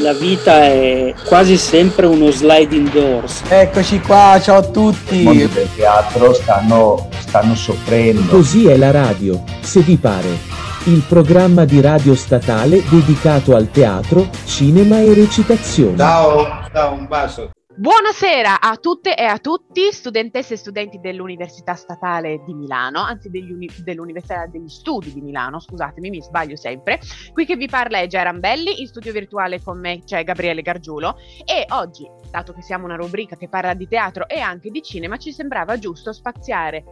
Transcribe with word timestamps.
la 0.00 0.12
vita 0.12 0.64
è 0.64 1.14
quasi 1.24 1.56
sempre 1.56 2.06
uno 2.06 2.30
sliding 2.30 2.90
doors. 2.90 3.42
Eccoci 3.48 4.00
qua, 4.00 4.38
ciao 4.42 4.58
a 4.58 4.62
tutti. 4.62 5.20
I 5.20 5.24
mondi 5.24 5.48
del 5.48 5.68
teatro 5.74 6.32
stanno, 6.32 7.08
stanno 7.18 7.54
soffrendo. 7.54 8.30
Così 8.30 8.66
è 8.66 8.76
la 8.76 8.90
radio, 8.90 9.42
se 9.60 9.80
vi 9.80 9.96
pare. 9.96 10.52
Il 10.84 11.02
programma 11.08 11.64
di 11.64 11.80
radio 11.80 12.14
statale 12.14 12.82
dedicato 12.88 13.56
al 13.56 13.70
teatro, 13.70 14.28
cinema 14.44 15.00
e 15.00 15.14
recitazione. 15.14 15.96
Ciao, 15.96 16.46
ciao, 16.72 16.92
un 16.92 17.06
bacio. 17.06 17.50
Buonasera 17.76 18.60
a 18.60 18.76
tutte 18.76 19.16
e 19.16 19.24
a 19.24 19.38
tutti, 19.38 19.90
studentesse 19.90 20.54
e 20.54 20.56
studenti 20.56 21.00
dell'Università 21.00 21.74
Statale 21.74 22.40
di 22.46 22.54
Milano, 22.54 23.00
anzi 23.00 23.28
uni- 23.32 23.68
dell'Università 23.82 24.46
degli 24.46 24.68
Studi 24.68 25.12
di 25.12 25.20
Milano, 25.20 25.58
scusatemi, 25.58 26.08
mi 26.08 26.22
sbaglio 26.22 26.54
sempre. 26.54 27.00
Qui 27.32 27.44
che 27.44 27.56
vi 27.56 27.66
parla 27.66 27.98
è 27.98 28.06
Geran 28.06 28.38
Belli, 28.38 28.80
in 28.80 28.86
studio 28.86 29.10
virtuale 29.10 29.60
con 29.60 29.80
me 29.80 30.04
c'è 30.04 30.22
Gabriele 30.22 30.62
Gargiulo 30.62 31.16
e 31.44 31.66
oggi, 31.70 32.08
dato 32.30 32.52
che 32.52 32.62
siamo 32.62 32.84
una 32.84 32.94
rubrica 32.94 33.34
che 33.34 33.48
parla 33.48 33.74
di 33.74 33.88
teatro 33.88 34.28
e 34.28 34.38
anche 34.38 34.70
di 34.70 34.80
cinema, 34.80 35.16
ci 35.16 35.32
sembrava 35.32 35.76
giusto 35.76 36.12
spaziare 36.12 36.84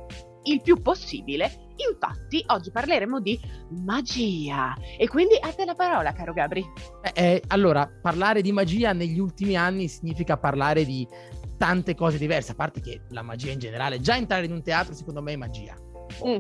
il 0.45 0.63
più 0.63 0.83
possibile. 0.83 1.72
Infatti, 1.91 2.43
oggi 2.49 2.71
parleremo 2.71 3.21
di 3.21 3.39
magia. 3.85 4.75
E 4.99 5.09
quindi 5.09 5.37
a 5.41 5.53
te 5.53 5.65
la 5.65 5.75
parola, 5.75 6.13
caro 6.13 6.33
Gabri. 6.33 6.65
Eh, 7.03 7.13
eh, 7.15 7.43
allora, 7.49 7.89
parlare 8.01 8.43
di 8.43 8.53
magia 8.53 8.93
negli 8.93 9.19
ultimi 9.19 9.57
anni 9.57 9.89
significa 9.89 10.37
parlare 10.37 10.85
di 10.85 11.07
tante 11.57 11.95
cose 11.95 12.19
diverse, 12.19 12.53
a 12.53 12.55
parte 12.55 12.81
che 12.81 13.03
la 13.11 13.23
magia 13.23 13.53
in 13.53 13.59
generale, 13.59 14.01
già 14.01 14.17
entrare 14.17 14.47
in 14.47 14.53
un 14.53 14.63
teatro 14.63 14.95
secondo 14.95 15.23
me 15.23 15.33
è 15.33 15.37
magia. 15.37 15.77
Mm. 16.27 16.39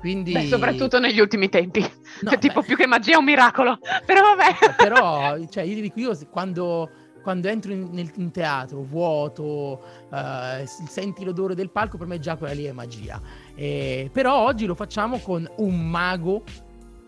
Quindi... 0.00 0.32
Beh, 0.32 0.46
soprattutto 0.46 0.98
negli 0.98 1.20
ultimi 1.20 1.48
tempi. 1.48 1.80
No, 2.20 2.36
tipo 2.38 2.60
beh. 2.60 2.66
più 2.66 2.76
che 2.76 2.86
magia 2.86 3.14
è 3.14 3.16
un 3.16 3.24
miracolo. 3.24 3.78
Però 4.04 4.20
vabbè. 4.22 4.74
Però, 4.76 5.38
cioè, 5.48 5.64
io 5.64 5.80
dico, 5.80 6.00
io 6.00 6.18
quando 6.30 6.90
quando 7.26 7.48
entro 7.48 7.72
in, 7.72 7.88
nel, 7.90 8.08
in 8.18 8.30
teatro 8.30 8.84
vuoto, 8.84 9.82
uh, 10.10 10.64
senti 10.64 11.24
l'odore 11.24 11.56
del 11.56 11.72
palco, 11.72 11.98
per 11.98 12.06
me 12.06 12.20
già 12.20 12.36
quella 12.36 12.54
lì 12.54 12.62
è 12.66 12.72
magia. 12.72 13.20
E, 13.56 14.10
però 14.12 14.44
oggi 14.44 14.66
lo 14.66 14.74
facciamo 14.74 15.18
con 15.18 15.50
un 15.56 15.88
mago 15.88 16.44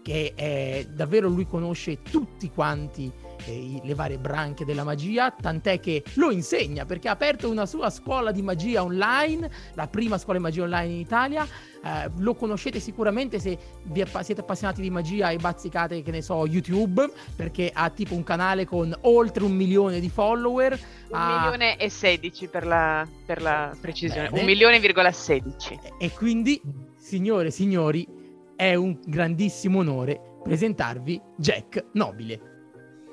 che 0.03 0.33
è, 0.35 0.87
davvero 0.91 1.29
lui 1.29 1.47
conosce 1.47 2.01
tutti 2.01 2.51
quanti 2.51 3.13
eh, 3.45 3.81
le 3.83 3.95
varie 3.95 4.19
branche 4.19 4.65
della 4.65 4.83
magia, 4.83 5.31
tant'è 5.31 5.81
che 5.81 6.03
lo 6.15 6.31
insegna 6.31 6.87
perché 6.87 7.09
ha 7.09 7.13
aperto 7.13 7.51
una 7.51 7.67
sua 7.67 7.91
scuola 7.91 8.33
di 8.33 8.41
magia 8.41 8.83
online, 8.83 9.51
la 9.75 9.87
prima 9.87 10.17
scuola 10.17 10.39
di 10.39 10.45
magia 10.45 10.63
online 10.63 10.93
in 10.93 11.01
Italia. 11.01 11.47
Eh, 11.89 12.11
lo 12.19 12.35
conoscete 12.35 12.81
sicuramente 12.81 13.39
se 13.39 13.57
app- 13.99 14.21
siete 14.21 14.43
appassionati 14.43 14.83
di 14.83 14.91
magia 14.91 15.31
e 15.31 15.39
bazzicate, 15.39 16.03
che 16.03 16.11
ne 16.11 16.21
so, 16.21 16.47
YouTube, 16.47 17.11
perché 17.35 17.71
ha 17.73 17.89
tipo 17.89 18.15
un 18.15 18.23
canale 18.23 18.67
con 18.67 18.95
oltre 19.03 19.45
un 19.45 19.53
milione 19.53 19.99
di 19.99 20.11
follower. 20.11 20.79
Un 21.09 21.19
ha... 21.19 21.41
milione 21.41 21.79
e 21.79 21.89
sedici 21.89 22.49
per 22.49 22.67
la, 22.67 23.09
per 23.25 23.41
la 23.41 23.75
precisione, 23.81 24.29
Bene. 24.29 24.41
un 24.41 24.47
milione 24.47 24.81
virgola 24.81 25.11
sedici. 25.13 25.79
E, 25.83 26.07
e 26.07 26.11
quindi, 26.11 26.61
signore 26.99 27.49
e 27.49 27.53
signori, 27.53 28.07
è 28.55 28.75
un 28.75 28.99
grandissimo 29.07 29.79
onore 29.79 30.21
presentarvi 30.43 31.21
Jack 31.37 31.87
Nobile. 31.93 32.58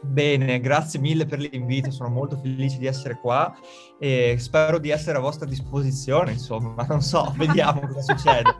Bene, 0.05 0.59
grazie 0.59 0.99
mille 0.99 1.25
per 1.25 1.39
l'invito, 1.39 1.91
sono 1.91 2.09
molto 2.09 2.37
felice 2.37 2.77
di 2.77 2.85
essere 2.85 3.17
qua 3.19 3.53
e 3.99 4.35
spero 4.39 4.77
di 4.77 4.89
essere 4.89 5.17
a 5.17 5.21
vostra 5.21 5.45
disposizione, 5.45 6.31
insomma, 6.31 6.85
non 6.87 7.01
so, 7.01 7.33
vediamo 7.37 7.81
cosa 7.81 8.01
succede. 8.01 8.55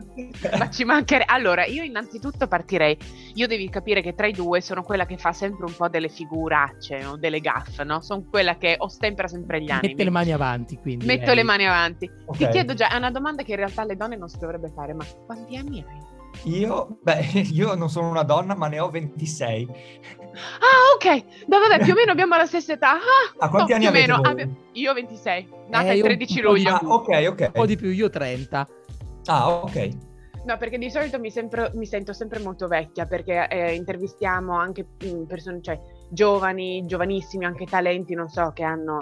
Ma 0.58 0.68
ci 0.70 0.84
mancherebbe. 0.84 1.30
Allora, 1.32 1.64
io 1.64 1.82
innanzitutto 1.82 2.46
partirei, 2.46 2.96
io 3.34 3.46
devi 3.46 3.68
capire 3.68 4.02
che 4.02 4.14
tra 4.14 4.26
i 4.26 4.32
due 4.32 4.60
sono 4.60 4.82
quella 4.82 5.06
che 5.06 5.16
fa 5.16 5.32
sempre 5.32 5.66
un 5.66 5.74
po' 5.74 5.88
delle 5.88 6.08
figuracce 6.08 7.04
o 7.04 7.16
delle 7.16 7.40
gaffe, 7.40 7.84
no? 7.84 8.00
Sono 8.00 8.24
quella 8.28 8.56
che 8.56 8.76
ostempera 8.78 9.28
sempre 9.28 9.62
gli 9.62 9.70
anni. 9.70 9.88
Mette 9.88 10.04
le 10.04 10.10
mani 10.10 10.32
avanti, 10.32 10.76
quindi. 10.76 11.06
Metto 11.06 11.26
lei. 11.26 11.36
le 11.36 11.42
mani 11.42 11.66
avanti. 11.66 12.10
Okay. 12.26 12.46
Ti 12.46 12.52
chiedo 12.52 12.74
già, 12.74 12.90
è 12.90 12.96
una 12.96 13.10
domanda 13.10 13.42
che 13.42 13.52
in 13.52 13.58
realtà 13.58 13.84
le 13.84 13.96
donne 13.96 14.16
non 14.16 14.28
si 14.28 14.38
dovrebbe 14.38 14.70
fare, 14.74 14.94
ma 14.94 15.04
quanti 15.26 15.56
anni 15.56 15.84
hai? 15.86 16.15
Io, 16.44 16.98
beh, 17.02 17.20
io 17.52 17.74
non 17.74 17.90
sono 17.90 18.08
una 18.08 18.22
donna, 18.22 18.54
ma 18.54 18.68
ne 18.68 18.78
ho 18.80 18.90
26. 18.90 19.68
Ah, 20.36 20.94
ok. 20.94 21.24
No, 21.46 21.58
vabbè, 21.58 21.82
più 21.82 21.92
o 21.92 21.96
meno 21.96 22.12
abbiamo 22.12 22.36
la 22.36 22.46
stessa 22.46 22.74
età. 22.74 22.92
Ah, 22.92 23.34
a 23.38 23.48
quanti 23.48 23.70
no, 23.72 23.76
anni 23.76 23.86
più 23.90 23.94
o 23.94 24.00
meno. 24.00 24.20
Ah, 24.22 24.34
io 24.72 24.92
26, 24.92 25.48
nata 25.68 25.90
eh, 25.90 25.96
il 25.96 26.02
13 26.02 26.40
luglio. 26.40 26.74
Ah, 26.74 26.80
ok, 26.82 27.26
ok. 27.28 27.40
Un 27.40 27.50
po' 27.52 27.66
di 27.66 27.76
più, 27.76 27.90
io 27.90 28.10
30. 28.10 28.68
Ah, 29.26 29.48
ok. 29.48 29.88
No, 30.44 30.56
perché 30.58 30.78
di 30.78 30.90
solito 30.90 31.18
mi, 31.18 31.30
sempre, 31.30 31.72
mi 31.74 31.86
sento 31.86 32.12
sempre 32.12 32.38
molto 32.38 32.68
vecchia 32.68 33.04
perché 33.04 33.48
eh, 33.48 33.74
intervistiamo 33.74 34.56
anche 34.56 34.86
mm, 35.04 35.24
persone, 35.24 35.60
cioè 35.60 35.80
giovani, 36.08 36.86
giovanissimi, 36.86 37.44
anche 37.44 37.64
talenti, 37.64 38.14
non 38.14 38.28
so, 38.28 38.52
che 38.54 38.62
hanno... 38.62 38.98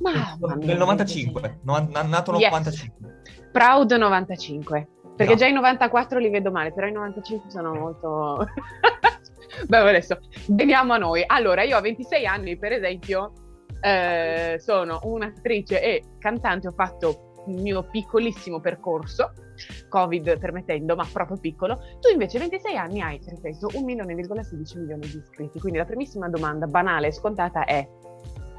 Ma, 0.00 0.36
Nel 0.56 0.76
95, 0.76 1.60
no, 1.62 1.88
nato 1.92 2.32
nel 2.32 2.40
yes. 2.40 2.50
95. 2.50 3.22
Proud 3.52 3.92
95. 3.92 4.88
Perché 5.16 5.32
no. 5.32 5.38
già 5.38 5.46
i 5.46 5.52
94 5.52 6.18
li 6.18 6.30
vedo 6.30 6.50
male, 6.50 6.72
però 6.72 6.86
i 6.86 6.92
95 6.92 7.50
sono 7.50 7.74
molto... 7.74 8.46
Beh, 9.66 9.78
adesso 9.78 10.18
veniamo 10.48 10.94
a 10.94 10.98
noi. 10.98 11.22
Allora, 11.24 11.62
io 11.62 11.76
ho 11.76 11.80
26 11.80 12.26
anni, 12.26 12.58
per 12.58 12.72
esempio, 12.72 13.32
eh, 13.80 14.56
sono 14.58 14.98
un'attrice 15.04 15.80
e 15.80 16.02
cantante, 16.18 16.68
ho 16.68 16.72
fatto 16.72 17.32
il 17.46 17.60
mio 17.60 17.82
piccolissimo 17.84 18.60
percorso, 18.60 19.32
Covid 19.88 20.38
permettendo, 20.38 20.96
ma 20.96 21.06
proprio 21.10 21.38
piccolo. 21.38 21.78
Tu 22.00 22.10
invece 22.10 22.38
26 22.38 22.76
anni 22.76 23.00
hai, 23.00 23.20
ripeto, 23.24 23.70
1 23.74 23.84
milione 23.84 24.14
e 24.14 24.24
16 24.24 24.78
milioni 24.78 25.06
di 25.06 25.18
iscritti. 25.18 25.60
Quindi 25.60 25.78
la 25.78 25.84
primissima 25.84 26.28
domanda 26.28 26.66
banale 26.66 27.08
e 27.08 27.12
scontata 27.12 27.64
è, 27.64 27.86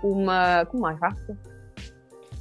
um, 0.01 0.67
come 0.67 0.87
hai 0.89 0.97
fatto? 0.97 1.37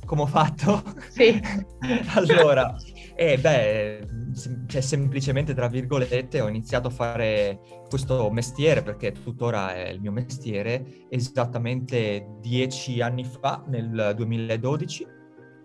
Come 0.05 0.23
ho 0.23 0.27
fatto? 0.27 0.83
Sì. 1.09 1.41
allora, 2.15 2.77
eh, 3.17 3.39
beh, 3.39 4.07
sem- 4.33 4.67
cioè, 4.67 4.81
semplicemente, 4.81 5.55
tra 5.55 5.69
virgolette, 5.69 6.41
ho 6.41 6.49
iniziato 6.49 6.89
a 6.89 6.91
fare 6.91 7.61
questo 7.89 8.31
mestiere, 8.31 8.83
perché 8.83 9.13
tuttora 9.13 9.75
è 9.75 9.89
il 9.89 10.01
mio 10.01 10.13
mestiere, 10.13 11.07
esattamente 11.09 12.39
dieci 12.41 13.01
anni 13.01 13.25
fa, 13.25 13.63
nel 13.69 14.15
2012, 14.17 15.07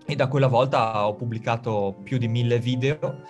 e 0.06 0.16
da 0.16 0.28
quella 0.28 0.48
volta 0.48 1.08
ho 1.08 1.16
pubblicato 1.16 2.00
più 2.04 2.18
di 2.18 2.28
mille 2.28 2.60
video. 2.60 3.22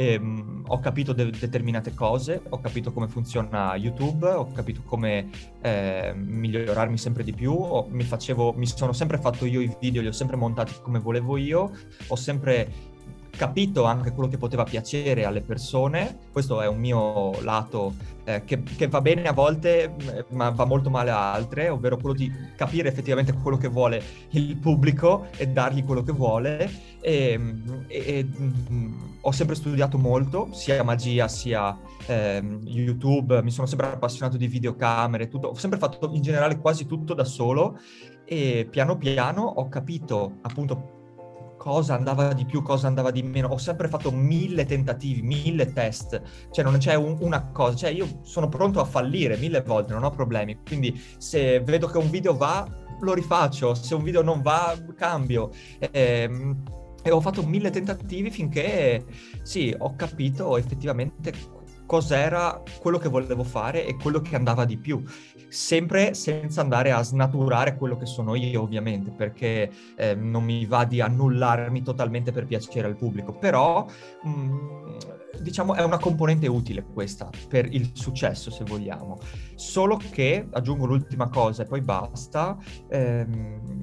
Ehm, 0.00 0.62
ho 0.68 0.78
capito 0.78 1.12
de- 1.12 1.30
determinate 1.30 1.92
cose, 1.92 2.40
ho 2.50 2.60
capito 2.60 2.92
come 2.92 3.08
funziona 3.08 3.74
YouTube, 3.74 4.28
ho 4.28 4.52
capito 4.52 4.82
come 4.84 5.28
eh, 5.60 6.12
migliorarmi 6.14 6.96
sempre 6.96 7.24
di 7.24 7.32
più, 7.32 7.58
mi, 7.88 8.04
facevo, 8.04 8.52
mi 8.52 8.66
sono 8.66 8.92
sempre 8.92 9.18
fatto 9.18 9.44
io 9.44 9.60
i 9.60 9.76
video, 9.80 10.00
li 10.00 10.06
ho 10.06 10.12
sempre 10.12 10.36
montati 10.36 10.72
come 10.82 11.00
volevo 11.00 11.36
io, 11.36 11.72
ho 12.06 12.14
sempre 12.14 12.70
capito 13.38 13.84
anche 13.84 14.10
quello 14.12 14.28
che 14.28 14.36
poteva 14.36 14.64
piacere 14.64 15.24
alle 15.24 15.40
persone, 15.40 16.18
questo 16.32 16.60
è 16.60 16.66
un 16.66 16.78
mio 16.78 17.40
lato 17.42 17.94
eh, 18.24 18.42
che, 18.44 18.64
che, 18.64 18.88
va 18.88 19.00
bene 19.00 19.28
a 19.28 19.32
volte 19.32 19.94
ma 20.30 20.50
va 20.50 20.64
molto 20.64 20.90
male 20.90 21.10
a 21.10 21.32
altre, 21.32 21.68
ovvero 21.68 21.96
quello 21.96 22.16
di 22.16 22.30
capire 22.56 22.88
effettivamente 22.88 23.32
quello 23.32 23.56
che 23.56 23.68
vuole 23.68 24.02
il 24.30 24.56
pubblico 24.56 25.28
e 25.36 25.46
dargli 25.46 25.84
quello 25.84 26.02
che 26.02 26.10
vuole. 26.10 26.70
E, 27.00 27.40
e, 27.86 27.96
e 27.96 28.26
mm, 28.26 28.98
ho 29.20 29.30
sempre 29.30 29.54
studiato 29.54 29.98
molto, 29.98 30.48
sia 30.50 30.82
magia 30.82 31.28
sia 31.28 31.78
eh, 32.06 32.42
YouTube, 32.64 33.40
mi 33.42 33.52
sono 33.52 33.68
sempre 33.68 33.86
appassionato 33.86 34.36
di 34.36 34.48
videocamere, 34.48 35.28
tutto, 35.28 35.48
ho 35.48 35.54
sempre 35.54 35.78
fatto 35.78 36.10
in 36.12 36.22
generale 36.22 36.58
quasi 36.58 36.86
tutto 36.86 37.14
da 37.14 37.24
solo. 37.24 37.78
E 38.24 38.66
piano 38.68 38.98
piano 38.98 39.42
ho 39.42 39.68
capito 39.68 40.38
appunto 40.42 40.97
cosa 41.68 41.94
andava 41.94 42.32
di 42.32 42.46
più, 42.46 42.62
cosa 42.62 42.86
andava 42.86 43.10
di 43.10 43.22
meno. 43.22 43.48
Ho 43.48 43.58
sempre 43.58 43.88
fatto 43.88 44.10
mille 44.10 44.64
tentativi, 44.64 45.20
mille 45.20 45.70
test, 45.74 46.18
cioè 46.50 46.64
non 46.64 46.78
c'è 46.78 46.94
un, 46.94 47.18
una 47.20 47.50
cosa, 47.50 47.76
cioè 47.76 47.90
io 47.90 48.20
sono 48.22 48.48
pronto 48.48 48.80
a 48.80 48.86
fallire 48.86 49.36
mille 49.36 49.60
volte, 49.60 49.92
non 49.92 50.02
ho 50.02 50.10
problemi. 50.10 50.60
Quindi 50.66 50.98
se 51.18 51.60
vedo 51.60 51.86
che 51.86 51.98
un 51.98 52.08
video 52.08 52.34
va, 52.34 52.66
lo 53.00 53.12
rifaccio, 53.12 53.74
se 53.74 53.94
un 53.94 54.02
video 54.02 54.22
non 54.22 54.40
va, 54.40 54.74
cambio. 54.96 55.50
E, 55.78 55.90
ehm, 55.92 56.62
e 57.02 57.10
ho 57.10 57.20
fatto 57.20 57.46
mille 57.46 57.68
tentativi 57.68 58.30
finché 58.30 59.04
sì, 59.42 59.74
ho 59.76 59.94
capito 59.94 60.56
effettivamente 60.56 61.32
cos'era 61.84 62.62
quello 62.80 62.96
che 62.96 63.08
volevo 63.08 63.44
fare 63.44 63.86
e 63.86 63.94
quello 63.96 64.20
che 64.20 64.36
andava 64.36 64.64
di 64.64 64.78
più 64.78 65.02
sempre 65.48 66.14
senza 66.14 66.60
andare 66.60 66.92
a 66.92 67.02
snaturare 67.02 67.76
quello 67.76 67.96
che 67.96 68.06
sono 68.06 68.34
io 68.34 68.62
ovviamente, 68.62 69.10
perché 69.10 69.70
eh, 69.96 70.14
non 70.14 70.44
mi 70.44 70.66
va 70.66 70.84
di 70.84 71.00
annullarmi 71.00 71.82
totalmente 71.82 72.32
per 72.32 72.46
piacere 72.46 72.86
al 72.86 72.96
pubblico, 72.96 73.32
però 73.32 73.86
mh, 74.22 74.30
mm, 74.30 74.98
diciamo 75.40 75.74
è 75.74 75.82
una 75.82 75.98
componente 75.98 76.46
utile 76.46 76.84
questa 76.84 77.30
per 77.48 77.72
il 77.72 77.90
successo 77.92 78.50
se 78.50 78.64
vogliamo, 78.64 79.18
solo 79.54 79.96
che, 79.96 80.46
aggiungo 80.50 80.86
l'ultima 80.86 81.28
cosa 81.28 81.62
e 81.62 81.66
poi 81.66 81.80
basta, 81.80 82.56
ehm, 82.88 83.77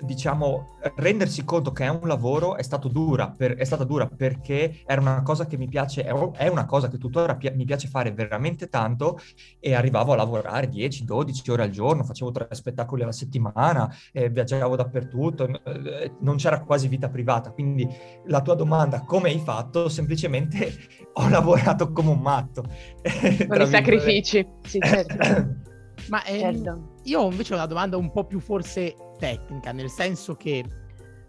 diciamo, 0.00 0.78
rendersi 0.96 1.44
conto 1.44 1.72
che 1.72 1.84
è 1.84 1.88
un 1.88 2.06
lavoro 2.06 2.56
è, 2.56 2.62
stato 2.62 2.88
dura 2.88 3.30
per, 3.30 3.54
è 3.54 3.64
stata 3.64 3.84
dura 3.84 4.06
perché 4.06 4.82
era 4.84 5.00
una 5.00 5.22
cosa 5.22 5.46
che 5.46 5.56
mi 5.56 5.68
piace, 5.68 6.04
è 6.04 6.48
una 6.48 6.66
cosa 6.66 6.88
che 6.88 6.98
tuttora 6.98 7.36
pi- 7.36 7.52
mi 7.54 7.64
piace 7.64 7.88
fare 7.88 8.12
veramente 8.12 8.68
tanto 8.68 9.18
e 9.58 9.74
arrivavo 9.74 10.12
a 10.12 10.16
lavorare 10.16 10.68
10-12 10.68 11.50
ore 11.50 11.62
al 11.62 11.70
giorno, 11.70 12.04
facevo 12.04 12.30
tre 12.30 12.48
spettacoli 12.50 13.02
alla 13.02 13.12
settimana, 13.12 13.92
eh, 14.12 14.28
viaggiavo 14.28 14.76
dappertutto, 14.76 15.48
eh, 15.64 16.12
non 16.20 16.36
c'era 16.36 16.62
quasi 16.62 16.88
vita 16.88 17.08
privata. 17.08 17.50
Quindi 17.50 17.88
la 18.26 18.42
tua 18.42 18.54
domanda, 18.54 19.04
come 19.04 19.30
hai 19.30 19.38
fatto? 19.38 19.88
Semplicemente 19.88 20.72
ho 21.14 21.28
lavorato 21.28 21.92
come 21.92 22.10
un 22.10 22.20
matto. 22.20 22.64
Con 23.48 23.60
i 23.60 23.66
sacrifici, 23.66 24.46
sì, 24.62 24.80
certo. 24.80 25.16
Ma 26.08 26.24
ehm, 26.24 26.38
certo. 26.38 26.95
Io 27.06 27.30
invece 27.30 27.54
ho 27.54 27.56
una 27.56 27.66
domanda 27.66 27.96
un 27.96 28.10
po' 28.10 28.24
più 28.24 28.40
forse 28.40 28.94
tecnica, 29.18 29.72
nel 29.72 29.90
senso 29.90 30.34
che 30.34 30.64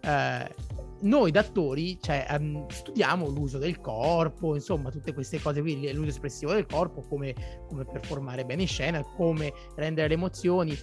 eh, 0.00 0.54
noi 1.00 1.30
da 1.30 1.40
attori 1.40 1.98
cioè, 2.00 2.26
um, 2.38 2.66
studiamo 2.68 3.28
l'uso 3.28 3.58
del 3.58 3.80
corpo, 3.80 4.54
insomma 4.54 4.90
tutte 4.90 5.12
queste 5.12 5.40
cose 5.40 5.60
qui, 5.60 5.92
l'uso 5.92 6.08
espressivo 6.08 6.52
del 6.52 6.66
corpo, 6.66 7.02
come, 7.02 7.34
come 7.68 7.84
performare 7.84 8.44
bene 8.44 8.62
in 8.62 8.68
scena, 8.68 9.02
come 9.02 9.52
rendere 9.76 10.08
le 10.08 10.14
emozioni. 10.14 10.76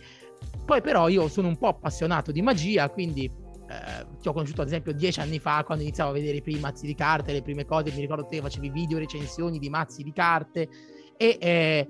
Poi 0.66 0.82
però 0.82 1.08
io 1.08 1.28
sono 1.28 1.48
un 1.48 1.58
po' 1.58 1.68
appassionato 1.68 2.32
di 2.32 2.42
magia, 2.42 2.90
quindi 2.90 3.26
eh, 3.26 4.06
ti 4.22 4.28
ho 4.28 4.34
conosciuto 4.34 4.62
ad 4.62 4.68
esempio 4.68 4.94
dieci 4.94 5.20
anni 5.20 5.40
fa 5.40 5.64
quando 5.66 5.84
iniziavo 5.84 6.12
a 6.12 6.14
vedere 6.14 6.38
i 6.38 6.42
primi 6.42 6.60
mazzi 6.60 6.86
di 6.86 6.96
carte, 6.96 7.34
le 7.34 7.42
prime 7.42 7.66
cose, 7.66 7.92
mi 7.92 8.00
ricordo 8.00 8.26
te 8.26 8.40
facevi 8.40 8.70
video 8.70 8.98
recensioni 8.98 9.60
di 9.60 9.70
mazzi 9.70 10.04
di 10.04 10.14
carte 10.14 10.70
e 11.18 11.38
eh, 11.42 11.88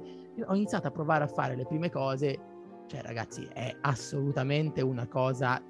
ho 0.48 0.56
iniziato 0.56 0.88
a 0.88 0.92
provare 0.92 1.24
a 1.24 1.28
fare 1.28 1.56
le 1.56 1.66
prime 1.66 1.90
cose, 1.90 2.55
cioè 2.88 3.02
ragazzi 3.02 3.48
è 3.52 3.76
assolutamente 3.82 4.82
una 4.82 5.08
cosa 5.08 5.62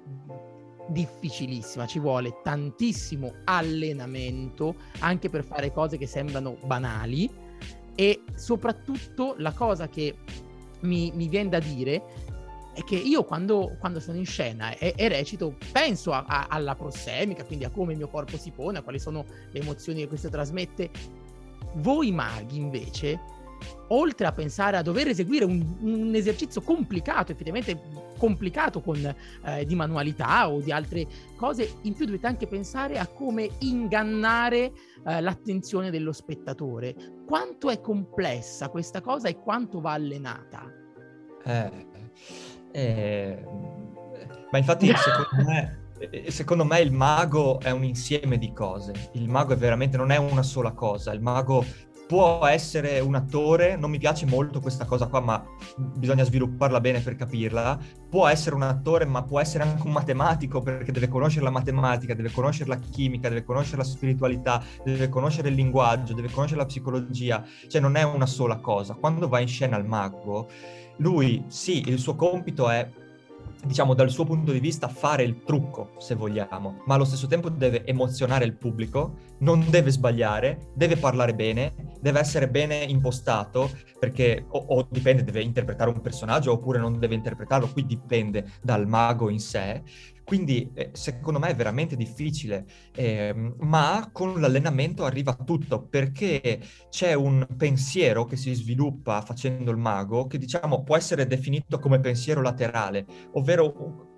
difficilissima, 0.88 1.86
ci 1.86 1.98
vuole 1.98 2.40
tantissimo 2.42 3.34
allenamento 3.44 4.76
anche 5.00 5.28
per 5.28 5.44
fare 5.44 5.72
cose 5.72 5.98
che 5.98 6.06
sembrano 6.06 6.56
banali 6.64 7.28
e 7.94 8.22
soprattutto 8.36 9.34
la 9.38 9.52
cosa 9.52 9.88
che 9.88 10.16
mi, 10.80 11.10
mi 11.14 11.28
viene 11.28 11.48
da 11.48 11.58
dire 11.58 12.02
è 12.72 12.84
che 12.84 12.96
io 12.96 13.24
quando, 13.24 13.76
quando 13.80 14.00
sono 14.00 14.18
in 14.18 14.26
scena 14.26 14.76
e, 14.76 14.92
e 14.96 15.08
recito 15.08 15.56
penso 15.72 16.12
a, 16.12 16.24
a, 16.26 16.46
alla 16.50 16.74
prossemica, 16.74 17.42
quindi 17.44 17.64
a 17.64 17.70
come 17.70 17.92
il 17.92 17.98
mio 17.98 18.08
corpo 18.08 18.36
si 18.36 18.50
pone, 18.50 18.78
a 18.78 18.82
quali 18.82 18.98
sono 18.98 19.24
le 19.50 19.60
emozioni 19.60 20.00
che 20.00 20.08
questo 20.08 20.28
trasmette. 20.28 20.90
Voi 21.76 22.12
maghi 22.12 22.58
invece 22.58 23.18
oltre 23.88 24.26
a 24.26 24.32
pensare 24.32 24.76
a 24.76 24.82
dover 24.82 25.08
eseguire 25.08 25.44
un, 25.44 25.76
un 25.80 26.14
esercizio 26.14 26.60
complicato, 26.62 27.32
effettivamente 27.32 27.80
complicato 28.18 28.80
con, 28.80 28.96
eh, 29.44 29.64
di 29.64 29.74
manualità 29.74 30.48
o 30.48 30.60
di 30.60 30.72
altre 30.72 31.06
cose, 31.36 31.76
in 31.82 31.94
più 31.94 32.06
dovete 32.06 32.26
anche 32.26 32.46
pensare 32.46 32.98
a 32.98 33.06
come 33.06 33.48
ingannare 33.60 34.72
eh, 35.06 35.20
l'attenzione 35.20 35.90
dello 35.90 36.12
spettatore. 36.12 36.94
Quanto 37.26 37.70
è 37.70 37.80
complessa 37.80 38.68
questa 38.68 39.00
cosa 39.00 39.28
e 39.28 39.38
quanto 39.38 39.80
va 39.80 39.92
allenata? 39.92 40.72
Eh, 41.44 41.86
eh, 42.72 43.44
ma 44.50 44.58
infatti 44.58 44.86
secondo 44.96 45.50
me 45.50 45.84
eh, 45.98 46.30
secondo 46.30 46.64
me 46.64 46.80
il 46.80 46.92
mago 46.92 47.58
è 47.60 47.70
un 47.70 47.84
insieme 47.84 48.38
di 48.38 48.52
cose. 48.52 49.10
Il 49.12 49.28
mago 49.28 49.54
è 49.54 49.56
veramente 49.56 49.96
non 49.96 50.10
è 50.10 50.16
una 50.16 50.42
sola 50.42 50.72
cosa. 50.72 51.12
Il 51.12 51.20
mago 51.20 51.64
può 52.06 52.46
essere 52.46 53.00
un 53.00 53.14
attore, 53.14 53.76
non 53.76 53.90
mi 53.90 53.98
piace 53.98 54.26
molto 54.26 54.60
questa 54.60 54.84
cosa 54.84 55.06
qua, 55.06 55.20
ma 55.20 55.44
bisogna 55.76 56.24
svilupparla 56.24 56.80
bene 56.80 57.00
per 57.00 57.16
capirla. 57.16 57.78
Può 58.08 58.28
essere 58.28 58.54
un 58.54 58.62
attore, 58.62 59.04
ma 59.04 59.24
può 59.24 59.40
essere 59.40 59.64
anche 59.64 59.86
un 59.86 59.92
matematico 59.92 60.60
perché 60.60 60.92
deve 60.92 61.08
conoscere 61.08 61.44
la 61.44 61.50
matematica, 61.50 62.14
deve 62.14 62.30
conoscere 62.30 62.68
la 62.68 62.78
chimica, 62.78 63.28
deve 63.28 63.44
conoscere 63.44 63.78
la 63.78 63.84
spiritualità, 63.84 64.62
deve 64.84 65.08
conoscere 65.08 65.48
il 65.48 65.54
linguaggio, 65.54 66.14
deve 66.14 66.30
conoscere 66.30 66.60
la 66.60 66.66
psicologia. 66.66 67.44
Cioè 67.66 67.80
non 67.80 67.96
è 67.96 68.04
una 68.04 68.26
sola 68.26 68.58
cosa. 68.58 68.94
Quando 68.94 69.28
va 69.28 69.40
in 69.40 69.48
scena 69.48 69.76
il 69.76 69.84
mago, 69.84 70.48
lui 70.98 71.44
sì, 71.48 71.88
il 71.88 71.98
suo 71.98 72.14
compito 72.14 72.70
è 72.70 72.88
diciamo 73.66 73.94
dal 73.94 74.10
suo 74.10 74.24
punto 74.24 74.52
di 74.52 74.60
vista 74.60 74.88
fare 74.88 75.22
il 75.24 75.42
trucco 75.42 75.92
se 75.98 76.14
vogliamo 76.14 76.82
ma 76.86 76.94
allo 76.94 77.04
stesso 77.04 77.26
tempo 77.26 77.48
deve 77.50 77.84
emozionare 77.84 78.44
il 78.44 78.56
pubblico 78.56 79.18
non 79.40 79.68
deve 79.68 79.90
sbagliare 79.90 80.70
deve 80.74 80.96
parlare 80.96 81.34
bene 81.34 81.74
deve 82.00 82.20
essere 82.20 82.48
bene 82.48 82.76
impostato 82.76 83.70
perché 83.98 84.46
o, 84.48 84.64
o, 84.68 84.86
dipende 84.90 85.24
deve 85.24 85.42
interpretare 85.42 85.90
un 85.90 86.00
personaggio 86.00 86.52
oppure 86.52 86.78
non 86.78 86.98
deve 86.98 87.14
interpretarlo 87.14 87.68
qui 87.72 87.84
dipende 87.84 88.46
dal 88.62 88.86
mago 88.86 89.28
in 89.28 89.40
sé 89.40 89.82
quindi 90.26 90.72
eh, 90.74 90.90
secondo 90.92 91.38
me 91.38 91.50
è 91.50 91.54
veramente 91.54 91.94
difficile, 91.94 92.66
eh, 92.96 93.32
ma 93.58 94.10
con 94.12 94.40
l'allenamento 94.40 95.04
arriva 95.04 95.34
tutto 95.34 95.86
perché 95.86 96.60
c'è 96.90 97.14
un 97.14 97.46
pensiero 97.56 98.24
che 98.24 98.34
si 98.36 98.52
sviluppa 98.52 99.20
facendo 99.20 99.70
il 99.70 99.76
mago 99.76 100.26
che 100.26 100.36
diciamo 100.36 100.82
può 100.82 100.96
essere 100.96 101.28
definito 101.28 101.78
come 101.78 102.00
pensiero 102.00 102.42
laterale, 102.42 103.06
ovvero 103.34 104.16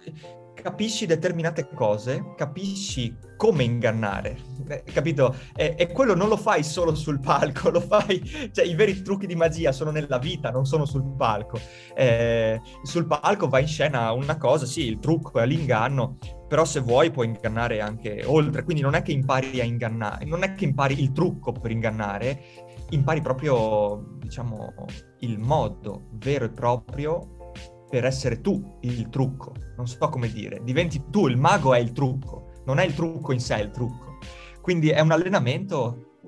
capisci 0.63 1.07
determinate 1.07 1.69
cose, 1.75 2.35
capisci 2.37 3.17
come 3.37 3.63
ingannare, 3.63 4.37
capito? 4.93 5.35
E, 5.55 5.75
e, 5.79 5.87
quello 5.93 6.15
non 6.15 6.29
lo 6.29 6.37
fai 6.37 6.65
solo 6.65 6.95
sul 6.95 7.21
palco, 7.21 7.71
lo 7.71 7.81
fai, 7.81 8.21
cioè 8.53 8.65
i 8.65 8.75
veri 8.75 9.01
trucchi 9.03 9.27
di 9.27 9.37
magia 9.37 9.73
sono 9.73 9.91
nella 9.91 10.19
vita, 10.19 10.51
non 10.51 10.67
sono 10.67 10.85
sul 10.85 11.15
palco. 11.17 11.59
Eh, 11.95 12.61
sul 12.83 13.07
palco 13.07 13.49
va 13.49 13.61
in 13.61 13.69
scena 13.69 14.11
una 14.13 14.37
cosa, 14.37 14.67
sì, 14.67 14.87
il 14.87 14.99
trucco 14.99 15.39
è 15.39 15.47
l'inganno, 15.47 16.19
però 16.49 16.65
se 16.65 16.81
vuoi 16.81 17.11
puoi 17.11 17.27
ingannare 17.27 17.81
anche 17.81 18.23
oltre, 18.25 18.65
quindi 18.65 18.83
non 18.83 18.95
è 18.95 19.03
che 19.03 19.13
impari 19.13 19.61
a 19.61 19.65
ingannare, 19.65 20.25
non 20.25 20.43
è 20.43 20.55
che 20.55 20.65
impari 20.65 21.01
il 21.01 21.13
trucco 21.13 21.53
per 21.53 21.71
ingannare, 21.71 22.41
impari 22.91 23.21
proprio, 23.21 24.17
diciamo, 24.19 24.75
il 25.21 25.39
modo 25.39 26.09
vero 26.13 26.45
e 26.47 26.51
proprio 26.51 27.37
per 27.89 28.05
essere 28.05 28.41
tu 28.41 28.79
il 28.81 29.09
trucco. 29.09 29.53
Non 29.77 29.87
so 29.87 30.09
come 30.09 30.29
dire, 30.29 30.61
diventi 30.63 31.05
tu, 31.11 31.29
il 31.29 31.37
mago 31.37 31.75
è 31.75 31.79
il 31.79 31.93
trucco, 31.93 32.63
non 32.67 32.79
è 32.79 32.85
il 32.85 32.95
trucco 32.95 33.33
in 33.33 33.41
sé 33.41 33.57
il 33.57 33.71
trucco. 33.71 34.19
Quindi 34.61 34.91
è 34.91 35.01
un 35.01 35.11
allenamento, 35.11 36.19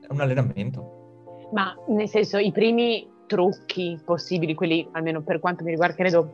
è 0.00 0.12
un 0.12 0.20
allenamento. 0.20 1.48
Ma 1.52 1.74
nel 1.88 2.08
senso, 2.08 2.38
i 2.38 2.52
primi 2.52 3.08
trucchi 3.26 3.98
possibili, 4.04 4.54
quelli 4.54 4.86
almeno 4.92 5.22
per 5.22 5.40
quanto 5.40 5.64
mi 5.64 5.70
riguarda, 5.70 5.94
credo 5.94 6.32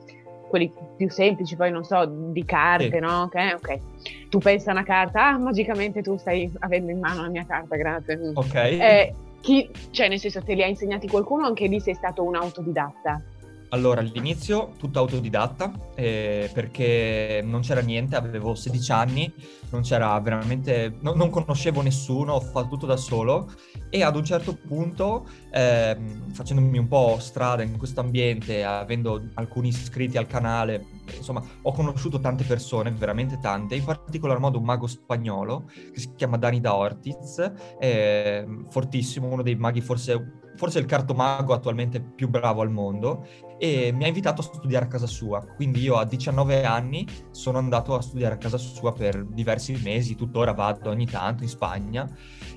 quelli 0.49 0.73
più 0.97 1.11
semplici, 1.11 1.57
poi 1.57 1.71
non 1.71 1.85
so, 1.85 2.05
di 2.07 2.45
carte, 2.45 2.91
sì. 2.91 2.99
no? 2.99 3.23
Okay, 3.23 3.53
ok, 3.53 3.81
tu 4.29 4.39
pensi 4.39 4.69
a 4.69 4.73
una 4.73 4.85
carta, 4.85 5.29
ah, 5.29 5.39
magicamente 5.39 6.03
tu 6.03 6.17
stai 6.17 6.51
avendo 6.61 6.91
in 6.91 7.01
mano 7.01 7.23
la 7.23 7.29
mia 7.29 7.45
carta, 7.45 7.77
grazie. 7.77 8.33
Ok. 8.35 8.55
Eh, 8.55 9.15
chi, 9.41 9.69
cioè, 9.91 10.09
nel 10.09 10.19
senso, 10.19 10.43
te 10.43 10.55
li 10.55 10.63
ha 10.63 10.67
insegnati 10.67 11.07
qualcuno 11.09 11.45
o 11.45 11.49
anche 11.49 11.67
lì 11.67 11.79
sei 11.81 11.95
stato 11.95 12.23
un 12.23 12.35
autodidatta? 12.35 13.23
Allora, 13.71 14.01
all'inizio 14.01 14.73
tutto 14.79 15.01
autodidatta, 15.01 15.73
eh, 15.97 16.49
perché 16.53 17.43
non 17.45 17.63
c'era 17.63 17.81
niente, 17.81 18.15
avevo 18.15 18.55
16 18.55 18.93
anni, 18.93 19.35
non 19.71 19.83
c'era 19.83 20.19
veramente, 20.21 20.97
no, 21.01 21.13
non 21.15 21.29
conoscevo 21.29 21.81
nessuno, 21.83 22.35
ho 22.35 22.41
fatto 22.41 22.69
tutto 22.69 22.87
da 22.87 22.97
solo 22.97 23.51
e 23.91 24.03
ad 24.03 24.15
un 24.15 24.25
certo 24.25 24.57
punto, 24.57 25.27
eh, 25.51 25.97
facendomi 26.33 26.79
un 26.79 26.87
po' 26.87 27.17
strada 27.19 27.63
in 27.63 27.77
questo 27.77 28.01
ambiente, 28.01 28.65
avendo 28.65 29.31
alcuni 29.35 29.69
iscritti 29.69 30.17
al 30.19 30.29
canale, 30.29 30.87
insomma, 31.17 31.43
ho 31.63 31.73
conosciuto 31.73 32.21
tante 32.21 32.45
persone, 32.45 32.93
veramente 32.93 33.39
tante, 33.41 33.75
in 33.75 33.85
particolar 33.85 34.39
modo 34.39 34.59
un 34.59 34.65
mago 34.65 34.87
spagnolo 34.87 35.65
che 35.93 35.99
si 35.99 36.13
chiama 36.15 36.37
Dani 36.37 36.61
da 36.61 36.77
Ortiz, 36.77 37.53
eh, 37.81 38.47
fortissimo, 38.71 39.27
uno 39.27 39.43
dei 39.43 39.57
maghi 39.57 39.81
forse 39.81 40.43
forse 40.57 40.79
il 40.79 40.87
cartomago 40.87 41.53
attualmente 41.53 42.01
più 42.01 42.29
bravo 42.29 42.63
al 42.63 42.71
mondo 42.71 43.27
e 43.59 43.93
mi 43.93 44.05
ha 44.05 44.07
invitato 44.07 44.41
a 44.41 44.45
studiare 44.45 44.87
a 44.87 44.89
casa 44.89 45.07
sua. 45.07 45.45
Quindi 45.45 45.81
io 45.81 45.97
a 45.97 46.05
19 46.05 46.65
anni 46.65 47.07
sono 47.31 47.59
andato 47.59 47.95
a 47.95 48.03
studiare 48.03 48.35
a 48.35 48.39
casa 48.39 48.59
sua 48.59 48.93
per 48.93 49.25
diversi 49.25 49.79
mesi, 49.83 50.15
tuttora 50.15 50.53
vado 50.53 50.91
ogni 50.91 51.07
tanto 51.07 51.43
in 51.43 51.49
Spagna 51.49 52.09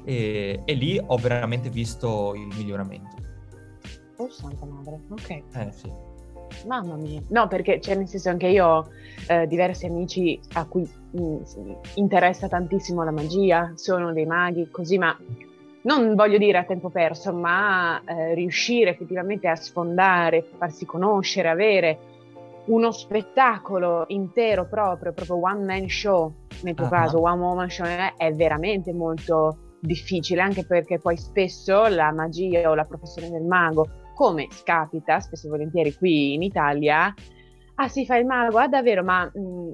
e, 0.04 0.62
e 0.66 0.74
lì 0.74 1.00
ho 1.04 1.18
veramente 1.18 1.70
visto 1.70 2.34
il 2.36 2.48
miglioramento. 2.56 3.16
Oh 4.18 4.30
santa 4.30 4.66
madre, 4.66 5.02
ok. 5.10 5.30
Eh 5.54 5.72
sì. 5.72 5.92
Mamma 6.66 6.96
mia. 6.96 7.22
No, 7.30 7.48
perché 7.48 7.80
cioè, 7.80 7.96
nel 7.96 8.08
senso 8.08 8.30
anche 8.30 8.48
io 8.48 8.66
ho 8.66 8.90
eh, 9.28 9.48
diversi 9.48 9.86
amici 9.86 10.40
a 10.54 10.66
cui 10.66 10.90
mh, 11.12 11.22
mm, 11.22 11.42
interessa 11.96 12.48
tantissimo 12.48 13.04
la 13.04 13.12
magia, 13.12 13.74
sono 13.76 14.14
dei 14.14 14.26
maghi, 14.26 14.70
così, 14.72 14.98
ma 14.98 15.16
non 15.88 16.16
voglio 16.16 16.38
dire 16.38 16.58
a 16.58 16.66
tempo 16.66 16.90
perso, 16.90 17.34
ma 17.34 18.04
eh, 18.04 18.34
riuscire 18.34 18.90
effettivamente 18.90 19.48
a 19.48 19.56
sfondare, 19.56 20.44
farsi 20.58 20.86
conoscere, 20.86 21.48
avere 21.48 22.00
uno 22.66 22.92
spettacolo 22.92 24.04
intero 24.08 24.68
proprio, 24.68 25.14
proprio 25.14 25.40
one 25.42 25.64
man 25.64 25.88
show, 25.88 26.34
nel 26.64 26.76
tuo 26.76 26.86
uh-huh. 26.86 26.92
caso 26.92 27.22
one 27.22 27.42
woman 27.42 27.70
show, 27.70 27.86
eh, 27.86 28.14
è 28.18 28.34
veramente 28.34 28.92
molto 28.92 29.76
difficile, 29.80 30.42
anche 30.42 30.66
perché 30.66 31.00
poi 31.00 31.16
spesso 31.16 31.88
la 31.88 32.12
magia 32.12 32.70
o 32.70 32.76
la 32.76 32.84
professione 32.84 33.30
del 33.30 33.44
mago, 33.44 33.88
come 34.14 34.48
scapita 34.52 35.22
spesso 35.22 35.48
e 35.48 35.52
volentieri 35.52 35.96
qui 35.96 36.34
in 36.34 36.42
Italia, 36.42 37.14
ah 37.76 37.88
si 37.88 38.06
fa 38.06 38.18
il 38.18 38.26
mago, 38.26 38.58
ah 38.58 38.68
davvero, 38.68 39.06
ma 39.06 39.24
mh, 39.34 39.74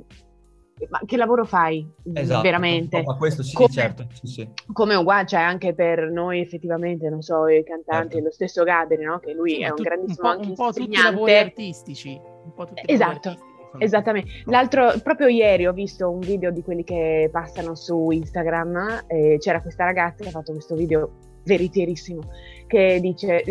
ma 0.90 1.00
che 1.06 1.18
lavoro 1.18 1.46
fai 1.46 1.88
Esatto, 2.14 2.42
veramente? 2.42 3.02
ma 3.04 3.16
questo 3.16 3.44
sì, 3.44 3.56
Come- 3.56 3.70
certo, 3.70 4.06
sì, 4.14 4.28
sì. 4.28 4.50
Come 4.72 4.96
uguale, 4.96 5.26
cioè 5.28 5.40
anche 5.42 5.74
per 5.74 6.10
noi 6.10 6.40
effettivamente, 6.42 7.10
non 7.10 7.22
so, 7.22 7.48
i 7.48 7.64
cantanti, 7.64 8.14
Certo. 8.14 8.26
lo 8.26 8.32
stesso 8.32 8.64
Gabri, 8.64 9.04
no? 9.04 9.20
Che 9.20 9.34
lui 9.34 9.52
Sì, 9.52 9.62
è 9.62 9.70
un 9.70 9.76
tu- 9.76 9.84
grandissimo 9.84 10.28
po', 10.28 10.34
anche 10.34 10.48
un 10.48 10.56
po' 10.56 10.72
tutti 10.74 10.98
i 10.98 11.02
lavori 11.02 11.36
artistici. 11.38 12.20
Un 12.44 12.54
po' 12.54 12.66
tutti 12.66 12.82
i 12.86 12.92
Esatto, 12.94 13.30
artistici 13.30 13.52
Esattamente. 13.80 14.30
L'altro, 14.46 14.94
proprio 15.02 15.28
ieri 15.28 15.66
ho 15.66 15.74
visto 15.74 16.08
un 16.08 16.20
video 16.20 16.52
di 16.52 16.62
quelli 16.62 16.84
che 16.84 17.28
passano 17.32 17.74
su 17.74 18.12
Instagram 18.12 19.06
e 19.08 19.38
c'era 19.40 19.62
questa 19.64 19.84
ragazza 19.84 20.22
che 20.22 20.30
ha 20.30 20.32
fatto 20.32 20.52
questo 20.52 20.76
video 20.76 21.10
veriterissimo 21.44 22.22
che 22.68 23.00
dice 23.02 23.42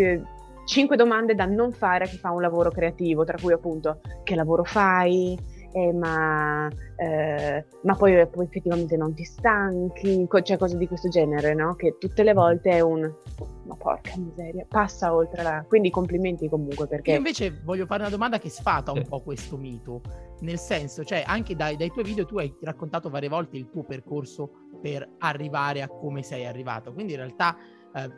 5 0.65 0.95
domande 0.97 1.35
da 1.35 1.45
non 1.45 1.73
fare 1.73 2.05
a 2.05 2.07
chi 2.07 2.19
fa 2.19 2.31
un 2.31 2.41
lavoro 2.41 2.71
creativo, 2.71 3.25
tra 3.25 3.37
cui 3.41 3.53
appunto 3.53 3.99
che 4.23 4.37
lavoro 4.37 4.63
fai, 4.63 5.37
Eh, 5.73 5.93
ma, 5.93 6.69
eh, 6.97 7.65
ma 7.83 7.95
poi, 7.95 8.29
poi 8.29 8.45
effettivamente 8.45 8.97
non 8.97 9.15
ti 9.15 9.25
stanchi, 9.25 10.29
cioè 10.43 10.59
cose 10.59 10.77
di 10.77 10.87
questo 10.87 11.09
genere, 11.09 11.55
no? 11.55 11.75
Che 11.75 11.97
tutte 11.99 12.23
le 12.23 12.35
volte 12.35 12.71
è 12.71 12.81
un 12.81 13.11
ma 13.65 13.77
porca 13.77 14.13
miseria, 14.17 14.67
passa 14.69 15.15
oltre 15.15 15.43
la... 15.43 15.65
Quindi 15.67 15.91
complimenti 15.91 16.49
comunque 16.49 16.87
perché... 16.87 17.13
Io 17.13 17.17
invece 17.19 17.61
voglio 17.65 17.87
fare 17.87 18.03
una 18.03 18.11
domanda 18.11 18.39
che 18.39 18.51
sfata 18.51 18.93
un 18.93 19.07
po' 19.07 19.21
questo 19.21 19.57
mito, 19.57 20.01
nel 20.41 20.59
senso, 20.59 21.05
cioè 21.05 21.23
anche 21.25 21.55
dai, 21.55 21.77
dai 21.77 21.91
tuoi 21.91 22.05
video 22.05 22.27
tu 22.27 22.39
hai 22.39 22.53
raccontato 22.61 23.09
varie 23.09 23.29
volte 23.29 23.57
il 23.57 23.71
tuo 23.71 23.85
percorso 23.85 24.51
per 24.81 25.09
arrivare 25.19 25.83
a 25.83 25.89
come 25.89 26.23
sei 26.23 26.47
arrivato, 26.47 26.93
quindi 26.93 27.13
in 27.13 27.19
realtà 27.19 27.57
eh, 27.95 28.11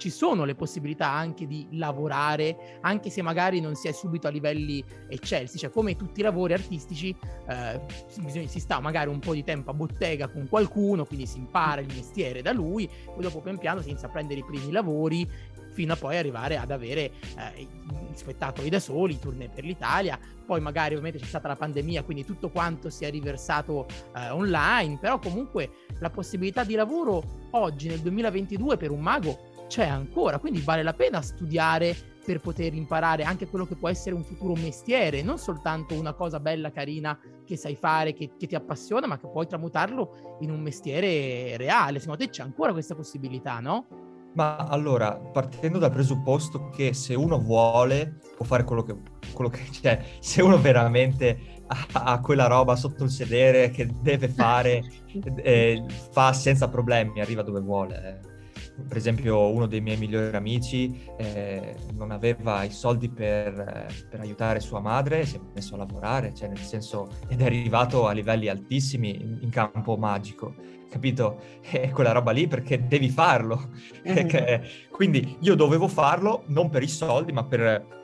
ci 0.00 0.08
sono 0.08 0.44
le 0.44 0.54
possibilità 0.54 1.10
anche 1.10 1.46
di 1.46 1.68
lavorare, 1.72 2.78
anche 2.80 3.10
se 3.10 3.20
magari 3.20 3.60
non 3.60 3.74
si 3.74 3.86
è 3.86 3.92
subito 3.92 4.26
a 4.26 4.30
livelli 4.30 4.82
eccelsi, 5.08 5.58
cioè 5.58 5.70
come 5.70 5.94
tutti 5.94 6.20
i 6.20 6.22
lavori 6.22 6.54
artistici 6.54 7.14
eh, 7.48 7.80
bisogna- 8.18 8.48
si 8.48 8.60
sta 8.60 8.80
magari 8.80 9.10
un 9.10 9.18
po' 9.18 9.34
di 9.34 9.44
tempo 9.44 9.70
a 9.70 9.74
bottega 9.74 10.28
con 10.28 10.48
qualcuno, 10.48 11.04
quindi 11.04 11.26
si 11.26 11.36
impara 11.36 11.82
il 11.82 11.86
mestiere 11.94 12.40
da 12.40 12.52
lui, 12.52 12.88
poi 13.04 13.22
dopo 13.22 13.42
pian 13.42 13.58
piano 13.58 13.82
si 13.82 13.90
inizia 13.90 14.08
a 14.08 14.10
prendere 14.10 14.40
i 14.40 14.44
primi 14.44 14.72
lavori 14.72 15.28
fino 15.72 15.92
a 15.92 15.96
poi 15.96 16.16
arrivare 16.16 16.56
ad 16.56 16.70
avere 16.70 17.12
eh, 17.36 17.68
spettacoli 18.14 18.68
da 18.68 18.80
soli, 18.80 19.18
tournée 19.18 19.48
per 19.48 19.64
l'Italia, 19.64 20.18
poi 20.44 20.60
magari 20.60 20.94
ovviamente 20.94 21.18
c'è 21.18 21.26
stata 21.26 21.48
la 21.48 21.56
pandemia, 21.56 22.02
quindi 22.02 22.24
tutto 22.24 22.50
quanto 22.50 22.90
si 22.90 23.04
è 23.04 23.10
riversato 23.10 23.86
eh, 24.16 24.30
online, 24.30 24.98
però 24.98 25.18
comunque 25.18 25.70
la 26.00 26.10
possibilità 26.10 26.64
di 26.64 26.74
lavoro 26.74 27.22
oggi 27.52 27.88
nel 27.88 28.00
2022 28.00 28.76
per 28.76 28.90
un 28.90 29.00
mago 29.00 29.49
c'è 29.70 29.86
ancora, 29.86 30.40
quindi 30.40 30.60
vale 30.60 30.82
la 30.82 30.94
pena 30.94 31.22
studiare 31.22 31.94
per 32.24 32.40
poter 32.40 32.74
imparare 32.74 33.22
anche 33.22 33.46
quello 33.46 33.66
che 33.66 33.76
può 33.76 33.88
essere 33.88 34.16
un 34.16 34.24
futuro 34.24 34.54
mestiere, 34.54 35.22
non 35.22 35.38
soltanto 35.38 35.94
una 35.94 36.12
cosa 36.12 36.40
bella, 36.40 36.72
carina 36.72 37.16
che 37.46 37.56
sai 37.56 37.76
fare, 37.76 38.12
che, 38.12 38.32
che 38.36 38.48
ti 38.48 38.56
appassiona, 38.56 39.06
ma 39.06 39.16
che 39.16 39.28
puoi 39.28 39.46
tramutarlo 39.46 40.38
in 40.40 40.50
un 40.50 40.60
mestiere 40.60 41.56
reale. 41.56 42.00
Secondo 42.00 42.24
te 42.24 42.30
c'è 42.30 42.42
ancora 42.42 42.72
questa 42.72 42.96
possibilità, 42.96 43.60
no? 43.60 43.86
Ma 44.34 44.56
allora, 44.56 45.16
partendo 45.16 45.78
dal 45.78 45.92
presupposto 45.92 46.68
che 46.70 46.92
se 46.92 47.14
uno 47.14 47.38
vuole, 47.38 48.18
può 48.36 48.44
fare 48.44 48.64
quello 48.64 48.82
che, 48.82 48.96
quello 49.32 49.50
che 49.50 49.66
cioè, 49.70 50.04
se 50.18 50.42
uno 50.42 50.60
veramente 50.60 51.62
ha, 51.92 52.20
quella 52.20 52.46
roba 52.46 52.74
sotto 52.74 53.04
il 53.04 53.10
sedere 53.10 53.70
che 53.70 53.88
deve 54.00 54.28
fare, 54.28 54.82
eh, 55.42 55.84
fa 56.10 56.32
senza 56.32 56.68
problemi, 56.68 57.20
arriva 57.20 57.42
dove 57.42 57.60
vuole. 57.60 58.38
Per 58.86 58.96
esempio, 58.96 59.50
uno 59.50 59.66
dei 59.66 59.80
miei 59.80 59.96
migliori 59.96 60.34
amici 60.36 61.00
eh, 61.16 61.76
non 61.94 62.10
aveva 62.10 62.62
i 62.64 62.70
soldi 62.70 63.08
per, 63.08 63.58
eh, 63.58 63.86
per 64.08 64.20
aiutare 64.20 64.60
sua 64.60 64.80
madre, 64.80 65.24
si 65.26 65.36
è 65.36 65.40
messo 65.54 65.74
a 65.74 65.78
lavorare, 65.78 66.34
cioè 66.34 66.48
nel 66.48 66.58
senso, 66.58 67.08
ed 67.28 67.40
è 67.40 67.44
arrivato 67.44 68.06
a 68.06 68.12
livelli 68.12 68.48
altissimi 68.48 69.20
in, 69.20 69.38
in 69.42 69.50
campo 69.50 69.96
magico, 69.96 70.54
capito? 70.88 71.40
È 71.60 71.90
quella 71.94 72.12
roba 72.12 72.30
lì 72.30 72.46
perché 72.46 72.86
devi 72.86 73.08
farlo. 73.08 73.70
Che- 74.02 74.62
Quindi 74.90 75.36
io 75.40 75.54
dovevo 75.54 75.88
farlo 75.88 76.44
non 76.46 76.68
per 76.68 76.82
i 76.82 76.88
soldi, 76.88 77.32
ma 77.32 77.44
per 77.44 77.98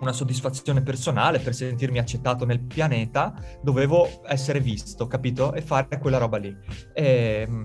una 0.00 0.12
soddisfazione 0.12 0.82
personale, 0.82 1.38
per 1.40 1.54
sentirmi 1.54 1.98
accettato 1.98 2.44
nel 2.44 2.60
pianeta, 2.60 3.34
dovevo 3.62 4.22
essere 4.26 4.60
visto, 4.60 5.06
capito? 5.06 5.52
E 5.54 5.60
fare 5.62 5.98
quella 5.98 6.18
roba 6.18 6.36
lì. 6.38 6.54
E, 6.94 7.46
mm, 7.48 7.64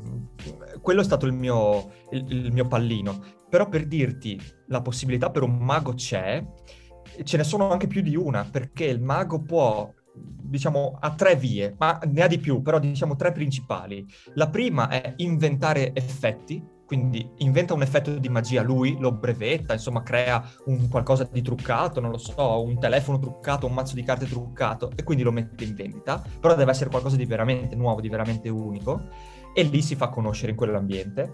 quello 0.82 1.01
è 1.01 1.03
stato 1.03 1.25
il 1.25 1.34
mio, 1.34 1.92
il- 2.12 2.46
il 2.46 2.51
mio 2.51 2.68
pallino. 2.68 3.22
Però 3.50 3.70
per 3.70 3.86
dirti, 3.86 4.39
la 4.68 4.82
possibilità 4.82 5.30
per 5.30 5.44
un 5.44 5.58
mago 5.58 5.94
c'è, 5.94 6.44
ce 7.24 7.38
ne 7.38 7.44
sono 7.44 7.70
anche 7.70 7.88
più 7.88 8.01
di 8.01 8.15
una, 8.15 8.44
perché 8.50 8.86
il 8.86 9.01
mago 9.01 9.42
può, 9.42 9.92
diciamo, 10.15 10.98
ha 11.00 11.13
tre 11.13 11.36
vie, 11.36 11.75
ma 11.77 12.00
ne 12.06 12.22
ha 12.24 12.27
di 12.27 12.39
più, 12.39 12.62
però 12.62 12.80
diciamo 12.80 13.15
tre 13.15 13.32
principali. 13.32 14.06
La 14.34 14.50
prima 14.50 14.88
è 14.89 15.13
inventare 15.18 15.94
effetti, 15.94 16.63
quindi 16.94 17.28
inventa 17.38 17.74
un 17.74 17.82
effetto 17.82 18.20
di 18.20 18.30
magia 18.30 18.62
lui, 18.62 19.00
lo 19.00 19.12
brevetta, 19.12 19.74
insomma 19.74 20.04
crea 20.04 20.48
un 20.66 20.88
qualcosa 20.90 21.28
di 21.32 21.42
truccato, 21.42 22.00
non 22.00 22.12
lo 22.12 22.20
so, 22.20 22.62
un 22.62 22.78
telefono 22.78 23.18
truccato, 23.18 23.66
un 23.66 23.74
mazzo 23.74 23.96
di 23.96 24.04
carte 24.04 24.28
truccato 24.28 24.92
e 24.96 25.02
quindi 25.02 25.24
lo 25.24 25.32
mette 25.32 25.64
in 25.64 25.74
vendita, 25.74 26.22
però 26.40 26.54
deve 26.54 26.70
essere 26.70 26.92
qualcosa 26.92 27.16
di 27.16 27.26
veramente 27.26 27.76
nuovo, 27.76 28.00
di 28.00 28.10
veramente 28.10 28.48
unico 28.48 29.08
e 29.56 29.64
lì 29.64 29.82
si 29.82 29.96
fa 29.96 30.10
conoscere 30.10 30.52
in 30.52 30.58
quell'ambiente. 30.58 31.32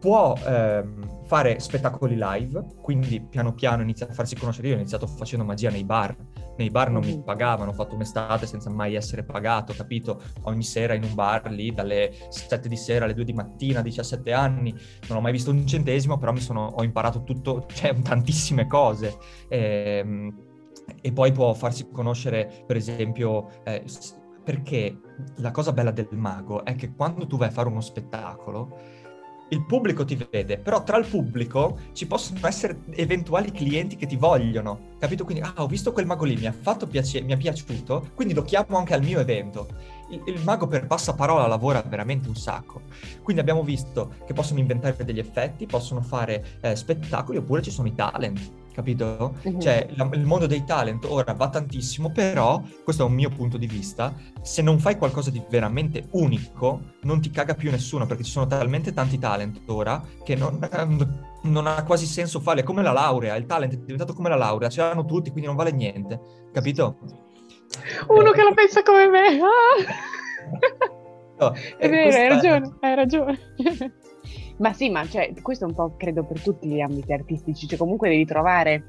Può 0.00 0.34
ehm, 0.42 1.26
fare 1.26 1.60
spettacoli 1.60 2.16
live, 2.18 2.64
quindi 2.80 3.20
piano 3.20 3.52
piano 3.52 3.82
inizia 3.82 4.08
a 4.08 4.12
farsi 4.14 4.36
conoscere. 4.36 4.68
Io 4.68 4.74
ho 4.74 4.78
iniziato 4.78 5.06
facendo 5.06 5.44
magia 5.44 5.68
nei 5.68 5.84
bar, 5.84 6.16
nei 6.56 6.70
bar 6.70 6.90
non 6.90 7.04
mi 7.04 7.16
Mhm. 7.16 7.22
pagavano, 7.22 7.70
ho 7.70 7.74
fatto 7.74 7.94
un'estate 7.94 8.46
senza 8.46 8.70
mai 8.70 8.94
essere 8.94 9.24
pagato, 9.24 9.72
capito? 9.72 10.20
Ogni 10.42 10.62
sera 10.62 10.94
in 10.94 11.04
un 11.04 11.14
bar 11.14 11.50
lì 11.50 11.72
dalle 11.72 12.12
7 12.28 12.68
di 12.68 12.76
sera 12.76 13.04
alle 13.04 13.14
2 13.14 13.24
di 13.24 13.32
mattina, 13.32 13.82
17 13.82 14.32
anni, 14.32 14.74
non 15.08 15.18
ho 15.18 15.20
mai 15.20 15.32
visto 15.32 15.50
un 15.50 15.66
centesimo, 15.66 16.18
però 16.18 16.32
mi 16.32 16.40
sono, 16.40 16.72
ho 16.76 16.82
imparato 16.82 17.22
tutto, 17.24 17.66
cioè 17.74 17.94
tantissime 18.00 18.66
cose. 18.66 19.16
Ehm, 19.48 20.52
e 21.00 21.12
poi 21.12 21.32
può 21.32 21.54
farsi 21.54 21.88
conoscere, 21.90 22.64
per 22.66 22.76
esempio, 22.76 23.48
eh, 23.64 23.84
perché 24.42 25.00
la 25.36 25.50
cosa 25.50 25.72
bella 25.72 25.90
del 25.90 26.08
mago 26.10 26.64
è 26.64 26.74
che 26.74 26.92
quando 26.94 27.26
tu 27.26 27.38
vai 27.38 27.48
a 27.48 27.50
fare 27.50 27.68
uno 27.68 27.80
spettacolo, 27.80 28.78
il 29.48 29.64
pubblico 29.64 30.04
ti 30.04 30.16
vede, 30.30 30.58
però 30.58 30.82
tra 30.82 30.96
il 30.96 31.06
pubblico 31.06 31.78
ci 31.92 32.06
possono 32.06 32.46
essere 32.46 32.80
eventuali 32.90 33.52
clienti 33.52 33.96
che 33.96 34.06
ti 34.06 34.16
vogliono, 34.16 34.94
capito? 34.98 35.24
Quindi, 35.24 35.42
ah, 35.42 35.52
ho 35.56 35.66
visto 35.66 35.92
quel 35.92 36.06
mago 36.06 36.24
lì, 36.24 36.36
mi 36.36 36.46
ha 36.46 36.52
fatto 36.52 36.86
piacere, 36.86 37.24
mi 37.24 37.32
è 37.32 37.36
piaciuto, 37.36 38.10
quindi 38.14 38.34
lo 38.34 38.42
chiamo 38.42 38.78
anche 38.78 38.94
al 38.94 39.02
mio 39.02 39.20
evento. 39.20 39.68
Il, 40.10 40.22
il 40.26 40.42
mago 40.42 40.66
per 40.66 40.86
passaparola 40.86 41.46
lavora 41.46 41.82
veramente 41.82 42.28
un 42.28 42.36
sacco. 42.36 42.82
Quindi 43.22 43.40
abbiamo 43.40 43.62
visto 43.62 44.14
che 44.26 44.32
possono 44.32 44.60
inventare 44.60 45.04
degli 45.04 45.18
effetti, 45.18 45.66
possono 45.66 46.00
fare 46.00 46.58
eh, 46.60 46.74
spettacoli, 46.74 47.38
oppure 47.38 47.62
ci 47.62 47.70
sono 47.70 47.88
i 47.88 47.94
talent, 47.94 48.63
capito? 48.74 49.36
Mhm. 49.44 49.60
Cioè, 49.60 49.86
la- 49.96 50.08
il 50.12 50.24
mondo 50.26 50.46
dei 50.46 50.64
talent 50.64 51.04
ora 51.06 51.32
va 51.32 51.48
tantissimo, 51.48 52.10
però, 52.10 52.60
questo 52.82 53.04
è 53.04 53.06
un 53.06 53.14
mio 53.14 53.30
punto 53.30 53.56
di 53.56 53.66
vista, 53.66 54.12
se 54.42 54.60
non 54.62 54.78
fai 54.78 54.96
qualcosa 54.98 55.30
di 55.30 55.42
veramente 55.48 56.08
unico, 56.12 56.80
non 57.02 57.20
ti 57.20 57.30
caga 57.30 57.54
più 57.54 57.70
nessuno, 57.70 58.06
perché 58.06 58.24
ci 58.24 58.30
sono 58.32 58.46
talmente 58.46 58.92
tanti 58.92 59.18
talent 59.18 59.60
ora 59.66 60.02
che 60.24 60.34
non, 60.34 60.58
ehm, 60.70 61.22
non 61.44 61.66
ha 61.66 61.82
quasi 61.84 62.06
senso 62.06 62.40
farli. 62.40 62.60
È 62.62 62.64
come 62.64 62.82
la 62.82 62.92
laurea, 62.92 63.36
il 63.36 63.46
talent 63.46 63.72
è 63.74 63.76
diventato 63.76 64.12
come 64.12 64.28
la 64.28 64.36
laurea, 64.36 64.68
ce 64.68 64.80
l'hanno 64.82 65.04
tutti, 65.04 65.30
quindi 65.30 65.46
non 65.46 65.56
vale 65.56 65.70
niente, 65.72 66.20
capito? 66.52 66.98
Uno 68.08 68.30
Eh, 68.30 68.32
che 68.34 68.42
la 68.42 68.52
pensa 68.54 68.82
come 68.82 69.08
me. 69.08 69.40
ah! 69.40 69.48
no, 71.38 71.52
È 71.78 71.86
eh, 71.86 72.14
hai 72.16 72.28
ragione, 72.28 72.76
hai 72.80 72.94
ragione. 72.94 73.38
Ma 74.58 74.72
sì, 74.72 74.90
ma 74.90 75.04
cioè, 75.06 75.32
questo 75.42 75.64
è 75.64 75.68
un 75.68 75.74
po' 75.74 75.94
credo 75.96 76.24
per 76.24 76.40
tutti 76.40 76.68
gli 76.68 76.80
ambiti 76.80 77.12
artistici, 77.12 77.66
cioè 77.66 77.78
comunque 77.78 78.08
devi 78.08 78.24
trovare 78.24 78.84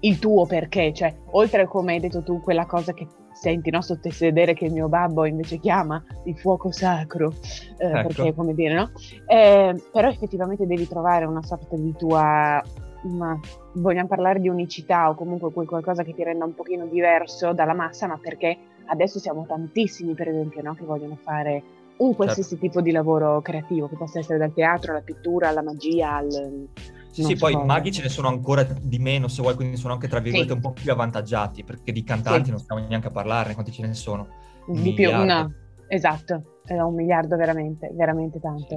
il 0.00 0.18
tuo 0.18 0.46
perché, 0.46 0.92
cioè, 0.92 1.14
oltre 1.30 1.62
a 1.62 1.66
come 1.66 1.94
hai 1.94 2.00
detto 2.00 2.22
tu, 2.22 2.40
quella 2.40 2.66
cosa 2.66 2.92
che 2.92 3.06
senti 3.32 3.70
no, 3.70 3.80
sotto 3.82 4.08
il 4.08 4.14
sedere 4.14 4.52
che 4.52 4.66
il 4.66 4.72
mio 4.72 4.88
babbo 4.88 5.24
invece 5.24 5.58
chiama 5.58 6.02
il 6.24 6.36
fuoco 6.36 6.72
sacro, 6.72 7.32
eh, 7.78 7.86
Ecco. 7.86 8.08
perché 8.08 8.34
come 8.34 8.54
dire, 8.54 8.74
no? 8.74 8.90
Eh, 9.26 9.80
però 9.92 10.08
effettivamente 10.08 10.66
devi 10.66 10.86
trovare 10.88 11.24
una 11.24 11.42
sorta 11.42 11.76
di 11.76 11.94
tua, 11.96 12.62
ma 13.02 13.38
vogliamo 13.74 14.08
parlare 14.08 14.40
di 14.40 14.48
unicità 14.48 15.08
o 15.08 15.14
comunque 15.14 15.52
qualcosa 15.52 16.02
che 16.02 16.14
ti 16.14 16.24
renda 16.24 16.44
un 16.44 16.54
pochino 16.54 16.86
diverso 16.86 17.52
dalla 17.52 17.74
massa, 17.74 18.06
ma 18.06 18.18
perché 18.20 18.56
adesso 18.86 19.18
siamo 19.18 19.46
tantissimi, 19.46 20.14
per 20.14 20.28
esempio, 20.28 20.62
no, 20.62 20.74
che 20.74 20.84
vogliono 20.84 21.16
fare 21.22 21.62
un 21.98 22.14
qualsiasi 22.14 22.58
tipo 22.58 22.80
di 22.80 22.90
lavoro 22.90 23.40
creativo, 23.40 23.88
che 23.88 23.96
possa 23.96 24.18
essere 24.18 24.38
dal 24.38 24.52
teatro 24.52 24.92
alla 24.92 25.02
pittura, 25.02 25.48
alla 25.48 25.62
magia, 25.62 26.16
al... 26.16 26.68
Sì, 27.10 27.22
sì, 27.24 27.36
poi 27.36 27.56
maghi 27.64 27.90
ce 27.90 28.02
ne 28.02 28.08
sono 28.08 28.28
ancora 28.28 28.62
di 28.62 28.98
meno, 28.98 29.26
se 29.28 29.42
vuoi, 29.42 29.54
quindi 29.54 29.76
sono 29.76 29.94
anche 29.94 30.06
tra 30.06 30.20
virgolette 30.20 30.50
Sì. 30.50 30.56
un 30.56 30.60
po' 30.60 30.72
più 30.72 30.92
avvantaggiati, 30.92 31.64
perché 31.64 31.90
di 31.90 32.04
cantanti 32.04 32.44
Sì. 32.44 32.50
non 32.50 32.60
stiamo 32.60 32.86
neanche 32.86 33.08
a 33.08 33.10
parlarne, 33.10 33.54
quanti 33.54 33.72
ce 33.72 33.86
ne 33.86 33.94
sono? 33.94 34.28
Un 34.66 34.82
Di 34.82 34.92
più, 34.92 35.10
miliardo. 35.10 35.24
no, 35.32 35.52
esatto, 35.88 36.42
è 36.64 36.78
un 36.78 36.94
miliardo 36.94 37.36
veramente, 37.36 37.90
veramente 37.92 38.38
tanto. 38.38 38.76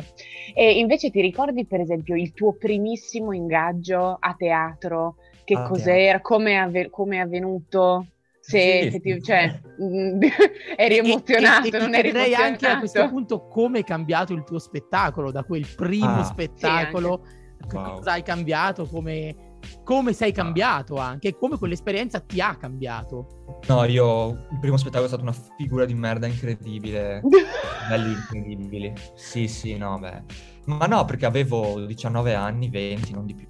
E 0.56 0.80
invece 0.80 1.12
ti 1.12 1.22
ricordi 1.22 1.66
per 1.66 1.82
esempio 1.82 2.16
il 2.16 2.34
tuo 2.34 2.54
primissimo 2.54 3.34
ingaggio 3.34 4.18
a 4.20 4.34
teatro? 4.36 5.18
Che 5.44 5.54
A 5.54 5.62
cos'era? 5.68 6.22
Come 6.22 6.54
è 6.54 7.18
avvenuto? 7.18 8.08
Se, 8.52 8.82
Sì, 8.84 8.92
se 8.92 9.00
ti- 9.00 9.22
cioè, 9.22 9.60
mm, 9.82 10.22
eri 10.78 10.96
E- 10.96 11.00
emozionato, 11.00 11.66
e- 11.66 11.68
e 11.68 11.72
ti 11.72 11.78
non 11.78 11.96
eri 11.96 12.10
emozionato. 12.10 12.44
anche 12.44 12.68
a 12.68 12.78
questo 12.80 13.08
punto 13.10 13.48
come 13.48 13.80
è 13.80 13.84
cambiato 13.84 14.34
il 14.34 14.44
tuo 14.44 14.60
spettacolo 14.60 15.32
da 15.32 15.44
quel 15.44 15.66
primo 15.76 16.20
Ah. 16.20 16.24
spettacolo. 16.24 17.22
Sì, 17.24 17.40
anche. 17.76 17.76
Cosa 17.98 18.12
hai 18.14 18.24
cambiato? 18.24 18.86
Come, 18.88 19.36
come 19.84 20.14
sei 20.14 20.32
cambiato 20.32 20.96
anche? 20.96 21.28
E 21.30 21.38
come 21.38 21.58
quell'esperienza 21.58 22.20
ti 22.20 22.42
ha 22.42 22.56
cambiato? 22.56 23.60
No, 23.68 23.84
io 23.86 24.30
il 24.52 24.60
primo 24.60 24.78
spettacolo 24.78 25.06
è 25.06 25.08
stato 25.10 25.22
una 25.24 25.36
figura 25.58 25.86
di 25.86 25.94
merda 25.94 26.26
incredibile. 26.28 27.22
Belli 27.88 28.12
incredibili. 28.14 28.94
Sì, 29.16 29.48
sì, 29.48 29.78
no, 29.78 29.98
beh. 30.00 30.24
Ma 30.66 30.86
no, 30.88 31.06
perché 31.06 31.26
avevo 31.26 31.86
19 31.86 32.34
anni, 32.34 32.70
20, 32.70 33.14
non 33.14 33.26
di 33.26 33.36
più. 33.36 33.48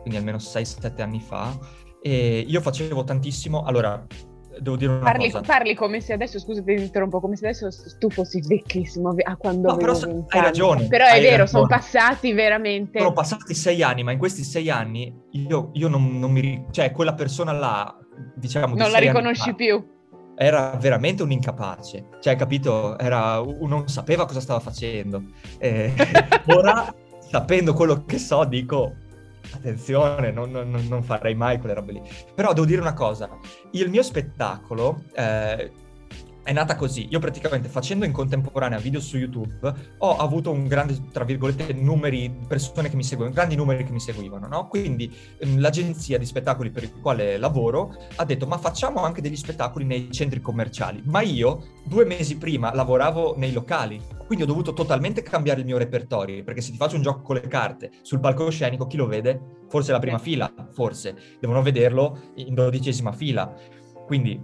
Quindi 0.00 0.16
almeno 0.18 0.38
6-7 0.38 1.00
anni 1.02 1.20
fa. 1.20 1.56
E 2.02 2.44
io 2.46 2.60
facevo 2.60 3.04
tantissimo. 3.04 3.62
Allora, 3.62 4.04
devo 4.60 4.76
dire 4.76 4.92
una 4.92 5.00
Parli, 5.04 5.30
cosa. 5.30 5.44
parli 5.44 5.74
come 5.74 6.00
se 6.00 6.12
adesso, 6.12 6.38
scusa 6.38 6.62
ti 6.62 6.72
interrompo, 6.72 7.20
come 7.20 7.36
se 7.36 7.46
adesso 7.46 7.68
tu 7.98 8.10
fossi 8.10 8.40
vecchissimo 8.46 9.14
a 9.24 9.36
quando 9.36 9.68
No, 9.70 9.76
però 9.76 9.92
avevo 9.92 10.06
se- 10.06 10.12
20 10.12 10.36
hai 10.36 10.42
ragione, 10.42 10.86
Però 10.88 11.06
è 11.06 11.20
vero, 11.20 11.46
sono 11.46 11.66
ragione. 11.66 11.80
passati 11.80 12.32
veramente... 12.32 12.98
Sono 12.98 13.12
passati 13.12 13.54
sei 13.54 13.82
anni, 13.82 14.02
ma 14.02 14.12
in 14.12 14.18
questi 14.18 14.42
sei 14.42 14.68
anni 14.70 15.14
io, 15.30 15.70
io 15.74 15.88
non, 15.88 16.18
non 16.18 16.30
mi... 16.30 16.66
Cioè, 16.70 16.90
quella 16.92 17.14
persona 17.14 17.52
là, 17.52 17.96
diciamo... 18.34 18.74
di 18.74 18.80
non 18.80 18.90
la 18.90 18.98
riconosci 18.98 19.54
più. 19.54 19.82
Era 20.34 20.76
veramente 20.80 21.22
un 21.22 21.30
incapace. 21.30 22.08
Cioè, 22.20 22.36
capito? 22.36 22.98
Era... 22.98 23.40
Non 23.40 23.88
sapeva 23.88 24.26
cosa 24.26 24.40
stava 24.40 24.60
facendo. 24.60 25.22
Eh, 25.58 25.92
ora, 26.48 26.92
sapendo 27.30 27.72
quello 27.74 28.04
che 28.04 28.18
so, 28.18 28.44
dico... 28.44 28.96
Attenzione, 29.54 30.30
non, 30.30 30.50
non- 30.50 30.86
non 30.88 31.02
farei 31.02 31.34
mai 31.34 31.58
quelle 31.58 31.74
robe 31.74 31.92
lì. 31.92 32.02
Però 32.34 32.52
devo 32.52 32.66
dire 32.66 32.80
una 32.80 32.94
cosa. 32.94 33.28
Il 33.72 33.88
mio 33.90 34.02
spettacolo... 34.02 35.04
eh, 35.14 35.72
è 36.42 36.52
nata 36.52 36.76
così. 36.76 37.06
Io 37.10 37.18
praticamente 37.18 37.68
facendo 37.68 38.04
in 38.04 38.12
contemporanea 38.12 38.78
video 38.78 39.00
su 39.00 39.16
YouTube 39.16 39.72
ho 39.98 40.16
avuto 40.16 40.50
un 40.50 40.66
grande, 40.66 40.98
tra 41.12 41.24
virgolette, 41.24 41.72
numeri, 41.72 42.34
persone 42.46 42.90
che 42.90 42.96
mi 42.96 43.04
seguono, 43.04 43.32
grandi 43.32 43.56
numeri 43.56 43.84
che 43.84 43.92
mi 43.92 44.00
seguivano, 44.00 44.46
no? 44.46 44.68
Quindi 44.68 45.14
ehm, 45.38 45.60
l'agenzia 45.60 46.18
di 46.18 46.26
spettacoli 46.26 46.70
per 46.70 46.82
il 46.84 46.92
quale 47.00 47.36
lavoro 47.38 47.94
ha 48.16 48.24
detto 48.24 48.46
ma 48.46 48.58
facciamo 48.58 49.02
anche 49.04 49.20
degli 49.20 49.36
spettacoli 49.36 49.84
nei 49.84 50.10
centri 50.10 50.40
commerciali. 50.40 51.02
Ma 51.04 51.22
io 51.22 51.80
due 51.84 52.04
mesi 52.04 52.36
prima 52.36 52.74
lavoravo 52.74 53.34
nei 53.36 53.52
locali, 53.52 54.00
quindi 54.26 54.44
ho 54.44 54.46
dovuto 54.48 54.72
totalmente 54.72 55.22
cambiare 55.22 55.60
il 55.60 55.66
mio 55.66 55.78
repertorio, 55.78 56.42
perché 56.42 56.60
se 56.60 56.70
ti 56.70 56.76
faccio 56.76 56.96
un 56.96 57.02
gioco 57.02 57.22
con 57.22 57.36
le 57.36 57.46
carte 57.48 57.90
sul 58.02 58.20
palcoscenico, 58.20 58.86
chi 58.86 58.96
lo 58.96 59.06
vede? 59.06 59.60
Forse 59.68 59.92
la 59.92 59.98
prima 59.98 60.18
fila, 60.18 60.52
forse. 60.72 61.14
Devono 61.40 61.62
vederlo 61.62 62.32
in 62.36 62.54
dodicesima 62.54 63.12
fila. 63.12 63.54
Quindi 64.06 64.40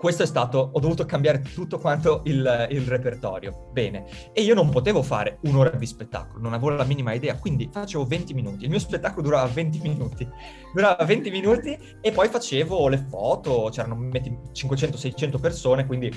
questo 0.00 0.22
è 0.22 0.26
stato, 0.26 0.70
ho 0.72 0.80
dovuto 0.80 1.04
cambiare 1.04 1.42
tutto 1.42 1.78
quanto 1.78 2.22
il, 2.24 2.68
il 2.70 2.80
repertorio. 2.86 3.68
Bene. 3.70 4.06
E 4.32 4.40
io 4.40 4.54
non 4.54 4.70
potevo 4.70 5.02
fare 5.02 5.40
un'ora 5.42 5.68
di 5.76 5.84
spettacolo, 5.84 6.40
non 6.40 6.54
avevo 6.54 6.70
la 6.70 6.84
minima 6.84 7.12
idea, 7.12 7.36
quindi 7.36 7.68
facevo 7.70 8.06
20 8.06 8.32
minuti. 8.32 8.64
Il 8.64 8.70
mio 8.70 8.78
spettacolo 8.78 9.20
durava 9.20 9.46
20 9.48 9.78
minuti. 9.80 10.26
Durava 10.72 11.04
20 11.04 11.30
minuti 11.30 11.78
e 12.00 12.12
poi 12.12 12.28
facevo 12.28 12.88
le 12.88 12.96
foto, 13.10 13.68
c'erano 13.70 13.94
metti, 13.94 14.34
500-600 14.54 15.38
persone, 15.38 15.84
quindi 15.84 16.08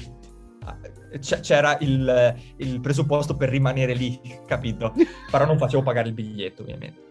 c- 1.20 1.40
c'era 1.42 1.78
il, 1.82 2.36
il 2.56 2.80
presupposto 2.80 3.36
per 3.36 3.50
rimanere 3.50 3.94
lì, 3.96 4.18
capito? 4.48 4.94
Però 5.30 5.46
non 5.46 5.58
facevo 5.58 5.84
pagare 5.84 6.08
il 6.08 6.13
biglietto, 6.13 6.62
ovviamente. 6.62 7.02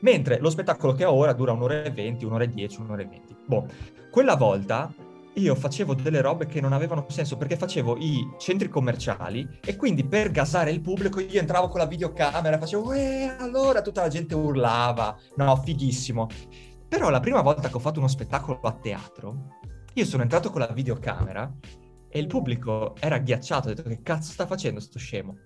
Mentre 0.00 0.40
lo 0.40 0.50
spettacolo 0.50 0.94
che 0.94 1.04
ho 1.04 1.12
ora 1.12 1.32
dura 1.32 1.52
un'ora 1.52 1.84
e 1.84 1.92
20, 1.92 2.24
un'ora 2.24 2.42
e 2.42 2.48
10, 2.48 2.80
un'ora 2.80 3.02
e 3.02 3.06
20. 3.06 3.36
Boh, 3.46 3.66
quella 4.10 4.34
volta 4.34 4.92
io 5.34 5.54
facevo 5.54 5.94
delle 5.94 6.20
robe 6.20 6.46
che 6.46 6.60
non 6.60 6.72
avevano 6.72 7.06
senso 7.08 7.36
perché 7.36 7.56
facevo 7.56 7.96
i 7.98 8.34
centri 8.38 8.68
commerciali 8.68 9.60
e 9.64 9.76
quindi 9.76 10.04
per 10.04 10.30
gasare 10.30 10.70
il 10.70 10.80
pubblico 10.80 11.20
io 11.20 11.38
entravo 11.38 11.68
con 11.68 11.80
la 11.80 11.86
videocamera 11.86 12.56
e 12.56 12.58
facevo 12.58 12.92
eh, 12.92 13.34
allora 13.38 13.82
tutta 13.82 14.02
la 14.02 14.08
gente 14.08 14.34
urlava. 14.34 15.16
No, 15.36 15.56
fighissimo. 15.56 16.26
Però 16.88 17.10
la 17.10 17.20
prima 17.20 17.42
volta 17.42 17.68
che 17.68 17.76
ho 17.76 17.80
fatto 17.80 17.98
uno 17.98 18.08
spettacolo 18.08 18.60
a 18.62 18.72
teatro, 18.72 19.56
io 19.94 20.04
sono 20.04 20.22
entrato 20.22 20.50
con 20.50 20.60
la 20.60 20.72
videocamera 20.72 21.52
e 22.08 22.18
il 22.18 22.26
pubblico 22.26 22.96
era 22.98 23.18
ghiacciato, 23.18 23.68
ho 23.68 23.74
detto 23.74 23.88
che 23.88 24.02
cazzo 24.02 24.32
sta 24.32 24.46
facendo 24.46 24.80
sto 24.80 24.98
scemo? 24.98 25.36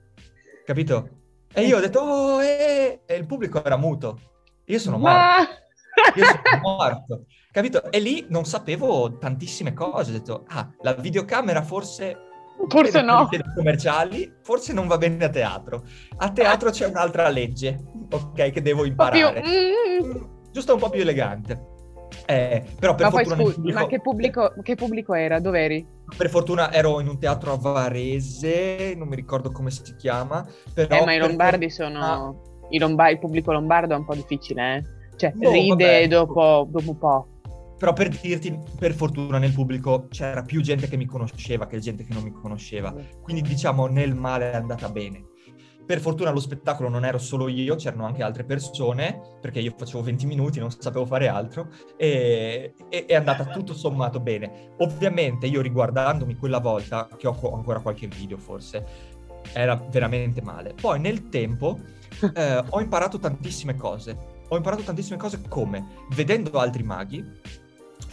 Capito? 0.64 1.20
E 1.52 1.66
io 1.66 1.76
ho 1.76 1.80
detto 1.80 1.98
oh, 1.98 2.42
eh, 2.42 3.02
e 3.04 3.14
il 3.14 3.26
pubblico 3.26 3.62
era 3.62 3.76
muto. 3.76 4.18
Io 4.66 4.78
sono 4.78 4.96
morto. 4.96 5.50
Io 6.16 6.24
sono 6.24 6.60
morto. 6.62 7.26
Capito? 7.52 7.90
E 7.92 8.00
lì 8.00 8.26
non 8.30 8.46
sapevo 8.46 9.18
tantissime 9.18 9.74
cose. 9.74 10.10
Ho 10.10 10.14
detto, 10.14 10.44
ah, 10.48 10.68
la 10.80 10.94
videocamera 10.94 11.62
forse... 11.62 12.30
Forse 12.68 13.02
no. 13.02 13.28
commerciali, 13.54 14.32
forse 14.42 14.72
non 14.72 14.86
va 14.86 14.96
bene 14.96 15.24
a 15.24 15.28
teatro. 15.28 15.82
A 16.18 16.30
teatro 16.30 16.70
c'è 16.70 16.86
un'altra 16.86 17.28
legge, 17.28 17.78
ok, 18.10 18.50
che 18.50 18.62
devo 18.62 18.78
po' 18.78 19.08
più... 19.10 19.18
imparare. 19.18 19.42
mm. 19.42 20.24
Giusto 20.50 20.74
un 20.74 20.80
po' 20.80 20.88
più 20.88 21.00
elegante. 21.00 21.70
Eh, 22.26 22.64
però 22.78 22.94
per 22.94 23.06
Ma 23.06 23.10
poi 23.10 23.24
fortuna, 23.24 23.36
nel 23.36 23.44
scusa, 23.44 23.54
pubblico, 23.54 23.78
ma 23.78 23.86
che 23.86 24.00
pubblico, 24.00 24.54
che 24.62 24.74
pubblico 24.74 25.14
era? 25.14 25.40
Dov'eri? 25.40 25.86
per 26.16 26.28
fortuna 26.28 26.72
ero 26.72 27.00
in 27.00 27.08
un 27.08 27.18
teatro 27.18 27.52
a 27.52 27.56
Varese, 27.56 28.94
non 28.96 29.08
mi 29.08 29.16
ricordo 29.16 29.50
come 29.50 29.70
si 29.70 29.96
chiama, 29.96 30.46
però... 30.72 31.00
Eh, 31.00 31.04
ma 31.04 31.14
i 31.14 31.18
lombardi 31.18 31.70
fortuna- 31.70 32.16
sono... 32.16 32.42
I 32.68 32.78
lomba- 32.78 33.10
il 33.10 33.18
pubblico 33.18 33.52
lombardo 33.52 33.94
è 33.94 33.96
un 33.98 34.04
po' 34.04 34.14
difficile, 34.14 34.76
eh? 34.76 34.82
Cioè, 35.16 35.32
Boh, 35.32 35.50
ride 35.50 35.68
vabbè. 35.68 36.08
dopo, 36.08 36.66
dopo 36.70 36.90
un 36.90 36.98
po'. 36.98 37.26
Però 37.82 37.94
per 37.94 38.10
dirti, 38.10 38.56
per 38.78 38.94
fortuna 38.94 39.38
nel 39.38 39.52
pubblico 39.52 40.06
c'era 40.08 40.42
più 40.42 40.60
gente 40.60 40.86
che 40.86 40.96
mi 40.96 41.04
conosceva 41.04 41.66
che 41.66 41.80
gente 41.80 42.04
che 42.04 42.14
non 42.14 42.22
mi 42.22 42.30
conosceva. 42.30 42.94
Quindi 43.20 43.42
diciamo 43.42 43.88
nel 43.88 44.14
male 44.14 44.52
è 44.52 44.54
andata 44.54 44.88
bene. 44.88 45.24
Per 45.84 45.98
fortuna 45.98 46.30
lo 46.30 46.38
spettacolo 46.38 46.88
non 46.88 47.04
ero 47.04 47.18
solo 47.18 47.48
io, 47.48 47.74
c'erano 47.74 48.06
anche 48.06 48.22
altre 48.22 48.44
persone, 48.44 49.20
perché 49.40 49.58
io 49.58 49.74
facevo 49.76 50.00
20 50.00 50.26
minuti, 50.26 50.60
non 50.60 50.70
sapevo 50.70 51.04
fare 51.04 51.26
altro, 51.26 51.70
e, 51.96 52.72
e- 52.88 53.04
è 53.04 53.16
andata 53.16 53.46
tutto 53.46 53.74
sommato 53.74 54.20
bene. 54.20 54.74
Ovviamente 54.78 55.48
io 55.48 55.60
riguardandomi 55.60 56.36
quella 56.36 56.60
volta, 56.60 57.08
che 57.16 57.26
ho 57.26 57.34
co- 57.34 57.52
ancora 57.52 57.80
qualche 57.80 58.06
video 58.06 58.36
forse, 58.36 58.86
era 59.54 59.74
veramente 59.90 60.40
male. 60.40 60.72
Poi 60.80 61.00
nel 61.00 61.28
tempo 61.30 61.80
eh, 62.32 62.62
ho 62.64 62.80
imparato 62.80 63.18
tantissime 63.18 63.74
cose. 63.74 64.38
Ho 64.50 64.56
imparato 64.56 64.82
tantissime 64.82 65.16
cose 65.16 65.40
come? 65.48 66.04
Vedendo 66.10 66.58
altri 66.60 66.82
maghi, 66.82 67.24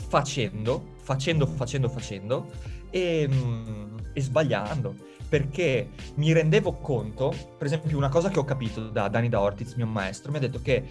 facendo, 0.10 0.96
facendo, 1.02 1.46
facendo, 1.46 1.88
facendo 1.88 2.50
e, 2.90 3.28
mm, 3.32 3.98
e 4.14 4.22
sbagliando. 4.22 4.96
Perché 5.30 5.92
mi 6.16 6.34
rendevo 6.34 6.74
conto, 6.78 7.34
per 7.58 7.68
esempio, 7.68 7.96
una 7.96 8.10
cosa 8.10 8.30
che 8.30 8.40
ho 8.40 8.44
capito 8.44 8.90
da 8.90 9.08
Dani 9.08 9.30
da 9.30 9.40
Ortiz, 9.40 9.76
mio 9.76 9.86
maestro, 9.86 10.32
mi 10.32 10.38
ha 10.38 10.42
detto 10.42 10.60
che 10.62 10.84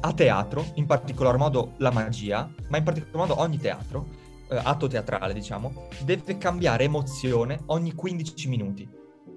a 0.00 0.12
teatro, 0.12 0.64
in 0.74 0.86
particolar 0.86 1.36
modo 1.36 1.74
la 1.76 1.92
magia, 1.92 2.50
ma 2.68 2.78
in 2.78 2.84
particolar 2.84 3.28
modo 3.28 3.40
ogni 3.40 3.58
teatro, 3.58 4.06
eh, 4.48 4.60
atto 4.60 4.88
teatrale 4.88 5.32
diciamo, 5.32 5.88
deve 6.04 6.36
cambiare 6.36 6.84
emozione 6.84 7.60
ogni 7.66 7.94
15 7.94 8.48
minuti. 8.48 8.88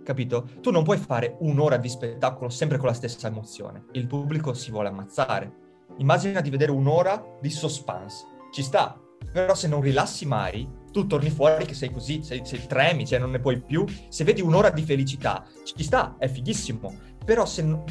Capito? 0.04 0.48
Tu 0.62 0.72
non 0.72 0.84
puoi 0.84 0.98
fare 0.98 1.36
un'ora 1.40 1.78
di 1.78 1.90
spettacolo 1.90 2.50
sempre 2.50 2.78
con 2.78 2.88
la 2.88 2.94
stessa 2.94 3.28
emozione. 3.28 3.86
Il 3.94 4.08
pubblico 4.08 4.54
si 4.54 4.72
vuole 4.72 4.90
ammazzare. 4.90 5.64
Immagina 5.98 6.42
di 6.42 6.50
vedere 6.50 6.72
un'ora 6.72 7.24
di 7.42 7.50
suspense. 7.50 8.34
Ci 8.56 8.64
sta. 8.64 8.98
Però 9.34 9.54
se 9.54 9.68
non 9.68 9.82
rilassi 9.82 10.26
mai, 10.26 10.66
tu 10.90 11.08
torni 11.08 11.30
fuori 11.30 11.66
che 11.66 11.74
sei 11.74 11.92
così, 11.92 12.24
sei, 12.24 12.46
sei 12.46 12.66
tremi, 12.66 13.06
cioè 13.06 13.20
non 13.20 13.32
ne 13.32 13.42
puoi 13.42 13.62
più. 13.62 13.84
Se 14.08 14.24
vedi 14.24 14.40
un'ora 14.40 14.70
di 14.70 14.82
felicità, 14.82 15.46
ci 15.66 15.84
sta, 15.84 16.16
è 16.18 16.30
fighissimo. 16.30 16.96
Però 17.26 17.46
se 17.46 17.64
no- 17.64 17.84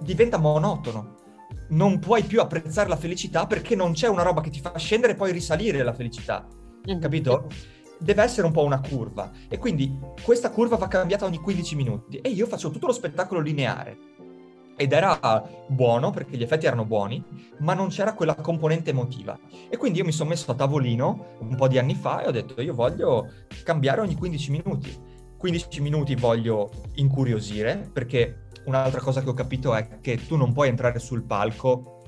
diventa 0.00 0.36
monotono. 0.36 1.14
Non 1.68 2.00
puoi 2.00 2.24
più 2.24 2.40
apprezzare 2.40 2.88
la 2.88 2.96
felicità 2.96 3.46
perché 3.46 3.76
non 3.76 3.92
c'è 3.92 4.08
una 4.08 4.24
roba 4.24 4.40
che 4.40 4.50
ti 4.50 4.58
fa 4.58 4.76
scendere 4.76 5.12
e 5.12 5.14
poi 5.14 5.30
risalire 5.30 5.84
la 5.84 5.94
felicità. 5.94 6.48
Capito? 7.00 7.46
Deve 8.00 8.22
essere 8.24 8.48
un 8.48 8.52
po' 8.52 8.64
una 8.64 8.80
curva. 8.80 9.30
E 9.48 9.56
quindi 9.56 9.96
questa 10.20 10.50
curva 10.50 10.74
va 10.74 10.88
cambiata 10.88 11.26
ogni 11.26 11.38
15 11.38 11.76
minuti. 11.76 12.16
E 12.16 12.30
io 12.30 12.46
faccio 12.48 12.70
tutto 12.70 12.86
lo 12.86 12.92
spettacolo 12.92 13.38
lineare. 13.38 13.96
Ed 14.80 14.92
era 14.92 15.42
buono 15.66 16.10
perché 16.10 16.36
gli 16.36 16.42
effetti 16.44 16.66
erano 16.66 16.84
buoni, 16.84 17.20
ma 17.58 17.74
non 17.74 17.88
c'era 17.88 18.14
quella 18.14 18.36
componente 18.36 18.90
emotiva. 18.90 19.36
E 19.68 19.76
quindi 19.76 19.98
io 19.98 20.04
mi 20.04 20.12
sono 20.12 20.28
messo 20.28 20.52
a 20.52 20.54
tavolino 20.54 21.34
un 21.40 21.56
po' 21.56 21.66
di 21.66 21.78
anni 21.78 21.96
fa 21.96 22.22
e 22.22 22.28
ho 22.28 22.30
detto 22.30 22.60
io 22.62 22.74
voglio 22.74 23.28
cambiare 23.64 24.02
ogni 24.02 24.14
15 24.14 24.50
minuti. 24.52 24.96
15 25.36 25.80
minuti 25.80 26.14
voglio 26.14 26.70
incuriosire, 26.94 27.90
perché 27.92 28.46
un'altra 28.66 29.00
cosa 29.00 29.20
che 29.20 29.28
ho 29.28 29.34
capito 29.34 29.74
è 29.74 29.98
che 30.00 30.24
tu 30.28 30.36
non 30.36 30.52
puoi 30.52 30.68
entrare 30.68 31.00
sul 31.00 31.24
palco 31.24 32.02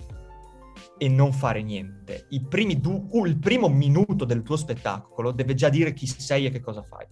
e 0.96 1.08
non 1.08 1.32
fare 1.32 1.62
niente. 1.62 2.26
Du- 2.28 3.08
il 3.24 3.38
primo 3.38 3.68
minuto 3.68 4.24
del 4.24 4.42
tuo 4.42 4.56
spettacolo 4.56 5.32
deve 5.32 5.54
già 5.54 5.68
dire 5.70 5.92
chi 5.92 6.06
sei 6.06 6.46
e 6.46 6.50
che 6.50 6.60
cosa 6.60 6.82
fai. 6.82 7.06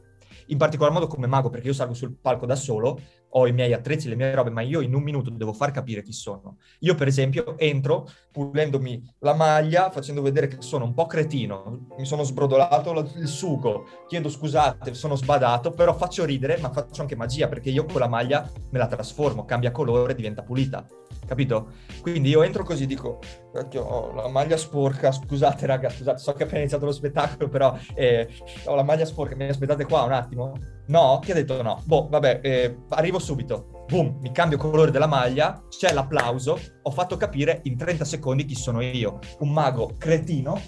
In 0.50 0.56
particolar 0.56 0.92
modo 0.92 1.06
come 1.08 1.26
mago, 1.26 1.50
perché 1.50 1.66
io 1.66 1.72
salgo 1.72 1.94
sul 1.94 2.16
palco 2.20 2.46
da 2.46 2.54
solo, 2.54 2.98
ho 3.30 3.46
i 3.46 3.52
miei 3.52 3.72
attrezzi, 3.72 4.08
le 4.08 4.14
mie 4.16 4.34
robe, 4.34 4.50
ma 4.50 4.62
io 4.62 4.80
in 4.80 4.94
un 4.94 5.02
minuto 5.02 5.30
devo 5.30 5.52
far 5.52 5.70
capire 5.70 6.02
chi 6.02 6.12
sono. 6.12 6.58
Io, 6.80 6.94
per 6.94 7.08
esempio, 7.08 7.58
entro 7.58 8.08
pulendomi 8.32 9.02
la 9.20 9.34
maglia, 9.34 9.90
facendo 9.90 10.22
vedere 10.22 10.48
che 10.48 10.56
sono 10.60 10.84
un 10.84 10.94
po' 10.94 11.06
cretino, 11.06 11.86
mi 11.96 12.04
sono 12.04 12.22
sbrodolato 12.22 12.92
la- 12.92 13.06
il 13.16 13.26
sugo, 13.26 13.84
chiedo 14.06 14.28
scusate, 14.28 14.94
sono 14.94 15.16
sbadato, 15.16 15.70
però 15.72 15.94
faccio 15.94 16.24
ridere, 16.24 16.58
ma 16.58 16.70
faccio 16.70 17.00
anche 17.02 17.16
magia, 17.16 17.48
perché 17.48 17.70
io 17.70 17.84
quella 17.84 18.08
maglia 18.08 18.50
me 18.70 18.78
la 18.78 18.86
trasformo, 18.86 19.44
cambia 19.44 19.70
colore, 19.70 20.14
diventa 20.14 20.42
pulita. 20.42 20.86
Capito? 21.26 21.72
Quindi 22.00 22.30
io 22.30 22.42
entro 22.42 22.64
così 22.64 22.86
dico, 22.86 23.18
"Cacchio, 23.52 23.82
ho 23.82 24.14
la 24.14 24.28
maglia 24.28 24.56
sporca, 24.56 25.10
scusate 25.10 25.66
raga, 25.66 25.88
scusate, 25.88 26.18
so 26.18 26.32
che 26.32 26.40
è 26.40 26.42
appena 26.44 26.60
iniziato 26.60 26.84
lo 26.84 26.92
spettacolo, 26.92 27.48
però 27.48 27.76
eh, 27.94 28.28
ho 28.66 28.74
la 28.74 28.82
maglia 28.82 29.04
sporca, 29.04 29.34
mi 29.34 29.48
aspettate 29.48 29.84
qua 29.84 30.02
un 30.02 30.12
attimo? 30.12 30.52
No? 30.88 31.18
Chi 31.22 31.30
ha 31.32 31.34
detto 31.34 31.62
no? 31.62 31.82
Boh, 31.84 32.08
vabbè, 32.08 32.40
eh, 32.42 32.78
arrivo 32.90 33.18
subito. 33.18 33.84
Boom, 33.88 34.18
mi 34.20 34.32
cambio 34.32 34.58
colore 34.58 34.90
della 34.90 35.06
maglia, 35.06 35.62
c'è 35.68 35.92
l'applauso, 35.92 36.58
ho 36.82 36.90
fatto 36.90 37.16
capire 37.16 37.60
in 37.64 37.76
30 37.76 38.04
secondi 38.04 38.44
chi 38.44 38.54
sono 38.54 38.80
io. 38.82 39.18
Un 39.40 39.50
mago 39.50 39.94
cretino 39.98 40.60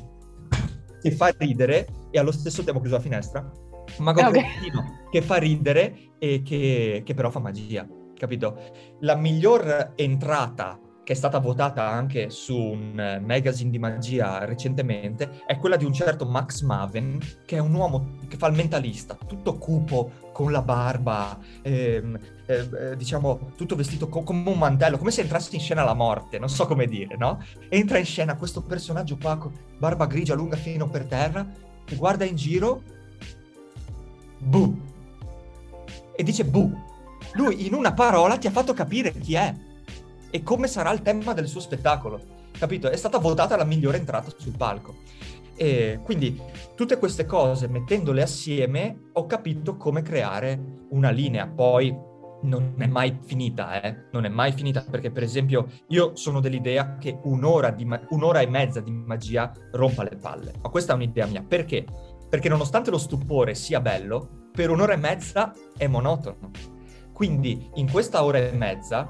che 1.00 1.10
fa 1.10 1.32
ridere 1.38 1.86
e 2.10 2.18
allo 2.18 2.32
stesso 2.32 2.62
tempo 2.62 2.78
ho 2.78 2.82
chiuso 2.82 2.96
la 2.96 3.02
finestra. 3.02 3.40
Un 3.98 4.04
mago 4.04 4.20
Ah, 4.20 4.28
ok. 4.28 4.32
cretino 4.32 4.84
che 5.10 5.22
fa 5.22 5.36
ridere 5.36 6.14
e 6.18 6.42
che, 6.42 7.02
che 7.04 7.14
però 7.14 7.30
fa 7.30 7.40
magia, 7.40 7.86
capito? 8.16 8.58
La 9.00 9.16
miglior 9.16 9.92
entrata 9.96 10.78
che 11.10 11.16
è 11.16 11.18
stata 11.18 11.40
votata 11.40 11.88
anche 11.88 12.30
su 12.30 12.56
un 12.56 13.00
eh, 13.00 13.18
magazine 13.18 13.68
di 13.68 13.80
magia 13.80 14.44
recentemente, 14.44 15.42
è 15.44 15.58
quella 15.58 15.74
di 15.74 15.84
un 15.84 15.92
certo 15.92 16.24
Max 16.24 16.62
Maven, 16.62 17.18
che 17.44 17.56
è 17.56 17.58
un 17.58 17.74
uomo 17.74 18.18
che 18.28 18.36
fa 18.36 18.46
il 18.46 18.54
mentalista, 18.54 19.18
tutto 19.26 19.58
cupo, 19.58 20.30
con 20.32 20.52
la 20.52 20.62
barba, 20.62 21.36
ehm, 21.62 22.16
eh, 22.46 22.68
eh, 22.80 22.96
diciamo, 22.96 23.50
tutto 23.56 23.74
vestito 23.74 24.08
co- 24.08 24.22
come 24.22 24.48
un 24.50 24.56
mantello, 24.56 24.98
come 24.98 25.10
se 25.10 25.22
entrasse 25.22 25.52
in 25.56 25.60
scena 25.60 25.82
la 25.82 25.94
morte, 25.94 26.38
non 26.38 26.48
so 26.48 26.68
come 26.68 26.86
dire, 26.86 27.16
no? 27.16 27.42
Entra 27.68 27.98
in 27.98 28.04
scena 28.04 28.36
questo 28.36 28.62
personaggio 28.62 29.14
opaco, 29.14 29.50
barba 29.78 30.06
grigia 30.06 30.34
lunga 30.34 30.56
fino 30.56 30.88
per 30.88 31.06
terra, 31.06 31.44
che 31.84 31.96
guarda 31.96 32.24
in 32.24 32.36
giro, 32.36 32.82
bu, 34.38 34.80
e 36.14 36.22
dice 36.22 36.44
bu. 36.44 36.72
Lui 37.32 37.66
in 37.66 37.74
una 37.74 37.94
parola 37.94 38.38
ti 38.38 38.46
ha 38.46 38.52
fatto 38.52 38.74
capire 38.74 39.12
chi 39.12 39.34
è 39.34 39.52
e 40.30 40.42
come 40.42 40.66
sarà 40.66 40.90
il 40.92 41.02
tema 41.02 41.32
del 41.32 41.48
suo 41.48 41.60
spettacolo, 41.60 42.20
capito? 42.58 42.88
È 42.88 42.96
stata 42.96 43.18
votata 43.18 43.56
la 43.56 43.64
migliore 43.64 43.98
entrata 43.98 44.30
sul 44.36 44.56
palco. 44.56 44.96
E 45.56 46.00
quindi 46.02 46.40
tutte 46.74 46.98
queste 46.98 47.26
cose, 47.26 47.68
mettendole 47.68 48.22
assieme, 48.22 49.10
ho 49.12 49.26
capito 49.26 49.76
come 49.76 50.00
creare 50.02 50.86
una 50.90 51.10
linea. 51.10 51.46
Poi 51.46 51.94
non 52.42 52.74
è 52.78 52.86
mai 52.86 53.18
finita, 53.22 53.82
eh? 53.82 54.06
Non 54.12 54.24
è 54.24 54.28
mai 54.28 54.52
finita 54.52 54.84
perché, 54.88 55.10
per 55.10 55.22
esempio, 55.22 55.68
io 55.88 56.16
sono 56.16 56.40
dell'idea 56.40 56.96
che 56.96 57.18
un'ora, 57.24 57.74
ma- 57.84 58.00
un'ora 58.08 58.40
e 58.40 58.46
mezza 58.46 58.80
di 58.80 58.90
magia 58.90 59.52
rompa 59.72 60.02
le 60.02 60.16
palle. 60.16 60.54
Ma 60.62 60.70
questa 60.70 60.92
è 60.92 60.96
un'idea 60.96 61.26
mia. 61.26 61.44
Perché? 61.46 61.84
Perché 62.28 62.48
nonostante 62.48 62.90
lo 62.90 62.98
stupore 62.98 63.54
sia 63.54 63.80
bello, 63.80 64.48
per 64.52 64.70
un'ora 64.70 64.94
e 64.94 64.96
mezza 64.96 65.52
è 65.76 65.86
monotono. 65.86 66.50
Quindi 67.12 67.68
in 67.74 67.90
questa 67.90 68.24
ora 68.24 68.38
e 68.38 68.52
mezza 68.52 69.06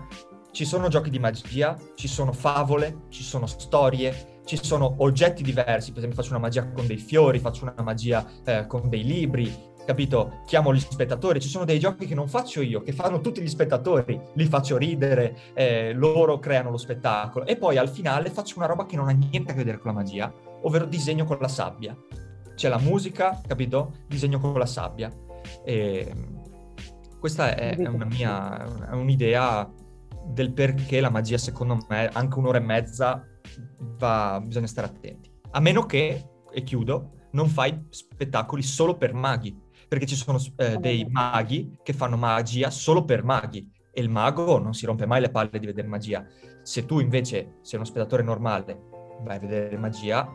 ci 0.53 0.65
sono 0.65 0.89
giochi 0.89 1.11
di 1.11 1.19
magia, 1.19 1.77
ci 1.95 2.09
sono 2.09 2.33
favole, 2.33 3.03
ci 3.09 3.23
sono 3.23 3.47
storie, 3.47 4.41
ci 4.45 4.59
sono 4.63 4.97
oggetti 4.99 5.43
diversi, 5.43 5.91
per 5.91 5.99
esempio 5.99 6.21
faccio 6.21 6.35
una 6.35 6.43
magia 6.43 6.69
con 6.71 6.87
dei 6.87 6.97
fiori, 6.97 7.39
faccio 7.39 7.65
una 7.65 7.75
magia 7.83 8.27
eh, 8.45 8.67
con 8.67 8.89
dei 8.89 9.05
libri, 9.05 9.53
capito? 9.87 10.43
Chiamo 10.47 10.75
gli 10.75 10.81
spettatori, 10.81 11.41
ci 11.41 11.49
sono 11.49 11.65
dei 11.65 11.79
giochi 11.79 12.07
che 12.07 12.15
non 12.15 12.29
faccio 12.29 12.61
io, 12.61 12.83
che 12.83 12.93
fanno 12.93 13.21
tutti 13.21 13.41
gli 13.41 13.49
spettatori, 13.49 14.21
li 14.35 14.45
faccio 14.47 14.77
ridere, 14.77 15.37
eh, 15.55 15.93
loro 15.93 16.39
creano 16.39 16.71
lo 16.71 16.79
spettacolo 16.79 17.47
e 17.47 17.57
poi 17.57 17.77
al 17.77 17.89
finale 17.89 18.31
faccio 18.31 18.55
una 18.57 18.67
roba 18.67 18.87
che 18.87 18.97
non 18.97 19.09
ha 19.09 19.13
niente 19.13 19.53
a 19.53 19.55
che 19.55 19.61
vedere 19.61 19.79
con 19.79 19.93
la 19.93 19.99
magia, 19.99 20.33
ovvero 20.63 20.85
disegno 20.85 21.25
con 21.25 21.39
la 21.41 21.49
sabbia. 21.49 21.97
C'è 22.55 22.69
la 22.69 22.79
musica, 22.79 23.41
capito? 23.47 23.95
Disegno 24.07 24.39
con 24.39 24.53
la 24.59 24.67
sabbia. 24.67 25.11
E 25.65 26.13
questa 27.19 27.55
è, 27.55 27.77
è 27.77 27.87
una 27.87 28.05
mia 28.05 28.91
è 28.91 28.95
un'idea 28.95 29.71
del 30.27 30.53
perché 30.53 31.01
la 31.01 31.11
magia, 31.11 31.39
secondo 31.39 31.79
me, 31.89 32.09
anche 32.13 32.39
un'ora 32.39 32.59
e 32.59 32.63
mezza 32.63 33.27
va, 33.99 34.41
bisogna 34.45 34.67
stare 34.67 34.87
attenti. 34.89 35.31
A 35.51 35.61
meno 35.61 35.87
che, 35.87 36.25
e 36.53 36.63
chiudo, 36.63 37.29
non 37.33 37.49
fai 37.49 37.87
spettacoli 37.89 38.63
solo 38.63 38.97
per 38.97 39.15
maghi, 39.15 39.57
perché 39.89 40.07
ci 40.07 40.15
sono 40.15 40.39
eh, 40.57 40.77
dei 40.77 41.05
maghi 41.09 41.77
che 41.83 41.93
fanno 41.93 42.17
magia 42.17 42.71
solo 42.71 43.05
per 43.05 43.25
maghi 43.25 43.69
e 43.93 44.01
il 44.01 44.09
mago 44.09 44.59
non 44.59 44.73
si 44.73 44.87
rompe 44.87 45.07
mai 45.07 45.21
le 45.21 45.31
palle 45.31 45.59
di 45.59 45.67
vedere 45.67 45.89
magia. 45.89 46.25
Se 46.63 46.87
tu 46.87 47.01
invece 47.01 47.59
sei 47.63 47.79
uno 47.79 47.89
spettatore 47.89 48.23
normale, 48.23 48.79
vai 49.23 49.37
a 49.37 49.41
vedere 49.41 49.77
magia, 49.77 50.29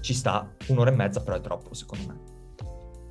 ci 0.00 0.12
sta 0.12 0.54
un'ora 0.68 0.90
e 0.90 0.94
mezza, 0.94 1.22
però 1.22 1.36
è 1.36 1.40
troppo, 1.40 1.72
secondo 1.74 2.06
me. 2.06 2.35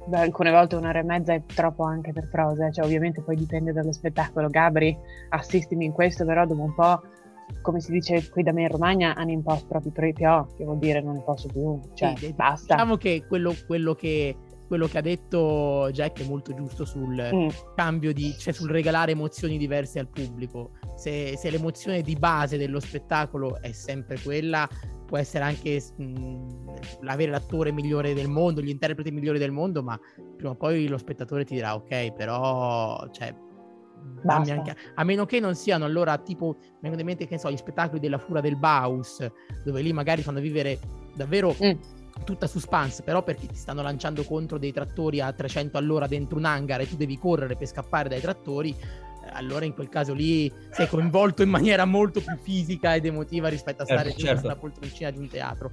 Beh, 0.07 0.19
alcune 0.19 0.51
volte 0.51 0.75
un'ora 0.75 0.99
e 0.99 1.03
mezza 1.03 1.33
è 1.33 1.41
troppo 1.45 1.83
anche 1.83 2.11
per 2.13 2.29
prosa, 2.29 2.69
cioè 2.69 2.85
ovviamente 2.85 3.21
poi 3.21 3.35
dipende 3.35 3.73
dallo 3.73 3.91
spettacolo. 3.91 4.49
Gabri, 4.49 4.95
assistimi 5.29 5.85
in 5.85 5.91
questo, 5.91 6.25
però 6.25 6.45
dopo 6.45 6.61
un 6.61 6.75
po', 6.75 7.01
come 7.61 7.79
si 7.79 7.91
dice 7.91 8.29
qui 8.29 8.43
da 8.43 8.51
me 8.51 8.63
in 8.63 8.69
Romagna, 8.69 9.15
hanno 9.15 9.31
imposto 9.31 9.67
proprio 9.67 9.91
proprio, 9.91 10.47
che 10.55 10.63
vuol 10.63 10.77
dire 10.77 11.01
non 11.01 11.15
ne 11.15 11.21
posso 11.21 11.47
più, 11.47 11.79
cioè 11.95 12.13
Sì, 12.17 12.33
basta. 12.33 12.75
Diciamo 12.75 12.97
che 12.97 13.25
quello, 13.27 13.53
quello 13.65 13.93
che 13.95 14.35
quello 14.67 14.87
che 14.87 14.97
ha 14.97 15.01
detto 15.01 15.89
Jack 15.91 16.23
è 16.23 16.27
molto 16.27 16.51
giusto 16.55 16.85
sul 16.85 17.13
Mm. 17.31 17.49
cambio 17.75 18.11
di, 18.13 18.33
cioè 18.37 18.51
sul 18.51 18.69
regalare 18.71 19.11
emozioni 19.11 19.59
diverse 19.59 19.99
al 19.99 20.07
pubblico. 20.07 20.71
Se, 20.95 21.37
se 21.37 21.49
l'emozione 21.51 22.01
di 22.01 22.15
base 22.15 22.57
dello 22.57 22.79
spettacolo 22.79 23.61
è 23.61 23.71
sempre 23.71 24.17
quella, 24.19 24.67
può 25.05 25.17
essere 25.17 25.43
anche 25.43 25.81
mh, 25.95 27.05
avere 27.05 27.31
l'attore 27.31 27.71
migliore 27.71 28.13
del 28.13 28.27
mondo, 28.27 28.61
gli 28.61 28.69
interpreti 28.69 29.11
migliori 29.11 29.39
del 29.39 29.51
mondo, 29.51 29.83
ma 29.83 29.99
prima 30.35 30.51
o 30.51 30.55
poi 30.55 30.87
lo 30.87 30.97
spettatore 30.97 31.45
ti 31.45 31.53
dirà 31.55 31.75
ok, 31.75 32.13
però 32.13 33.07
cioè, 33.11 33.33
anche- 34.27 34.75
a 34.95 35.03
meno 35.03 35.25
che 35.25 35.39
non 35.39 35.55
siano 35.55 35.85
allora 35.85 36.17
tipo, 36.17 36.57
mi 36.59 36.65
vengono 36.81 37.01
in 37.01 37.07
mente 37.07 37.25
che 37.27 37.35
ne 37.35 37.39
so, 37.39 37.51
gli 37.51 37.57
spettacoli 37.57 37.99
della 37.99 38.17
Fura 38.17 38.41
del 38.41 38.57
Baus, 38.57 39.25
dove 39.63 39.81
lì 39.81 39.93
magari 39.93 40.21
fanno 40.21 40.39
vivere 40.39 40.79
davvero 41.15 41.55
Mm. 41.63 41.71
tutta 42.23 42.47
suspense, 42.47 43.03
però 43.03 43.23
perché 43.23 43.45
ti 43.47 43.55
stanno 43.55 43.81
lanciando 43.81 44.23
contro 44.23 44.57
dei 44.57 44.71
trattori 44.71 45.21
a 45.21 45.31
300 45.31 45.77
all'ora 45.77 46.07
dentro 46.07 46.37
un 46.37 46.45
hangar 46.45 46.81
e 46.81 46.87
tu 46.89 46.95
devi 46.95 47.17
correre 47.17 47.55
per 47.55 47.67
scappare 47.67 48.09
dai 48.09 48.21
trattori, 48.21 48.75
allora 49.31 49.65
in 49.65 49.73
quel 49.73 49.89
caso 49.89 50.13
lì 50.13 50.51
sei 50.71 50.87
coinvolto 50.87 51.41
in 51.43 51.49
maniera 51.49 51.85
molto 51.85 52.21
più 52.21 52.37
fisica 52.41 52.95
ed 52.95 53.05
emotiva 53.05 53.47
rispetto 53.49 53.83
a 53.83 53.85
Certo, 53.85 54.01
stare 54.01 54.15
giù 54.17 54.25
certo. 54.25 54.41
sulla 54.41 54.55
poltroncina 54.55 55.09
di 55.11 55.17
un 55.19 55.27
teatro. 55.27 55.71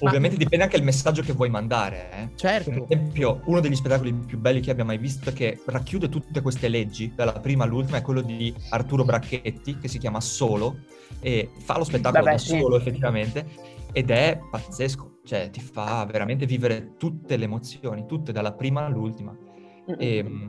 Ovviamente 0.00 0.36
dipende 0.36 0.64
anche 0.64 0.76
il 0.76 0.84
messaggio 0.84 1.22
che 1.22 1.32
vuoi 1.32 1.48
mandare. 1.50 2.10
Eh. 2.12 2.28
Certo. 2.36 2.70
Per 2.70 2.82
esempio, 2.88 3.40
uno 3.46 3.58
degli 3.60 3.74
spettacoli 3.74 4.12
più 4.12 4.38
belli 4.38 4.60
che 4.60 4.70
abbia 4.70 4.84
mai 4.84 4.98
visto, 4.98 5.32
che 5.32 5.60
racchiude 5.64 6.08
tutte 6.08 6.40
queste 6.40 6.68
leggi, 6.68 7.12
dalla 7.16 7.32
prima 7.40 7.64
all'ultima, 7.64 7.96
è 7.96 8.02
quello 8.02 8.20
di 8.20 8.54
Arturo 8.70 9.04
Bracchetti, 9.04 9.78
che 9.78 9.88
si 9.88 9.98
chiama 9.98 10.20
Solo, 10.20 10.80
e 11.20 11.50
fa 11.58 11.78
lo 11.78 11.84
spettacolo 11.84 12.22
Vabbè, 12.22 12.36
da 12.36 12.38
sì. 12.38 12.58
solo 12.60 12.76
effettivamente, 12.76 13.46
ed 13.92 14.10
è 14.10 14.38
pazzesco, 14.48 15.20
cioè 15.24 15.50
ti 15.50 15.60
fa 15.60 16.04
veramente 16.04 16.46
vivere 16.46 16.94
tutte 16.96 17.36
le 17.36 17.44
emozioni, 17.44 18.06
tutte, 18.06 18.30
dalla 18.30 18.52
prima 18.52 18.84
all'ultima. 18.84 19.32
Mm-mm. 19.32 19.96
E, 19.98 20.22
mm, 20.22 20.46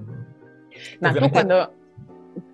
Ma 1.00 1.10
tu 1.10 1.18
ovviamente- 1.18 1.30
quando... 1.30 1.74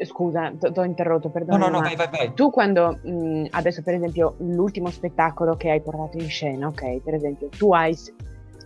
Scusa, 0.04 0.52
ti 0.58 0.80
ho 0.80 0.84
interrotto, 0.84 1.28
No, 1.28 1.34
perdona. 1.34 1.58
no, 1.58 1.69
no, 1.69 1.78
ma 1.80 1.84
vai, 1.84 1.95
vai, 1.95 2.08
vai. 2.10 2.34
Tu 2.34 2.50
quando, 2.50 3.00
mh, 3.02 3.48
adesso 3.52 3.82
per 3.84 3.95
esempio, 3.95 4.36
l'ultimo 4.39 4.89
spettacolo 4.89 5.56
che 5.56 5.69
hai 5.71 5.82
portato 5.82 6.17
in 6.17 6.28
scena, 6.28 6.67
ok, 6.67 7.02
per 7.02 7.13
esempio, 7.13 7.50
tu 7.50 7.74
hai, 7.74 7.95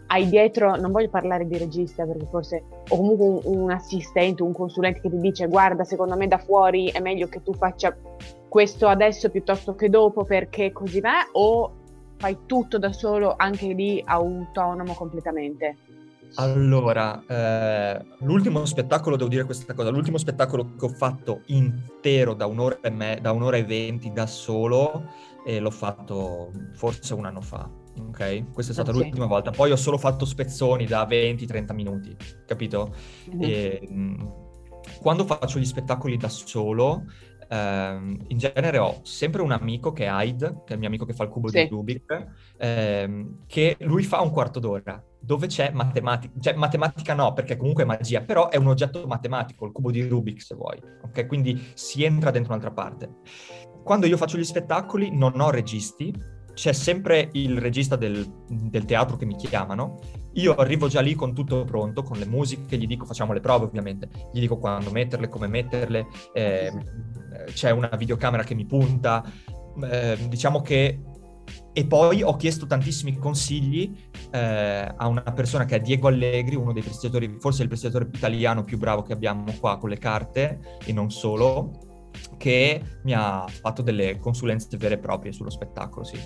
hai 0.07 0.27
dietro, 0.27 0.75
non 0.75 0.91
voglio 0.91 1.09
parlare 1.09 1.45
di 1.47 1.57
regista 1.57 2.05
perché 2.05 2.25
forse, 2.29 2.63
o 2.89 2.97
comunque 2.97 3.25
un, 3.25 3.61
un 3.61 3.71
assistente, 3.71 4.43
un 4.43 4.53
consulente 4.53 5.01
che 5.01 5.09
ti 5.09 5.19
dice 5.19 5.47
guarda, 5.47 5.83
secondo 5.83 6.15
me 6.15 6.27
da 6.27 6.37
fuori 6.37 6.89
è 6.89 6.99
meglio 6.99 7.27
che 7.27 7.43
tu 7.43 7.53
faccia 7.53 7.95
questo 8.47 8.87
adesso 8.87 9.29
piuttosto 9.29 9.75
che 9.75 9.89
dopo 9.89 10.23
perché 10.23 10.71
così 10.71 10.99
va, 10.99 11.27
o 11.33 11.73
fai 12.17 12.37
tutto 12.45 12.77
da 12.79 12.91
solo 12.91 13.35
anche 13.37 13.67
lì 13.67 14.01
autonomo 14.05 14.93
completamente? 14.93 15.77
Allora, 16.35 17.23
eh, 17.27 18.05
l'ultimo 18.19 18.63
spettacolo, 18.65 19.15
devo 19.15 19.29
dire 19.29 19.43
questa 19.43 19.73
cosa, 19.73 19.89
l'ultimo 19.89 20.17
spettacolo 20.17 20.75
che 20.75 20.85
ho 20.85 20.89
fatto 20.89 21.41
intero 21.47 22.33
da 22.33 22.45
un'ora 22.45 22.79
e, 22.81 22.89
me- 22.89 23.19
da 23.21 23.31
un'ora 23.31 23.57
e 23.57 23.63
venti 23.65 24.11
da 24.11 24.25
solo, 24.25 25.05
eh, 25.45 25.59
l'ho 25.59 25.71
fatto 25.71 26.51
forse 26.75 27.13
un 27.13 27.25
anno 27.25 27.41
fa, 27.41 27.69
ok? 28.07 28.51
Questa 28.53 28.71
è 28.71 28.75
stata 28.75 28.91
Ok. 28.91 28.97
l'ultima 28.97 29.25
volta. 29.25 29.51
Poi 29.51 29.71
ho 29.71 29.75
solo 29.75 29.97
fatto 29.97 30.25
spezzoni 30.25 30.85
da 30.85 31.05
20-30 31.05 31.73
minuti, 31.73 32.15
capito? 32.45 32.93
Mhm. 33.31 33.43
E, 33.43 33.87
mh, 33.89 34.33
quando 35.01 35.25
faccio 35.25 35.59
gli 35.59 35.65
spettacoli 35.65 36.15
da 36.15 36.29
solo, 36.29 37.05
ehm, 37.49 38.17
in 38.27 38.37
genere 38.37 38.77
ho 38.77 38.99
sempre 39.03 39.41
un 39.41 39.51
amico 39.51 39.91
che 39.91 40.05
è 40.05 40.09
Hyde, 40.09 40.61
che 40.65 40.69
è 40.69 40.73
il 40.73 40.79
mio 40.79 40.87
amico 40.87 41.05
che 41.05 41.13
fa 41.13 41.23
il 41.23 41.29
cubo 41.29 41.49
Sì. 41.49 41.63
di 41.63 41.67
Rubik, 41.67 42.27
ehm, 42.57 43.45
che 43.47 43.75
lui 43.81 44.03
fa 44.03 44.21
un 44.21 44.31
quarto 44.31 44.59
d'ora 44.59 45.03
dove 45.19 45.47
c'è 45.47 45.71
matematica, 45.71 46.33
cioè 46.39 46.53
matematica 46.53 47.13
no, 47.13 47.33
perché 47.33 47.57
comunque 47.57 47.83
è 47.83 47.85
magia, 47.85 48.21
però 48.21 48.49
è 48.49 48.57
un 48.57 48.67
oggetto 48.67 49.05
matematico, 49.05 49.65
il 49.65 49.71
cubo 49.71 49.91
di 49.91 50.07
Rubik 50.07 50.41
se 50.41 50.55
vuoi, 50.55 50.79
ok? 51.03 51.27
Quindi 51.27 51.71
si 51.73 52.03
entra 52.03 52.31
dentro 52.31 52.53
un'altra 52.53 52.71
parte. 52.71 53.17
Quando 53.83 54.05
io 54.05 54.17
faccio 54.17 54.37
gli 54.37 54.43
spettacoli 54.43 55.15
non 55.15 55.39
ho 55.39 55.49
registi, 55.49 56.13
c'è 56.53 56.73
sempre 56.73 57.29
il 57.33 57.57
regista 57.57 57.95
del, 57.95 58.25
del 58.47 58.85
teatro 58.85 59.17
che 59.17 59.25
mi 59.25 59.35
chiamano, 59.35 59.99
io 60.33 60.55
arrivo 60.55 60.87
già 60.87 60.99
lì 61.01 61.15
con 61.15 61.33
tutto 61.33 61.63
pronto, 61.63 62.03
con 62.03 62.17
le 62.17 62.25
musiche, 62.25 62.77
gli 62.77 62.87
dico, 62.87 63.05
facciamo 63.05 63.33
le 63.33 63.39
prove 63.39 63.65
ovviamente, 63.65 64.09
gli 64.33 64.39
dico 64.39 64.57
quando 64.57 64.91
metterle, 64.91 65.29
come 65.29 65.47
metterle, 65.47 66.07
eh, 66.33 66.71
c'è 67.53 67.71
una 67.71 67.89
videocamera 67.97 68.43
che 68.43 68.55
mi 68.55 68.65
punta, 68.65 69.23
eh, 69.83 70.17
diciamo 70.27 70.61
che... 70.61 71.01
E 71.79 71.85
poi 71.85 72.21
ho 72.21 72.35
chiesto 72.35 72.65
tantissimi 72.65 73.17
consigli 73.17 73.95
eh, 74.31 74.93
a 74.97 75.07
una 75.07 75.21
persona 75.21 75.63
che 75.63 75.77
è 75.77 75.79
Diego 75.79 76.09
Allegri, 76.09 76.57
uno 76.57 76.73
dei 76.73 76.81
prestigiatori, 76.81 77.37
forse 77.39 77.61
il 77.61 77.69
prestigiatore 77.69 78.09
italiano 78.13 78.65
più 78.65 78.77
bravo 78.77 79.01
che 79.01 79.13
abbiamo 79.13 79.45
qua 79.61 79.77
con 79.77 79.87
le 79.87 79.97
carte, 79.97 80.77
e 80.83 80.91
non 80.91 81.09
solo, 81.09 81.71
che 82.35 82.81
mi 83.03 83.13
ha 83.13 83.45
fatto 83.47 83.81
delle 83.81 84.19
consulenze 84.19 84.75
vere 84.75 84.95
e 84.95 84.97
proprie 84.97 85.31
sullo 85.31 85.49
spettacolo, 85.49 86.03
sì. 86.03 86.19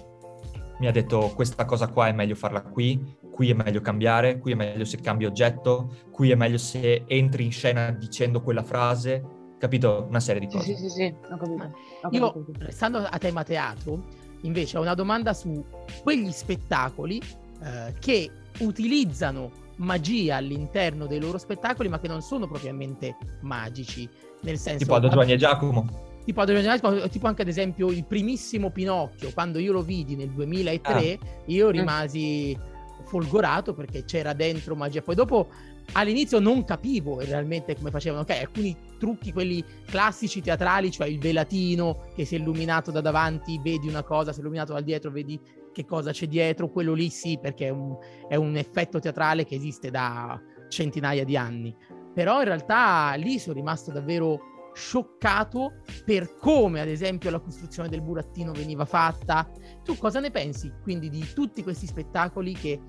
Mi 0.80 0.88
ha 0.88 0.92
detto 0.92 1.32
questa 1.36 1.66
cosa 1.66 1.88
qua 1.88 2.08
è 2.08 2.14
meglio 2.14 2.34
farla 2.34 2.64
qui, 2.64 3.16
qui 3.32 3.52
è 3.52 3.54
meglio 3.54 3.80
cambiare, 3.80 4.40
qui 4.40 4.54
è 4.54 4.56
meglio 4.56 4.86
se 4.86 4.98
cambi 5.02 5.26
oggetto, 5.26 5.98
qui 6.10 6.32
è 6.32 6.36
meglio 6.36 6.58
se 6.58 7.04
entri 7.06 7.46
in 7.46 7.52
scena 7.52 7.92
dicendo 7.92 8.42
quella 8.42 8.64
frase, 8.64 9.24
capito? 9.60 10.08
Una 10.10 10.20
serie 10.20 10.42
di 10.42 10.48
cose. 10.48 10.76
sì, 10.76 10.76
sì, 10.76 10.90
sì, 10.90 11.16
ho 11.32 11.38
capito. 11.38 11.72
ho 12.02 12.10
Io, 12.10 12.34
capito. 12.34 12.66
restando 12.66 12.98
a 12.98 13.18
tema 13.20 13.44
teatro, 13.44 14.04
invece 14.44 14.78
ho 14.78 14.82
una 14.82 14.94
domanda 14.94 15.34
su 15.34 15.64
quegli 16.02 16.32
spettacoli 16.32 17.22
eh, 17.64 17.94
che 18.00 18.30
utilizzano 18.60 19.52
magia 19.78 20.38
all'interno 20.38 21.08
dei 21.08 21.20
loro 21.20 21.38
spettacoli, 21.38 21.90
ma 21.90 22.00
che 22.00 22.08
non 22.08 22.22
sono 22.22 22.48
propriamente 22.48 23.18
magici. 23.42 24.08
Nel 24.42 24.58
senso, 24.58 24.80
Tipo 24.80 24.96
Ado 24.96 25.10
Giovanni 25.10 25.32
e 25.32 25.38
Giacomo. 25.38 25.88
tipo, 26.26 26.42
Adriano 26.42 26.78
Gianni, 26.78 27.10
tipo 27.10 27.28
anche 27.28 27.44
ad 27.44 27.48
esempio 27.48 27.90
il 27.92 28.04
primissimo 28.04 28.70
Pinocchio, 28.72 29.32
quando 29.34 29.58
io 29.58 29.72
lo 29.72 29.82
vidi 29.82 30.16
nel 30.16 30.30
2003, 30.30 31.20
io 31.46 31.70
rimasi 31.70 32.58
folgorato 33.06 33.74
perché 33.74 34.04
c'era 34.06 34.34
dentro 34.34 34.76
magia. 34.76 35.02
Poi 35.02 35.16
dopo 35.16 35.48
all'inizio 35.94 36.40
non 36.40 36.66
capivo 36.66 37.20
realmente 37.20 37.76
come 37.76 37.90
facevano, 37.90 38.22
ok, 38.24 38.30
alcuni 38.32 38.76
trucchi, 39.04 39.34
quelli 39.34 39.62
classici 39.86 40.40
teatrali, 40.40 40.90
cioè 40.90 41.08
il 41.08 41.20
velatino 41.20 42.08
che 42.16 42.24
si 42.24 42.36
è 42.36 42.40
illuminato 42.40 42.90
da 42.90 43.02
davanti, 43.02 43.60
vedi 43.62 43.90
una 43.90 44.02
cosa, 44.02 44.32
si 44.32 44.38
è 44.38 44.42
illuminato 44.42 44.72
da 44.72 44.80
dietro, 44.80 45.12
vedi 45.12 45.38
che 45.74 45.84
cosa 45.84 46.12
c'è 46.12 46.26
dietro, 46.26 46.70
quello 46.70 46.94
lì 46.94 47.10
sì, 47.10 47.38
perché 47.38 47.68
è 47.68 47.70
un, 47.70 47.98
è 48.30 48.36
un 48.36 48.56
effetto 48.56 49.00
teatrale 49.00 49.44
che 49.44 49.56
esiste 49.56 49.90
da 49.90 50.42
centinaia 50.70 51.26
di 51.26 51.36
anni. 51.36 51.76
Però 52.14 52.40
in 52.40 52.46
realtà 52.46 53.14
lì 53.16 53.40
sono 53.40 53.56
rimasto 53.56 53.92
davvero 53.92 54.40
scioccato 54.74 55.82
per 56.06 56.38
come 56.38 56.82
ad 56.82 56.88
esempio 56.88 57.30
la 57.30 57.40
costruzione 57.40 57.90
del 57.90 58.02
burattino 58.02 58.54
veniva 58.54 58.86
fatta. 58.86 59.50
Tu 59.84 59.98
cosa 59.98 60.22
ne 60.22 60.32
pensi 60.32 60.72
quindi 60.82 61.10
di 61.10 61.26
tutti 61.34 61.62
questi 61.62 61.88
spettacoli 61.88 62.54
che 62.54 62.80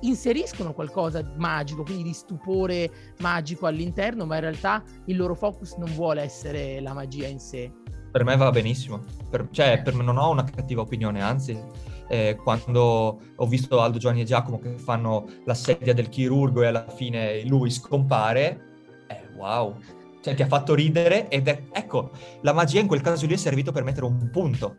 inseriscono 0.00 0.72
qualcosa 0.72 1.22
di 1.22 1.32
magico, 1.36 1.82
quindi 1.82 2.04
di 2.04 2.12
stupore 2.12 2.90
magico 3.18 3.66
all'interno, 3.66 4.24
ma 4.26 4.36
in 4.36 4.42
realtà 4.42 4.82
il 5.06 5.16
loro 5.16 5.34
focus 5.34 5.74
non 5.76 5.90
vuole 5.92 6.22
essere 6.22 6.80
la 6.80 6.92
magia 6.92 7.26
in 7.26 7.38
sé? 7.40 7.72
Per 8.10 8.24
me 8.24 8.36
va 8.36 8.50
benissimo, 8.50 9.00
Per- 9.30 9.48
cioè 9.50 9.82
per 9.82 9.94
me 9.94 10.02
non 10.02 10.16
ho 10.16 10.30
una 10.30 10.44
cattiva 10.44 10.80
opinione, 10.80 11.22
anzi 11.22 11.58
eh, 12.08 12.36
quando 12.42 13.20
ho 13.36 13.46
visto 13.46 13.80
Aldo 13.80 13.98
Giovanni 13.98 14.22
e 14.22 14.24
Giacomo 14.24 14.58
che 14.58 14.78
fanno 14.78 15.26
la 15.44 15.54
sedia 15.54 15.92
del 15.92 16.08
chirurgo 16.08 16.62
e 16.62 16.66
alla 16.66 16.88
fine 16.88 17.44
lui 17.44 17.70
scompare, 17.70 19.04
eh, 19.08 19.28
wow, 19.36 19.76
cioè 20.22 20.34
ti 20.34 20.42
ha 20.42 20.46
fatto 20.46 20.74
ridere 20.74 21.28
ed 21.28 21.48
è, 21.48 21.64
ecco, 21.70 22.10
la 22.42 22.52
magia 22.52 22.80
in 22.80 22.86
quel 22.86 23.02
caso 23.02 23.26
lì 23.26 23.34
è 23.34 23.36
servito 23.36 23.72
per 23.72 23.84
mettere 23.84 24.06
un 24.06 24.30
punto, 24.30 24.78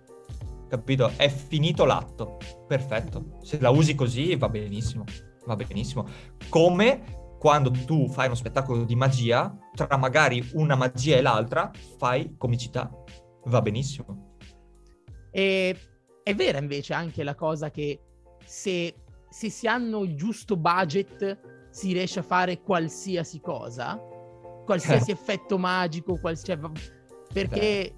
capito? 0.69 1.12
È 1.17 1.27
finito 1.27 1.84
l'atto, 1.84 2.38
perfetto, 2.67 3.39
se 3.41 3.60
la 3.60 3.69
usi 3.69 3.95
così 3.95 4.36
va 4.36 4.47
benissimo, 4.47 5.03
va 5.45 5.55
benissimo. 5.55 6.08
Come 6.47 7.17
quando 7.39 7.71
tu 7.71 8.08
fai 8.10 8.27
uno 8.27 8.36
spettacolo 8.36 8.84
di 8.84 8.95
magia, 8.95 9.58
tra 9.73 9.97
magari 9.97 10.47
una 10.53 10.75
magia 10.75 11.17
e 11.17 11.21
l'altra 11.21 11.71
fai 11.97 12.36
comicità, 12.38 12.91
va 13.45 13.62
benissimo. 13.62 14.36
E 15.32 15.75
è 16.23 16.36
vera 16.36 16.58
invece 16.60 16.93
anche 16.93 17.23
la 17.23 17.36
cosa 17.36 17.71
che 17.71 18.01
se, 18.45 18.95
se 19.29 19.49
si 19.49 19.67
hanno 19.67 20.03
il 20.03 20.15
giusto 20.15 20.58
budget 20.58 21.67
si 21.71 21.93
riesce 21.93 22.19
a 22.19 22.23
fare 22.23 22.62
qualsiasi 22.62 23.39
cosa, 23.39 23.99
qualsiasi 24.65 25.12
effetto 25.12 25.58
magico, 25.58 26.19
quals- 26.19 26.58
va- 26.58 26.71
perché 27.32 27.95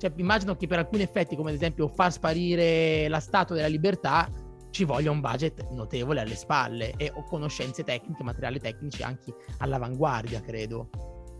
cioè, 0.00 0.10
immagino 0.16 0.56
che 0.56 0.66
per 0.66 0.78
alcuni 0.78 1.02
effetti, 1.02 1.36
come 1.36 1.50
ad 1.50 1.56
esempio 1.56 1.86
far 1.86 2.10
sparire 2.10 3.06
la 3.08 3.20
statua 3.20 3.54
della 3.54 3.68
libertà, 3.68 4.26
ci 4.70 4.84
voglia 4.84 5.10
un 5.10 5.20
budget 5.20 5.68
notevole 5.72 6.20
alle 6.20 6.36
spalle 6.36 6.94
e 6.96 7.12
o 7.14 7.22
conoscenze 7.24 7.84
tecniche, 7.84 8.22
materiali 8.22 8.58
tecnici 8.58 9.02
anche 9.02 9.34
all'avanguardia, 9.58 10.40
credo. 10.40 10.88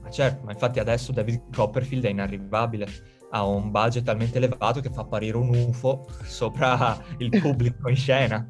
Ma 0.02 0.10
certo, 0.10 0.44
ma 0.44 0.52
infatti 0.52 0.78
adesso 0.78 1.10
David 1.10 1.54
Copperfield 1.54 2.04
è 2.04 2.10
inarrivabile, 2.10 2.86
ha 3.30 3.46
un 3.46 3.70
budget 3.70 4.04
talmente 4.04 4.36
elevato 4.36 4.80
che 4.80 4.90
fa 4.90 5.02
apparire 5.02 5.38
un 5.38 5.48
UFO 5.48 6.06
sopra 6.24 7.02
il 7.16 7.30
pubblico 7.40 7.88
in 7.88 7.96
scena, 7.96 8.46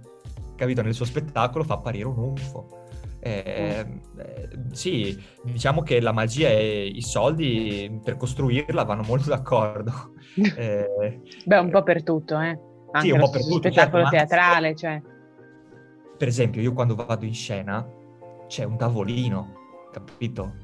capito? 0.56 0.82
Nel 0.82 0.94
suo 0.94 1.04
spettacolo 1.04 1.62
fa 1.62 1.74
apparire 1.74 2.08
un 2.08 2.18
UFO. 2.18 2.79
Eh, 3.22 4.00
eh, 4.16 4.48
sì, 4.72 5.22
diciamo 5.42 5.82
che 5.82 6.00
la 6.00 6.12
magia 6.12 6.48
e 6.48 6.86
i 6.86 7.02
soldi 7.02 8.00
per 8.02 8.16
costruirla 8.16 8.84
vanno 8.84 9.02
molto 9.02 9.28
d'accordo. 9.28 10.14
Eh, 10.56 11.20
Beh, 11.44 11.58
un 11.58 11.70
po' 11.70 11.82
per 11.82 12.02
tutto, 12.04 12.38
eh. 12.40 12.56
Anche 12.92 13.12
un 13.12 13.18
lo 13.18 13.18
po' 13.18 13.30
per 13.30 13.44
tutto, 13.46 13.68
spettacolo 13.68 13.72
certo, 13.72 13.98
ma- 14.02 14.08
teatrale, 14.10 14.74
cioè. 14.76 15.02
per 16.16 16.28
esempio, 16.28 16.60
io 16.60 16.72
quando 16.72 16.94
vado 16.94 17.24
in 17.24 17.34
scena 17.34 17.86
c'è 18.46 18.64
un 18.64 18.76
tavolino, 18.76 19.54
capito? 19.90 20.56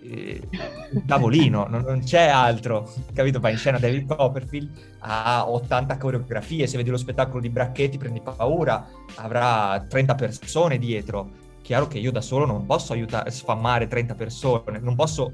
Eh, 0.00 0.48
un 0.92 1.04
tavolino, 1.06 1.66
non, 1.70 1.82
non 1.82 2.00
c'è 2.00 2.26
altro, 2.28 2.90
capito? 3.14 3.40
Vai 3.40 3.52
in 3.52 3.58
scena 3.58 3.78
David 3.78 4.06
Copperfield, 4.06 4.96
ha 5.00 5.48
80 5.50 5.96
coreografie, 5.96 6.66
se 6.66 6.76
vedi 6.76 6.90
lo 6.90 6.96
spettacolo 6.96 7.40
di 7.40 7.48
Bracchetti 7.50 7.96
prendi 7.98 8.20
paura, 8.20 8.86
avrà 9.16 9.84
30 9.88 10.14
persone 10.14 10.78
dietro. 10.78 11.41
Chiaro 11.72 11.86
che 11.86 11.98
io 11.98 12.12
da 12.12 12.20
solo 12.20 12.44
non 12.44 12.66
posso 12.66 12.92
aiutare, 12.92 13.30
sfamare 13.30 13.88
30 13.88 14.14
persone, 14.14 14.78
non 14.78 14.94
posso 14.94 15.32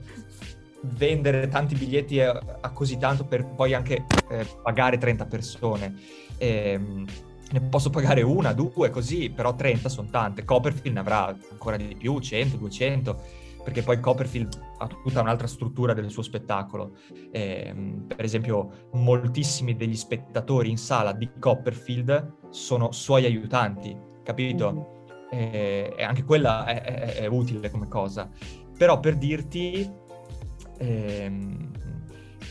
vendere 0.83 1.48
tanti 1.48 1.74
biglietti 1.74 2.20
a, 2.20 2.40
a 2.61 2.70
così 2.70 2.96
tanto 2.96 3.24
per 3.24 3.44
poi 3.44 3.74
anche 3.74 4.05
eh, 4.29 4.46
pagare 4.62 4.98
30 4.98 5.27
persone. 5.27 5.96
Ehm, 6.37 7.05
ne 7.51 7.61
posso 7.62 7.90
pagare 7.90 8.22
una, 8.22 8.53
due, 8.53 8.88
così, 8.88 9.31
però 9.31 9.57
30 9.57 9.88
sono 9.88 10.11
tante. 10.11 10.44
Copperfield 10.44 10.94
ne 10.94 11.01
avrà 11.01 11.37
ancora 11.51 11.77
di 11.77 11.96
più, 11.96 12.20
100, 12.20 12.57
200, 12.57 13.20
perché 13.64 13.83
poi 13.83 13.98
Copperfield 13.98 14.61
ha 14.79 14.87
tutta 14.87 15.20
un'altra 15.20 15.48
struttura 15.48 15.92
del 15.92 16.09
suo 16.09 16.22
spettacolo. 16.22 16.98
Ehm, 17.33 18.05
per 18.07 18.24
esempio, 18.24 18.90
moltissimi 18.92 19.74
degli 19.74 19.96
spettatori 19.96 20.70
in 20.70 20.79
sala 20.79 21.11
di 21.11 21.29
Copperfield 21.37 22.35
sono 22.51 22.92
suoi 22.92 23.24
aiutanti, 23.24 23.98
capito? 24.22 24.98
E, 25.31 25.95
anche 26.01 26.25
quella 26.25 26.64
è, 26.67 26.83
è- 26.83 27.14
è 27.17 27.27
utile 27.27 27.71
come 27.71 27.88
cosa. 27.88 28.29
Però 28.77 29.01
per 29.01 29.17
dirti, 29.17 29.91
ehm, 30.79 31.71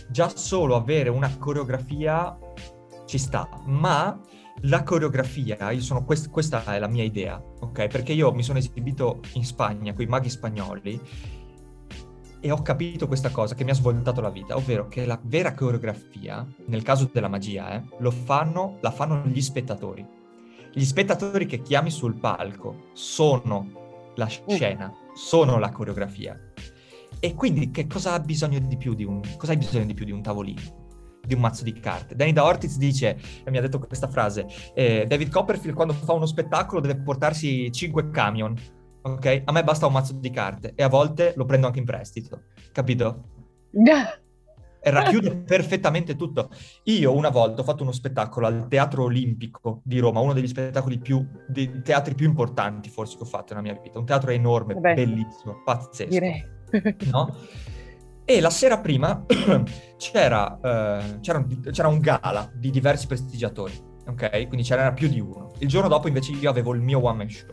già 0.10 0.30
solo 0.30 0.76
avere 0.76 1.10
una 1.10 1.36
coreografia 1.38 2.38
ci 3.06 3.18
sta, 3.18 3.50
ma 3.66 4.20
la 4.62 4.84
coreografia, 4.84 5.58
sono 5.80 6.04
quest- 6.04 6.30
questa 6.30 6.64
è 6.66 6.80
la 6.80 6.88
mia 6.88 7.04
idea, 7.04 7.38
ok? 7.38 7.88
Perché 7.88 8.14
io 8.14 8.32
mi 8.34 8.44
sono 8.44 8.58
esibito 8.58 9.22
in 9.34 9.46
Spagna 9.46 9.94
con 9.94 10.04
i 10.04 10.08
maghi 10.08 10.30
spagnoli 10.30 11.00
e 12.40 12.52
ho 12.52 12.62
capito 12.62 13.08
questa 13.08 13.30
cosa 13.30 13.56
che 13.56 13.64
mi 13.64 13.72
ha 13.72 13.76
svoltato 13.76 14.22
la 14.22 14.30
vita, 14.30 14.56
ovvero 14.56 14.88
che 14.88 15.06
la 15.06 15.20
vera 15.22 15.54
coreografia, 15.54 16.46
nel 16.68 16.84
caso 16.84 17.10
della 17.12 17.28
magia, 17.28 17.76
eh, 17.76 18.12
fanno, 18.12 18.78
la 18.82 18.92
fanno 18.92 19.24
gli 19.26 19.42
spettatori. 19.42 20.06
Gli 20.78 20.86
spettatori 20.86 21.48
che 21.48 21.64
chiami 21.64 21.90
sul 21.90 22.20
palco 22.20 22.90
sono 22.94 24.12
la 24.16 24.28
scena, 24.28 24.94
sono 25.16 25.58
la 25.58 25.72
coreografia. 25.72 26.40
E 27.20 27.34
quindi 27.34 27.72
che 27.72 27.88
cosa 27.88 28.14
ha 28.14 28.20
bisogno 28.20 28.60
di 28.60 28.78
più 28.78 28.94
di 28.94 29.04
un, 29.04 29.20
cosa 29.38 29.54
hai 29.54 29.58
bisogno 29.58 29.86
di 29.86 29.96
più 29.96 30.06
di 30.06 30.12
un 30.12 30.22
tavolino? 30.22 31.20
Di 31.26 31.34
un 31.34 31.40
mazzo 31.40 31.64
di 31.64 31.74
carte. 31.80 32.16
Danny 32.16 32.32
da 32.32 32.44
Ortiz 32.44 32.78
dice, 32.78 33.18
e 33.44 33.50
mi 33.50 33.58
ha 33.58 33.62
detto 33.62 33.80
questa 33.80 34.08
frase, 34.08 34.46
eh, 34.76 35.08
David 35.08 35.32
Copperfield 35.32 35.76
quando 35.76 35.94
fa 35.94 36.14
uno 36.14 36.28
spettacolo 36.28 36.80
deve 36.80 37.02
portarsi 37.02 37.72
5 37.72 38.12
camion, 38.12 38.56
ok? 39.02 39.42
A 39.46 39.52
me 39.52 39.64
basta 39.64 39.88
un 39.88 39.94
mazzo 39.94 40.14
di 40.14 40.30
carte 40.30 40.74
e 40.76 40.84
a 40.84 40.90
volte 40.90 41.34
lo 41.36 41.46
prendo 41.46 41.66
anche 41.66 41.80
in 41.80 41.86
prestito, 41.86 42.44
capito? 42.72 43.24
racchiude 44.82 45.36
perfettamente 45.38 46.16
tutto. 46.16 46.50
Io 46.84 47.14
una 47.14 47.30
volta 47.30 47.62
ho 47.62 47.64
fatto 47.64 47.84
uno 47.84 47.92
spettacolo 47.92 48.48
al 48.48 48.68
Teatro 48.68 49.04
Olimpico 49.04 49.82
di 49.84 50.00
Roma, 50.00 50.20
uno 50.20 50.34
degli 50.34 50.48
spettacoli 50.48 51.00
più, 51.00 51.26
dei 51.48 51.82
teatri 51.84 52.16
più 52.16 52.28
importanti 52.28 52.90
forse 52.90 53.18
che 53.18 53.24
ho 53.24 53.28
fatto 53.28 53.54
nella 53.54 53.72
mia 53.72 53.80
vita. 53.82 54.00
Un 54.00 54.06
teatro 54.06 54.32
enorme, 54.32 54.74
Vabbè. 54.74 54.94
bellissimo, 54.94 55.62
pazzesco. 55.64 56.10
Direi. 56.10 56.46
no? 57.12 57.36
E 58.30 58.42
la 58.42 58.50
sera 58.50 58.80
prima 58.80 59.24
c'era, 59.98 60.60
eh, 60.60 61.20
c'era, 61.22 61.38
un, 61.38 61.62
c'era 61.72 61.88
un 61.88 62.00
gala 62.00 62.52
di 62.54 62.72
diversi 62.72 63.08
prestigiatori, 63.08 63.74
ok? 64.06 64.48
Quindi 64.48 64.64
c'era 64.64 64.92
più 64.92 65.08
di 65.08 65.22
uno. 65.22 65.54
Il 65.60 65.70
giorno 65.70 65.88
dopo 65.88 66.10
invece 66.10 66.34
io 66.34 66.50
avevo 66.50 66.74
il 66.74 66.82
mio 66.82 67.04
one 67.04 67.18
man 67.18 67.30
show. 67.30 67.48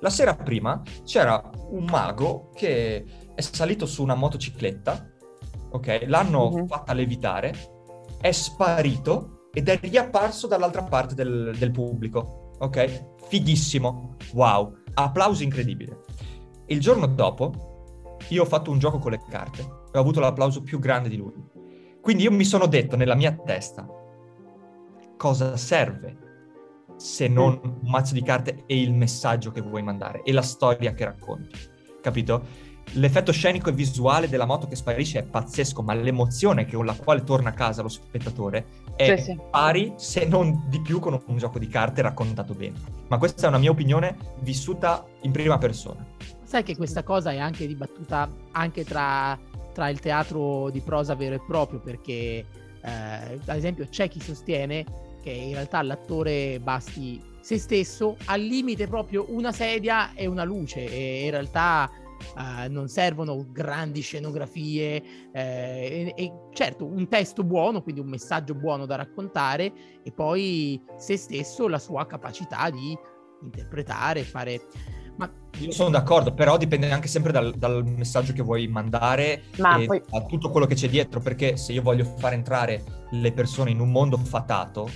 La 0.00 0.10
sera 0.10 0.36
prima 0.36 0.82
c'era 1.02 1.42
un 1.70 1.84
mago 1.90 2.50
che 2.54 3.04
è 3.34 3.40
salito 3.40 3.86
su 3.86 4.02
una 4.02 4.14
motocicletta, 4.14 5.13
ok? 5.74 6.04
L'hanno 6.06 6.50
Mhm. 6.50 6.66
fatta 6.66 6.92
levitare, 6.92 7.52
è 8.20 8.30
sparito 8.30 9.48
ed 9.52 9.68
è 9.68 9.78
riapparso 9.80 10.46
dall'altra 10.46 10.82
parte 10.84 11.14
del, 11.14 11.54
del 11.58 11.70
pubblico, 11.70 12.52
ok? 12.58 13.12
Fighissimo, 13.28 14.16
wow, 14.34 14.72
applausi 14.94 15.44
incredibili. 15.44 15.92
Il 16.66 16.80
giorno 16.80 17.06
dopo 17.06 18.16
io 18.28 18.42
ho 18.42 18.46
fatto 18.46 18.70
un 18.70 18.78
gioco 18.78 18.98
con 18.98 19.10
le 19.10 19.20
carte 19.28 19.62
e 19.62 19.98
ho 19.98 20.00
avuto 20.00 20.20
l'applauso 20.20 20.62
più 20.62 20.78
grande 20.78 21.08
di 21.08 21.16
lui. 21.16 21.34
Quindi 22.00 22.22
io 22.22 22.30
mi 22.30 22.44
sono 22.44 22.66
detto 22.66 22.96
nella 22.96 23.14
mia 23.14 23.32
testa 23.32 23.86
cosa 25.16 25.56
serve 25.56 26.18
se 26.96 27.28
non 27.28 27.58
un 27.62 27.90
mazzo 27.90 28.14
di 28.14 28.22
carte 28.22 28.62
e 28.66 28.80
il 28.80 28.92
messaggio 28.92 29.50
che 29.50 29.60
vuoi 29.60 29.82
mandare 29.82 30.22
e 30.22 30.32
la 30.32 30.42
storia 30.42 30.92
che 30.92 31.04
racconti. 31.04 31.58
Capito? 32.00 32.42
L'effetto 32.92 33.32
scenico 33.32 33.70
e 33.70 33.72
visuale 33.72 34.28
della 34.28 34.44
moto 34.44 34.68
che 34.68 34.76
sparisce 34.76 35.18
è 35.18 35.22
pazzesco, 35.24 35.82
ma 35.82 35.94
l'emozione 35.94 36.70
con 36.70 36.86
la 36.86 36.94
quale 36.94 37.24
torna 37.24 37.48
a 37.48 37.52
casa 37.52 37.82
lo 37.82 37.88
spettatore 37.88 38.66
è 38.94 39.16
Sì, 39.16 39.22
sì. 39.24 39.38
pari, 39.50 39.94
se 39.96 40.24
non 40.26 40.64
di 40.68 40.80
più, 40.80 41.00
con 41.00 41.20
un 41.26 41.36
gioco 41.36 41.58
di 41.58 41.66
carte 41.66 42.02
raccontato 42.02 42.54
bene. 42.54 42.78
Ma 43.08 43.18
questa 43.18 43.46
è 43.46 43.48
una 43.48 43.58
mia 43.58 43.70
opinione 43.70 44.16
vissuta 44.40 45.04
in 45.22 45.32
prima 45.32 45.58
persona. 45.58 46.06
Sai 46.44 46.62
che 46.62 46.76
questa 46.76 47.02
cosa 47.02 47.32
è 47.32 47.38
anche 47.38 47.66
dibattuta 47.66 48.30
anche 48.52 48.84
tra, 48.84 49.36
tra 49.72 49.88
il 49.88 49.98
teatro 49.98 50.70
di 50.70 50.80
prosa 50.80 51.16
vero 51.16 51.34
e 51.34 51.40
proprio, 51.44 51.80
perché 51.80 52.12
eh, 52.12 52.46
ad 52.80 53.56
esempio 53.56 53.88
c'è 53.88 54.08
chi 54.08 54.20
sostiene 54.20 54.84
che 55.20 55.30
in 55.30 55.54
realtà 55.54 55.82
l'attore 55.82 56.60
basti 56.60 57.20
se 57.40 57.58
stesso, 57.58 58.16
al 58.26 58.40
limite 58.40 58.86
proprio 58.86 59.26
una 59.28 59.52
sedia 59.52 60.14
e 60.14 60.26
una 60.26 60.44
luce, 60.44 60.84
e 60.84 61.24
in 61.24 61.30
realtà 61.30 61.90
eh, 62.38 62.68
non 62.68 62.88
servono 62.88 63.46
grandi 63.50 64.00
scenografie 64.00 65.30
eh, 65.32 66.12
e, 66.16 66.22
e 66.22 66.32
certo 66.52 66.86
un 66.86 67.08
testo 67.08 67.44
buono, 67.44 67.82
quindi 67.82 68.00
un 68.00 68.08
messaggio 68.08 68.54
buono 68.54 68.86
da 68.86 68.96
raccontare, 68.96 69.72
e 70.02 70.12
poi 70.12 70.80
se 70.96 71.16
stesso 71.16 71.68
la 71.68 71.78
sua 71.78 72.06
capacità 72.06 72.70
di 72.70 72.96
interpretare, 73.42 74.22
fare... 74.22 74.60
Ma 75.16 75.30
Io 75.58 75.70
sono 75.70 75.90
d'accordo, 75.90 76.34
però 76.34 76.56
dipende 76.56 76.90
anche 76.90 77.06
sempre 77.06 77.30
dal, 77.30 77.54
dal 77.54 77.84
messaggio 77.84 78.32
che 78.32 78.42
vuoi 78.42 78.66
mandare 78.66 79.44
Ma 79.58 79.78
e 79.78 79.86
poi- 79.86 80.02
da 80.10 80.24
tutto 80.24 80.50
quello 80.50 80.66
che 80.66 80.74
c'è 80.74 80.88
dietro, 80.88 81.20
perché 81.20 81.56
se 81.56 81.72
io 81.72 81.82
voglio 81.82 82.04
far 82.04 82.32
entrare 82.32 82.82
le 83.10 83.32
persone 83.32 83.70
in 83.70 83.78
un 83.78 83.92
mondo 83.92 84.16
fatato, 84.16 84.90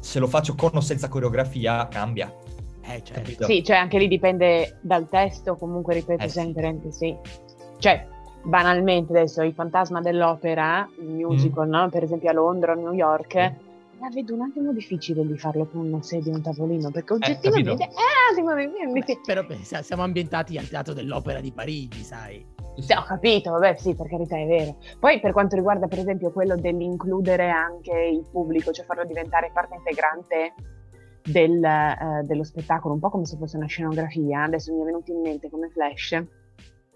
se 0.00 0.18
lo 0.18 0.26
faccio 0.26 0.54
con 0.54 0.70
o 0.74 0.80
senza 0.80 1.08
coreografia, 1.08 1.86
cambia. 1.88 2.34
Eh, 2.84 3.02
certo. 3.02 3.44
Sì, 3.44 3.62
cioè 3.62 3.76
anche 3.76 3.98
lì 3.98 4.08
dipende 4.08 4.78
dal 4.80 5.08
testo, 5.08 5.56
comunque 5.56 5.94
ripeto 5.94 6.24
Eh, 6.24 6.28
sempre, 6.28 6.78
sì. 6.90 7.16
Cioè, 7.78 8.06
banalmente 8.42 9.12
adesso 9.12 9.42
il 9.42 9.54
fantasma 9.54 10.00
dell'opera, 10.00 10.88
il 11.00 11.08
musical, 11.08 11.68
no? 11.68 11.88
per 11.88 12.02
esempio 12.02 12.30
a 12.30 12.32
Londra 12.32 12.72
o 12.72 12.74
a 12.74 12.78
New 12.78 12.92
York, 12.92 13.34
la 13.34 14.08
vedo 14.12 14.34
un 14.34 14.40
attimo 14.42 14.72
difficile 14.72 15.24
di 15.24 15.38
farlo 15.38 15.66
con 15.66 15.86
una 15.86 16.02
sedia 16.02 16.32
e 16.32 16.36
un 16.36 16.42
tavolino, 16.42 16.90
perché 16.90 17.12
oggettivamente 17.12 17.70
capito. 17.70 18.00
è 18.00 18.02
un 18.02 18.32
attimo 18.32 18.54
Beh, 18.54 18.92
difficile. 18.92 19.20
però 19.24 19.42
beh, 19.44 19.64
sa- 19.64 19.82
siamo 19.82 20.02
ambientati 20.02 20.58
al 20.58 20.68
teatro 20.68 20.92
dell'opera 20.92 21.40
di 21.40 21.52
Parigi, 21.52 22.02
sai. 22.02 22.44
Sì, 22.78 22.92
ho 22.94 23.02
capito, 23.04 23.50
vabbè, 23.50 23.76
sì, 23.76 23.94
per 23.94 24.08
carità 24.08 24.36
è 24.38 24.46
vero. 24.46 24.76
Poi 24.98 25.20
per 25.20 25.32
quanto 25.32 25.54
riguarda 25.56 25.86
per 25.86 25.98
esempio 25.98 26.32
quello 26.32 26.56
dell'includere 26.56 27.48
anche 27.50 27.92
il 27.92 28.24
pubblico, 28.30 28.72
cioè 28.72 28.84
farlo 28.86 29.04
diventare 29.04 29.50
parte 29.52 29.74
integrante 29.76 30.54
del, 31.24 31.62
eh, 31.62 32.22
dello 32.24 32.44
spettacolo, 32.44 32.94
un 32.94 33.00
po' 33.00 33.10
come 33.10 33.24
se 33.24 33.36
fosse 33.36 33.56
una 33.56 33.66
scenografia, 33.66 34.44
adesso 34.44 34.72
mi 34.74 34.82
è 34.82 34.84
venuto 34.84 35.12
in 35.12 35.20
mente 35.20 35.48
come 35.50 35.68
flash 35.68 36.22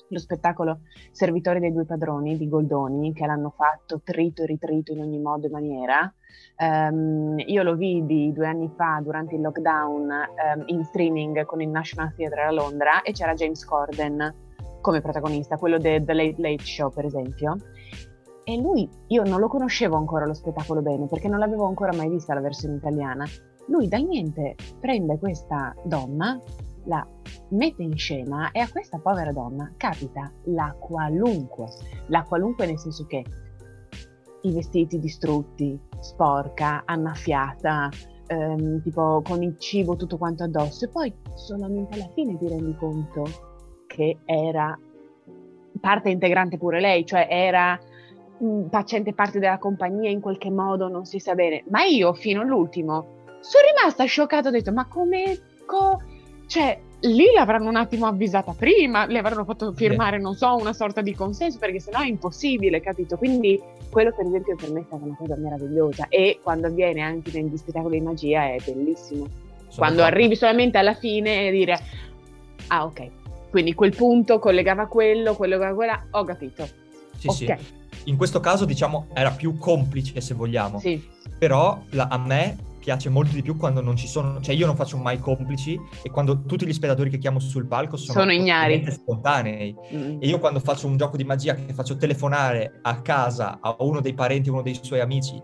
lo 0.08 0.18
spettacolo 0.18 0.80
Servitori 1.10 1.60
dei 1.60 1.72
due 1.72 1.84
padroni 1.84 2.36
di 2.36 2.48
Goldoni, 2.48 3.12
che 3.12 3.26
l'hanno 3.26 3.50
fatto 3.50 4.00
trito 4.04 4.42
e 4.42 4.46
ritrito 4.46 4.92
in 4.92 5.00
ogni 5.00 5.18
modo 5.18 5.46
e 5.46 5.50
maniera. 5.50 6.12
Ehm, 6.56 7.38
io 7.38 7.62
lo 7.62 7.74
vidi 7.74 8.32
due 8.32 8.46
anni 8.46 8.70
fa 8.76 9.00
durante 9.02 9.34
il 9.34 9.40
lockdown 9.40 10.10
ehm, 10.10 10.62
in 10.66 10.84
streaming 10.84 11.44
con 11.44 11.60
il 11.60 11.68
National 11.68 12.14
Theatre 12.14 12.42
a 12.42 12.52
Londra 12.52 13.02
e 13.02 13.12
c'era 13.12 13.34
James 13.34 13.64
Corden 13.64 14.34
come 14.80 15.00
protagonista, 15.00 15.56
quello 15.56 15.78
de 15.78 16.04
The 16.04 16.12
Late 16.12 16.40
Late 16.40 16.64
Show 16.64 16.92
per 16.92 17.06
esempio. 17.06 17.56
E 18.44 18.60
lui, 18.60 18.88
io 19.08 19.24
non 19.24 19.40
lo 19.40 19.48
conoscevo 19.48 19.96
ancora 19.96 20.24
lo 20.24 20.34
spettacolo 20.34 20.80
bene 20.80 21.08
perché 21.08 21.28
non 21.28 21.40
l'avevo 21.40 21.66
ancora 21.66 21.92
mai 21.96 22.08
vista 22.08 22.34
la 22.34 22.40
versione 22.40 22.76
italiana. 22.76 23.24
Lui 23.66 23.88
dal 23.88 24.04
niente 24.04 24.54
prende 24.80 25.18
questa 25.18 25.74
donna, 25.84 26.40
la 26.84 27.06
mette 27.50 27.82
in 27.82 27.96
scena 27.96 28.50
e 28.52 28.60
a 28.60 28.68
questa 28.70 28.98
povera 28.98 29.32
donna 29.32 29.72
capita 29.76 30.32
la 30.44 30.74
qualunque, 30.78 31.66
la 32.08 32.22
qualunque 32.22 32.66
nel 32.66 32.78
senso 32.78 33.06
che 33.06 33.24
i 34.42 34.52
vestiti 34.52 34.98
distrutti, 34.98 35.78
sporca, 35.98 36.82
annaffiata, 36.84 37.88
ehm, 38.28 38.82
tipo 38.82 39.20
con 39.24 39.42
il 39.42 39.58
cibo 39.58 39.96
tutto 39.96 40.16
quanto 40.16 40.44
addosso 40.44 40.84
e 40.84 40.88
poi 40.88 41.12
solamente 41.34 41.94
alla 41.94 42.10
fine 42.14 42.36
ti 42.38 42.48
rendi 42.48 42.76
conto 42.76 43.24
che 43.86 44.18
era 44.24 44.78
parte 45.80 46.10
integrante 46.10 46.58
pure 46.58 46.80
lei, 46.80 47.04
cioè 47.04 47.26
era 47.28 47.78
facente 48.68 49.14
parte 49.14 49.38
della 49.38 49.58
compagnia 49.58 50.10
in 50.10 50.20
qualche 50.20 50.50
modo, 50.50 50.88
non 50.88 51.04
si 51.04 51.18
sa 51.18 51.34
bene. 51.34 51.64
Ma 51.68 51.84
io 51.84 52.12
fino 52.12 52.42
all'ultimo 52.42 53.15
sono 53.48 53.64
rimasta 53.74 54.04
scioccata, 54.04 54.48
ho 54.48 54.52
detto 54.52 54.72
ma 54.72 54.86
come... 54.86 55.38
co-" 55.66 56.02
cioè, 56.46 56.78
lì 57.00 57.26
l'avranno 57.34 57.68
un 57.68 57.76
attimo 57.76 58.06
avvisata 58.06 58.52
prima, 58.56 59.06
le 59.06 59.18
avranno 59.18 59.44
fatto 59.44 59.72
firmare, 59.72 60.18
non 60.18 60.34
so, 60.34 60.56
una 60.56 60.72
sorta 60.72 61.00
di 61.02 61.14
consenso, 61.14 61.58
perché 61.58 61.80
sennò 61.80 62.00
è 62.00 62.06
impossibile, 62.06 62.80
capito? 62.80 63.16
Quindi 63.16 63.60
quello 63.90 64.12
per 64.14 64.26
esempio 64.26 64.56
per 64.56 64.70
me 64.72 64.80
è 64.80 64.84
stata 64.84 65.04
una 65.04 65.16
cosa 65.16 65.36
meravigliosa 65.36 66.06
e 66.08 66.40
quando 66.42 66.66
avviene 66.68 67.00
anche 67.02 67.30
negli 67.40 67.56
spettacoli 67.56 67.98
di 67.98 68.04
magia 68.04 68.44
è 68.46 68.56
bellissimo. 68.64 69.26
Sono 69.26 69.74
quando 69.76 69.96
d'accordo. 69.98 70.16
arrivi 70.16 70.36
solamente 70.36 70.78
alla 70.78 70.94
fine 70.94 71.48
e 71.48 71.50
dire 71.50 71.78
ah 72.68 72.84
ok, 72.84 73.10
quindi 73.50 73.74
quel 73.74 73.94
punto 73.94 74.38
collegava 74.38 74.86
quello, 74.86 75.34
quello 75.34 75.56
collegava 75.56 75.74
quella, 75.74 76.06
ho 76.10 76.24
capito. 76.24 76.68
Sì, 77.16 77.26
ok, 77.28 77.34
sì. 77.34 77.54
In 78.04 78.16
questo 78.16 78.40
caso, 78.40 78.64
diciamo, 78.64 79.08
era 79.14 79.30
più 79.30 79.58
complice, 79.58 80.20
se 80.20 80.34
vogliamo. 80.34 80.78
sì. 80.78 81.02
Però 81.38 81.82
la- 81.90 82.08
a 82.08 82.18
me 82.18 82.56
piace 82.86 83.08
molto 83.08 83.34
di 83.34 83.42
più 83.42 83.56
quando 83.56 83.80
non 83.80 83.96
ci 83.96 84.06
sono, 84.06 84.40
cioè 84.40 84.54
io 84.54 84.64
non 84.64 84.76
faccio 84.76 84.96
mai 84.96 85.18
complici 85.18 85.76
e 86.04 86.08
quando 86.08 86.44
tutti 86.44 86.64
gli 86.64 86.72
spettatori 86.72 87.10
che 87.10 87.18
chiamo 87.18 87.40
sul 87.40 87.66
palco 87.66 87.96
sono, 87.96 88.20
Sono 88.20 88.30
ignari. 88.30 88.88
spontanei. 88.88 89.74
Mm. 89.92 90.18
E 90.20 90.26
io 90.28 90.38
quando 90.38 90.60
faccio 90.60 90.86
un 90.86 90.96
gioco 90.96 91.16
di 91.16 91.24
magia 91.24 91.56
che 91.56 91.74
faccio 91.74 91.96
telefonare 91.96 92.78
a 92.82 93.02
casa 93.02 93.58
a 93.60 93.74
uno 93.80 94.00
dei 94.00 94.14
parenti, 94.14 94.50
uno 94.50 94.62
dei 94.62 94.78
suoi 94.80 95.00
amici, 95.00 95.36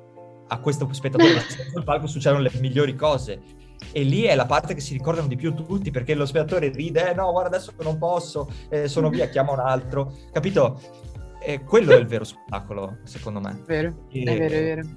a 0.46 0.60
questo 0.60 0.86
spettatore 0.92 1.40
sul 1.72 1.82
palco 1.82 2.06
succedono 2.06 2.42
le 2.42 2.52
migliori 2.60 2.94
cose. 2.94 3.42
E 3.90 4.04
lì 4.04 4.22
è 4.22 4.36
la 4.36 4.46
parte 4.46 4.74
che 4.74 4.80
si 4.80 4.92
ricordano 4.92 5.26
di 5.26 5.34
più 5.34 5.52
tutti 5.52 5.90
perché 5.90 6.14
lo 6.14 6.26
spettatore 6.26 6.68
ride, 6.70 7.10
eh 7.10 7.14
no, 7.14 7.32
guarda 7.32 7.56
adesso 7.56 7.72
non 7.82 7.98
posso, 7.98 8.48
eh, 8.70 8.86
sono 8.86 9.08
via, 9.08 9.26
chiama 9.26 9.50
un 9.50 9.58
altro. 9.58 10.14
Capito? 10.30 10.80
E 11.40 11.64
quello 11.64 11.90
è 11.90 11.96
il 11.96 12.06
vero 12.06 12.22
spettacolo, 12.22 12.98
secondo 13.02 13.40
me. 13.40 13.60
Vero, 13.66 14.06
E- 14.12 14.20
è 14.22 14.38
vero, 14.38 14.54
è 14.54 14.62
vero. 14.62 14.88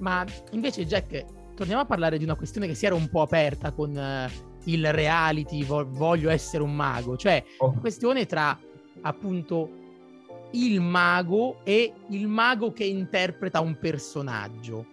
Ma 0.00 0.22
invece, 0.50 0.84
Jack, 0.84 1.24
torniamo 1.58 1.82
a 1.82 1.86
parlare 1.86 2.18
di 2.18 2.24
una 2.24 2.36
questione 2.36 2.68
che 2.68 2.74
si 2.76 2.86
era 2.86 2.94
un 2.94 3.08
po' 3.08 3.20
aperta 3.20 3.72
con 3.72 3.96
eh, 3.98 4.30
il 4.66 4.92
reality, 4.92 5.64
vo- 5.64 5.88
voglio 5.90 6.30
essere 6.30 6.62
un 6.62 6.72
mago, 6.72 7.16
cioè 7.16 7.42
Oh, 7.58 7.72
questione 7.80 8.26
tra 8.26 8.56
appunto 9.00 9.68
il 10.52 10.80
mago 10.80 11.58
e 11.64 11.92
il 12.10 12.28
mago 12.28 12.72
che 12.72 12.84
interpreta 12.84 13.58
un 13.58 13.76
personaggio. 13.76 14.86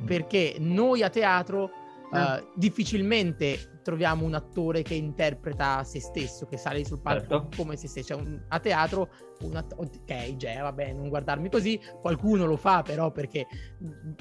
Mm. 0.00 0.06
Perché 0.06 0.56
noi 0.58 1.02
a 1.02 1.10
teatro 1.10 1.70
eh, 2.16 2.20
Ah. 2.20 2.52
difficilmente 2.56 3.80
troviamo 3.82 4.24
un 4.24 4.34
attore 4.34 4.82
che 4.82 4.94
interpreta 4.94 5.84
se 5.84 6.00
stesso, 6.00 6.46
che 6.46 6.56
sale 6.56 6.84
sul 6.84 7.00
palco 7.00 7.20
Certo. 7.42 7.48
come 7.56 7.76
se 7.76 7.86
stesso. 7.88 8.14
Cioè, 8.14 8.22
un- 8.22 8.44
a 8.48 8.58
teatro, 8.58 9.08
un 9.42 9.54
att- 9.56 9.74
ok, 9.76 10.36
Gea, 10.36 10.62
vabbè, 10.62 10.92
non 10.92 11.08
guardarmi 11.08 11.48
così, 11.50 11.80
qualcuno 12.00 12.46
lo 12.46 12.56
fa 12.56 12.82
però 12.82 13.12
perché... 13.12 13.46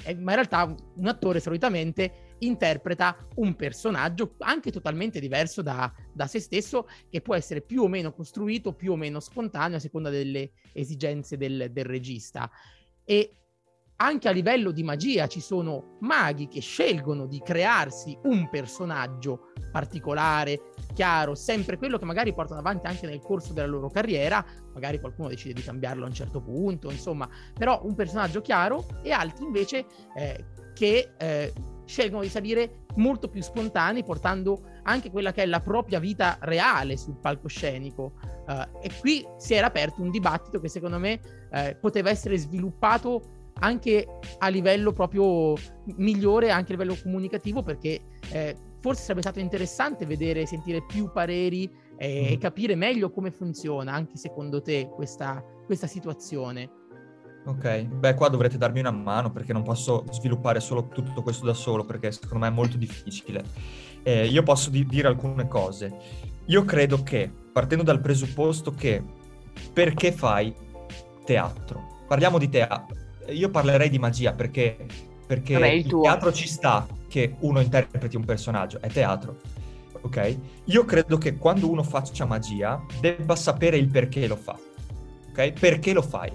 eh, 0.03 0.13
ma 0.15 0.31
in 0.31 0.35
realtà 0.37 0.75
un 0.95 1.07
attore 1.07 1.39
solitamente 1.39 2.35
interpreta 2.39 3.17
un 3.35 3.55
personaggio 3.55 4.35
anche 4.39 4.69
totalmente 4.71 5.19
diverso 5.19 5.61
da, 5.63 5.91
da 6.13 6.27
se 6.27 6.39
stesso, 6.39 6.87
che 7.09 7.21
può 7.21 7.33
essere 7.33 7.61
più 7.61 7.81
o 7.83 7.87
meno 7.87 8.13
costruito, 8.13 8.73
più 8.73 8.91
o 8.91 8.95
meno 8.95 9.19
spontaneo 9.19 9.77
a 9.77 9.79
seconda 9.79 10.09
delle 10.09 10.51
esigenze 10.73 11.37
del, 11.37 11.69
del 11.71 11.85
regista. 11.85 12.49
E 13.03 13.31
anche 13.97 14.27
a 14.27 14.31
livello 14.31 14.71
di 14.71 14.83
magia 14.83 15.27
ci 15.27 15.39
sono 15.39 15.97
maghi 16.01 16.47
che 16.47 16.59
scelgono 16.59 17.25
di 17.27 17.41
crearsi 17.43 18.17
un 18.23 18.49
personaggio 18.49 19.51
particolare, 19.71 20.71
chiaro, 20.93 21.35
sempre 21.35 21.77
quello 21.77 21.97
che 21.97 22.05
magari 22.05 22.33
portano 22.33 22.59
avanti 22.59 22.87
anche 22.87 23.07
nel 23.07 23.19
corso 23.19 23.53
della 23.53 23.67
loro 23.67 23.89
carriera, 23.89 24.43
magari 24.73 24.99
qualcuno 24.99 25.29
decide 25.29 25.53
di 25.53 25.61
cambiarlo 25.61 26.03
a 26.03 26.07
un 26.07 26.13
certo 26.13 26.41
punto, 26.41 26.91
insomma, 26.91 27.27
però 27.53 27.81
un 27.83 27.95
personaggio 27.95 28.41
chiaro 28.41 28.85
e 29.01 29.11
altri 29.11 29.45
invece 29.45 29.85
eh, 30.15 30.45
che 30.73 31.13
eh, 31.17 31.53
scelgono 31.85 32.23
di 32.23 32.29
salire 32.29 32.85
molto 32.95 33.29
più 33.29 33.41
spontanei, 33.41 34.03
portando 34.03 34.61
anche 34.83 35.09
quella 35.09 35.31
che 35.31 35.43
è 35.43 35.45
la 35.45 35.59
propria 35.59 35.99
vita 35.99 36.37
reale 36.41 36.97
sul 36.97 37.17
palcoscenico. 37.17 38.13
Uh, 38.47 38.79
e 38.81 38.91
qui 38.99 39.25
si 39.37 39.55
era 39.55 39.67
aperto 39.67 40.01
un 40.01 40.11
dibattito 40.11 40.59
che 40.59 40.69
secondo 40.69 40.99
me 40.99 41.19
eh, 41.51 41.75
poteva 41.81 42.11
essere 42.11 42.37
sviluppato 42.37 43.34
anche 43.59 44.05
a 44.37 44.47
livello 44.49 44.91
proprio 44.91 45.53
migliore, 45.97 46.51
anche 46.51 46.73
a 46.73 46.77
livello 46.77 46.97
comunicativo, 47.01 47.63
perché 47.63 48.01
eh, 48.31 48.55
forse 48.81 49.01
sarebbe 49.01 49.21
stato 49.21 49.39
interessante 49.39 50.05
vedere, 50.05 50.45
sentire 50.45 50.83
più 50.85 51.11
pareri 51.11 51.71
eh, 51.97 52.33
e 52.33 52.37
capire 52.37 52.75
meglio 52.75 53.11
come 53.11 53.31
funziona, 53.31 53.93
anche 53.93 54.17
secondo 54.17 54.61
te, 54.61 54.89
questa, 54.93 55.43
questa 55.65 55.87
situazione. 55.87 56.69
Ok, 57.45 57.83
beh 57.83 58.15
qua 58.15 58.27
dovrete 58.27 58.57
darmi 58.57 58.79
una 58.79 58.91
mano 58.91 59.31
perché 59.31 59.53
non 59.53 59.61
posso 59.61 60.03
sviluppare 60.09 60.59
solo 60.59 60.87
tutto 60.87 61.21
questo 61.21 61.45
da 61.45 61.53
solo 61.53 61.85
perché 61.85 62.11
secondo 62.11 62.39
me 62.39 62.47
è 62.47 62.53
molto 62.53 62.75
difficile. 62.75 63.43
Eh, 64.01 64.25
io 64.25 64.41
posso 64.41 64.71
di- 64.71 64.85
dire 64.85 65.07
alcune 65.07 65.47
cose. 65.47 65.95
Io 66.47 66.63
credo 66.63 67.03
che, 67.03 67.31
partendo 67.53 67.83
dal 67.83 68.01
presupposto 68.01 68.71
che 68.71 69.03
perché 69.71 70.11
fai 70.11 70.53
teatro? 71.23 72.03
Parliamo 72.07 72.39
di 72.39 72.49
teatro. 72.49 73.04
Io 73.29 73.49
parlerei 73.49 73.89
di 73.89 73.99
magia 73.99 74.33
perché, 74.33 74.85
perché 75.25 75.53
Vabbè, 75.53 75.67
il 75.67 75.85
il 75.85 75.99
teatro 76.01 76.31
ci 76.31 76.47
sta 76.47 76.87
che 77.07 77.35
uno 77.39 77.59
interpreti 77.59 78.15
un 78.15 78.25
personaggio, 78.25 78.79
è 78.81 78.87
teatro. 78.87 79.39
Ok? 80.01 80.37
Io 80.65 80.85
credo 80.85 81.17
che 81.17 81.37
quando 81.37 81.69
uno 81.69 81.83
faccia 81.83 82.25
magia 82.25 82.83
debba 82.99 83.35
sapere 83.35 83.77
il 83.77 83.87
perché 83.87 84.27
lo 84.27 84.35
fa. 84.35 84.57
Ok? 85.29 85.53
Perché 85.53 85.93
lo 85.93 86.01
fai? 86.01 86.31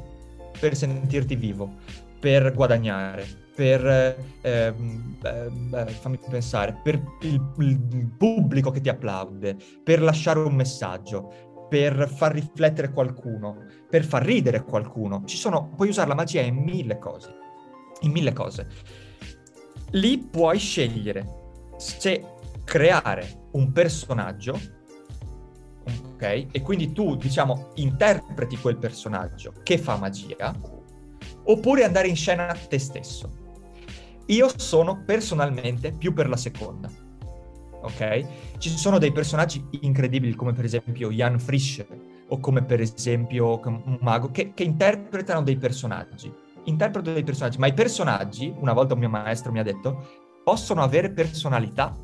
per 0.60 0.76
sentirti 0.76 1.34
vivo, 1.36 1.76
per 2.20 2.52
guadagnare, 2.52 3.24
per, 3.54 3.84
eh, 3.86 4.16
eh, 4.42 4.74
fammi 6.00 6.18
pensare, 6.28 6.78
per 6.84 7.00
il, 7.22 7.42
il 7.58 8.14
pubblico 8.16 8.70
che 8.70 8.80
ti 8.80 8.90
applaude, 8.90 9.56
per 9.82 10.02
lasciare 10.02 10.38
un 10.38 10.54
messaggio, 10.54 11.66
per 11.68 12.08
far 12.14 12.32
riflettere 12.32 12.92
qualcuno, 12.92 13.64
per 13.90 14.04
far 14.04 14.24
ridere 14.24 14.62
qualcuno. 14.62 15.24
Ci 15.24 15.36
sono, 15.36 15.72
puoi 15.74 15.88
usare 15.88 16.08
la 16.08 16.14
magia 16.14 16.40
in 16.40 16.56
mille 16.56 16.98
cose, 16.98 17.34
in 18.00 18.12
mille 18.12 18.32
cose. 18.32 18.68
Lì 19.90 20.18
puoi 20.18 20.58
scegliere 20.58 21.26
se 21.76 22.24
creare 22.64 23.48
un 23.52 23.72
personaggio 23.72 24.58
ok? 26.20 26.46
E 26.52 26.60
quindi 26.62 26.92
tu, 26.92 27.16
diciamo, 27.16 27.70
interpreti 27.76 28.58
quel 28.58 28.76
personaggio 28.76 29.54
che 29.62 29.78
fa 29.78 29.96
magia, 29.96 30.54
oppure 31.44 31.84
andare 31.84 32.08
in 32.08 32.16
scena 32.16 32.54
te 32.68 32.78
stesso. 32.78 33.38
Io 34.26 34.48
sono 34.56 35.02
personalmente 35.04 35.92
più 35.92 36.12
per 36.12 36.28
la 36.28 36.36
seconda, 36.36 36.90
ok? 37.82 38.26
Ci 38.58 38.68
sono 38.70 38.98
dei 38.98 39.12
personaggi 39.12 39.64
incredibili, 39.80 40.34
come 40.34 40.52
per 40.52 40.64
esempio 40.64 41.10
Jan 41.10 41.40
Frisch, 41.40 41.84
o 42.30 42.40
come 42.40 42.64
per 42.64 42.80
esempio 42.80 43.60
un 43.64 43.98
mago, 44.00 44.30
che, 44.30 44.52
che 44.54 44.64
interpretano 44.64 45.42
dei 45.42 45.56
personaggi. 45.56 46.32
Interpretano 46.64 47.14
dei 47.14 47.24
personaggi, 47.24 47.58
ma 47.58 47.66
i 47.66 47.74
personaggi, 47.74 48.52
una 48.56 48.72
volta 48.72 48.94
un 48.94 49.00
mio 49.00 49.08
maestro 49.08 49.52
mi 49.52 49.60
ha 49.60 49.64
detto, 49.64 50.06
possono 50.42 50.82
avere 50.82 51.12
personalità 51.12 51.94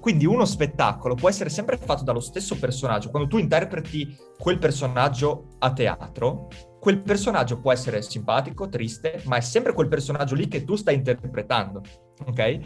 quindi 0.00 0.24
uno 0.24 0.46
spettacolo 0.46 1.14
può 1.14 1.28
essere 1.28 1.50
sempre 1.50 1.76
fatto 1.76 2.04
dallo 2.04 2.20
stesso 2.20 2.58
personaggio. 2.58 3.10
Quando 3.10 3.28
tu 3.28 3.36
interpreti 3.36 4.16
quel 4.38 4.58
personaggio 4.58 5.56
a 5.58 5.72
teatro, 5.72 6.48
quel 6.80 7.02
personaggio 7.02 7.60
può 7.60 7.70
essere 7.70 8.00
simpatico, 8.00 8.68
triste, 8.68 9.20
ma 9.26 9.36
è 9.36 9.40
sempre 9.40 9.74
quel 9.74 9.88
personaggio 9.88 10.34
lì 10.34 10.48
che 10.48 10.64
tu 10.64 10.76
stai 10.76 10.94
interpretando, 10.94 11.82
ok? 12.26 12.58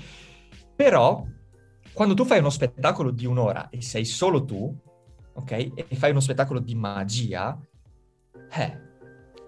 Però 0.77 1.25
quando 1.93 2.15
tu 2.15 2.25
fai 2.25 2.39
uno 2.39 2.51
spettacolo 2.51 3.11
di 3.11 3.27
un'ora 3.27 3.69
e 3.71 3.83
sei 3.83 4.05
solo 4.05 4.45
tu, 4.45 4.73
ok? 5.35 5.51
E 5.75 5.97
fai 5.97 6.11
uno 6.11 6.21
spettacolo 6.21 6.61
di 6.61 6.75
magia, 6.75 7.59
eh, 8.53 8.83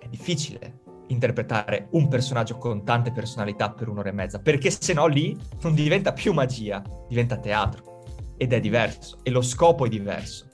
è 0.01 0.09
difficile 0.09 0.85
interpretare 1.09 1.89
un 1.93 2.09
personaggio 2.09 2.59
con 2.59 2.85
tante 2.85 3.13
personalità 3.13 3.71
per 3.71 3.89
un'ora 3.89 4.09
e 4.09 4.13
mezza, 4.13 4.41
perché 4.41 4.71
se 4.71 4.93
no 4.93 5.07
lì 5.07 5.39
non 5.63 5.75
diventa 5.75 6.13
più 6.13 6.33
magia, 6.33 6.83
diventa 7.09 7.39
teatro 7.39 8.03
ed 8.37 8.53
è 8.53 8.61
diverso 8.61 9.19
e 9.23 9.31
lo 9.31 9.43
scopo 9.43 9.87
è 9.87 9.89
diverso, 9.89 10.49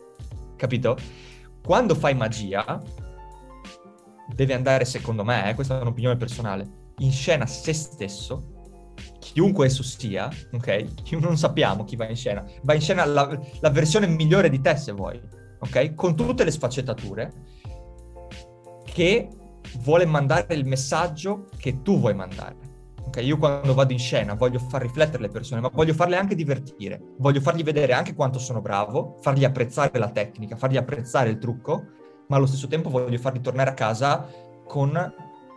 capito? 0.57 0.97
Quando 1.63 1.95
fai 1.95 2.15
magia 2.15 2.83
deve 4.35 4.55
andare, 4.55 4.85
secondo 4.85 5.25
me, 5.25 5.49
eh, 5.49 5.55
questa 5.55 5.79
è 5.79 5.81
un'opinione 5.81 6.17
personale, 6.17 6.81
in 6.99 7.13
scena 7.13 7.47
se 7.47 7.73
stesso, 7.73 8.52
chiunque 9.23 9.67
esso 9.67 9.85
sia, 9.85 10.29
ok? 10.53 11.13
Non 11.21 11.39
sappiamo 11.39 11.85
chi 11.85 11.95
va 11.95 12.09
in 12.09 12.17
scena, 12.17 12.45
va 12.63 12.75
in 12.75 12.81
scena 12.81 13.05
la, 13.05 13.39
la 13.61 13.71
versione 13.71 14.09
migliore 14.09 14.51
di 14.51 14.61
te 14.61 14.77
se 14.77 14.91
vuoi, 14.91 15.21
ok? 15.61 15.95
Con 15.95 16.17
tutte 16.17 16.43
le 16.43 16.51
sfaccettature 16.51 17.33
che 18.85 19.29
vuole 19.79 20.05
mandare 20.07 20.55
il 20.55 20.67
messaggio 20.67 21.47
che 21.57 21.83
tu 21.83 22.01
vuoi 22.01 22.15
mandare. 22.15 22.71
Okay, 23.05 23.25
io 23.27 23.37
quando 23.37 23.75
vado 23.75 23.93
in 23.93 23.99
scena 23.99 24.35
voglio 24.35 24.59
far 24.59 24.83
riflettere 24.83 25.23
le 25.23 25.29
persone, 25.29 25.61
ma 25.61 25.71
voglio 25.73 25.93
farle 25.93 26.17
anche 26.17 26.35
divertire, 26.35 27.01
voglio 27.19 27.41
fargli 27.41 27.63
vedere 27.63 27.93
anche 27.93 28.15
quanto 28.15 28.39
sono 28.39 28.61
bravo, 28.61 29.19
fargli 29.21 29.45
apprezzare 29.45 29.99
la 29.99 30.09
tecnica, 30.11 30.57
fargli 30.57 30.79
apprezzare 30.79 31.31
il 31.31 31.39
trucco, 31.39 31.85
ma 32.29 32.37
allo 32.37 32.47
stesso 32.47 32.69
tempo 32.69 32.91
voglio 32.91 33.19
farli 33.19 33.41
tornare 33.41 33.71
a 33.71 33.75
casa 33.75 34.27
con 34.67 35.15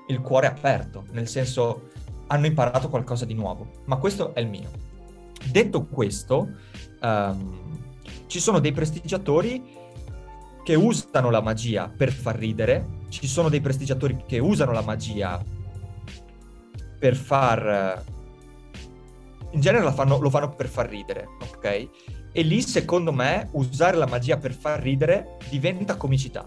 il 0.07 0.22
cuore 0.22 0.47
aperto, 0.47 1.05
nel 1.11 1.28
senso 1.28 1.89
hanno 2.28 2.46
imparato 2.46 2.90
qualcosa 2.90 3.26
di 3.26 3.34
nuovo, 3.34 3.84
ma 3.86 3.98
questo 3.98 4.34
è 4.34 4.40
il 4.40 4.48
mio. 4.48 4.70
Detto 5.50 5.86
questo, 5.86 6.50
um, 7.02 7.60
ci 8.28 8.40
sono 8.40 8.60
dei 8.60 8.72
prestigiatori 8.72 9.64
che 10.64 10.76
usano 10.76 11.30
la 11.30 11.42
magia 11.42 11.92
per 11.96 12.12
far 12.12 12.36
ridere, 12.36 13.04
ci 13.10 13.28
sono 13.28 13.50
dei 13.50 13.62
prestigiatori 13.62 14.24
che 14.26 14.40
usano 14.40 14.72
la 14.72 14.82
magia 14.82 15.44
per 16.98 17.16
far... 17.16 18.04
In 19.52 19.62
genere 19.62 19.90
fanno, 19.92 20.20
lo 20.20 20.30
fanno 20.30 20.50
per 20.50 20.68
far 20.68 20.90
ridere, 20.90 21.28
ok? 21.54 21.90
E 22.34 22.42
lì, 22.42 22.62
secondo 22.62 23.14
me, 23.14 23.48
usare 23.52 23.96
la 23.96 24.08
magia 24.08 24.38
per 24.38 24.54
far 24.54 24.82
ridere 24.82 25.38
diventa 25.50 25.96
comicità. 25.96 26.46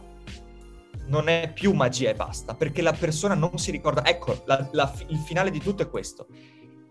Non 1.09 1.28
è 1.28 1.50
più 1.52 1.72
magia 1.72 2.11
e 2.11 2.14
basta, 2.14 2.54
perché 2.54 2.82
la 2.82 2.92
persona 2.92 3.34
non 3.34 3.59
si 3.59 3.70
ricorda... 3.70 4.04
Ecco, 4.04 4.42
la, 4.46 4.68
la, 4.72 4.92
il 5.09 5.18
finale 5.18 5.50
di 5.50 5.59
tutto 5.59 5.82
è 5.82 5.88
questo. 5.88 6.26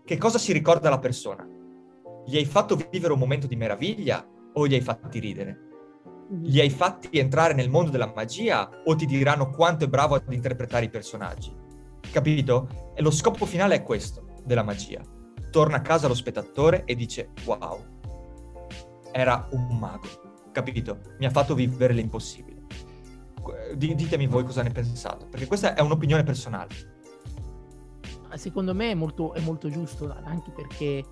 Che 0.04 0.16
cosa 0.16 0.38
si 0.38 0.52
ricorda 0.52 0.90
la 0.90 0.98
persona? 0.98 1.46
Gli 2.26 2.36
hai 2.36 2.44
fatto 2.44 2.76
vivere 2.90 3.12
un 3.12 3.18
momento 3.18 3.46
di 3.46 3.56
meraviglia 3.56 4.26
o 4.52 4.66
gli 4.66 4.74
hai 4.74 4.80
fatti 4.80 5.18
ridere? 5.18 5.66
Li 6.42 6.60
hai 6.60 6.68
fatti 6.68 7.18
entrare 7.18 7.54
nel 7.54 7.70
mondo 7.70 7.90
della 7.90 8.12
magia 8.14 8.68
o 8.84 8.94
ti 8.94 9.06
diranno 9.06 9.50
quanto 9.50 9.84
è 9.84 9.88
bravo 9.88 10.14
ad 10.14 10.30
interpretare 10.30 10.86
i 10.86 10.90
personaggi? 10.90 11.54
Capito? 12.10 12.92
E 12.94 13.02
lo 13.02 13.10
scopo 13.10 13.46
finale 13.46 13.76
è 13.76 13.82
questo 13.82 14.40
della 14.44 14.62
magia. 14.62 15.00
Torna 15.50 15.76
a 15.76 15.80
casa 15.80 16.08
lo 16.08 16.14
spettatore 16.14 16.84
e 16.84 16.94
dice 16.94 17.30
wow, 17.44 17.82
era 19.12 19.48
un 19.52 19.78
mago, 19.78 20.08
capito? 20.52 21.00
Mi 21.18 21.26
ha 21.26 21.30
fatto 21.30 21.54
vivere 21.54 21.94
l'impossibile. 21.94 22.57
Ditemi 23.74 24.26
voi 24.26 24.44
cosa 24.44 24.62
ne 24.62 24.70
pensate, 24.70 25.26
perché 25.26 25.46
questa 25.46 25.74
è 25.74 25.80
un'opinione 25.80 26.22
personale. 26.22 26.96
Secondo 28.34 28.74
me 28.74 28.90
è 28.90 28.94
molto, 28.94 29.32
è 29.32 29.40
molto 29.40 29.70
giusto, 29.70 30.14
anche 30.24 30.50
perché 30.50 31.02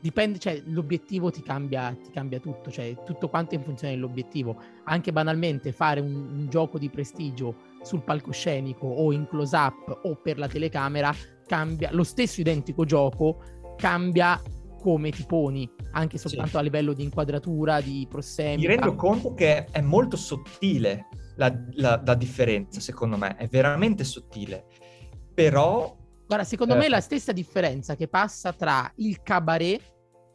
dipende, 0.00 0.38
cioè 0.38 0.62
l'obiettivo 0.66 1.30
ti 1.30 1.42
cambia, 1.42 1.96
ti 2.00 2.10
cambia 2.10 2.38
tutto, 2.38 2.70
cioè 2.70 2.96
tutto 3.04 3.28
quanto 3.28 3.54
è 3.54 3.58
in 3.58 3.64
funzione 3.64 3.94
dell'obiettivo. 3.94 4.56
Anche 4.84 5.12
banalmente 5.12 5.72
fare 5.72 6.00
un, 6.00 6.14
un 6.14 6.46
gioco 6.48 6.78
di 6.78 6.88
prestigio 6.88 7.68
sul 7.82 8.02
palcoscenico 8.02 8.86
o 8.86 9.12
in 9.12 9.26
close 9.28 9.56
up 9.56 10.00
o 10.04 10.14
per 10.16 10.38
la 10.38 10.48
telecamera 10.48 11.14
cambia, 11.46 11.90
lo 11.92 12.04
stesso 12.04 12.40
identico 12.40 12.84
gioco 12.84 13.42
cambia 13.76 14.40
come 14.80 15.10
ti 15.10 15.24
poni, 15.26 15.68
anche 15.92 16.16
soltanto 16.16 16.50
sì. 16.50 16.56
a 16.56 16.60
livello 16.60 16.92
di 16.92 17.02
inquadratura, 17.02 17.80
di 17.80 18.06
prossemica. 18.08 18.68
Mi 18.68 18.74
rendo 18.74 18.94
conto 18.94 19.34
che 19.34 19.64
è 19.64 19.80
molto 19.80 20.16
sottile 20.16 21.08
la, 21.40 21.58
la, 21.72 22.02
la 22.04 22.14
differenza, 22.14 22.80
secondo 22.80 23.16
me, 23.16 23.36
è 23.36 23.48
veramente 23.48 24.04
sottile, 24.04 24.66
però 25.32 25.96
Guarda, 26.26 26.44
secondo 26.44 26.74
eh. 26.74 26.76
me 26.76 26.84
è 26.84 26.88
la 26.88 27.00
stessa 27.00 27.32
differenza 27.32 27.96
che 27.96 28.06
passa 28.06 28.52
tra 28.52 28.92
il 28.96 29.22
cabaret 29.22 29.80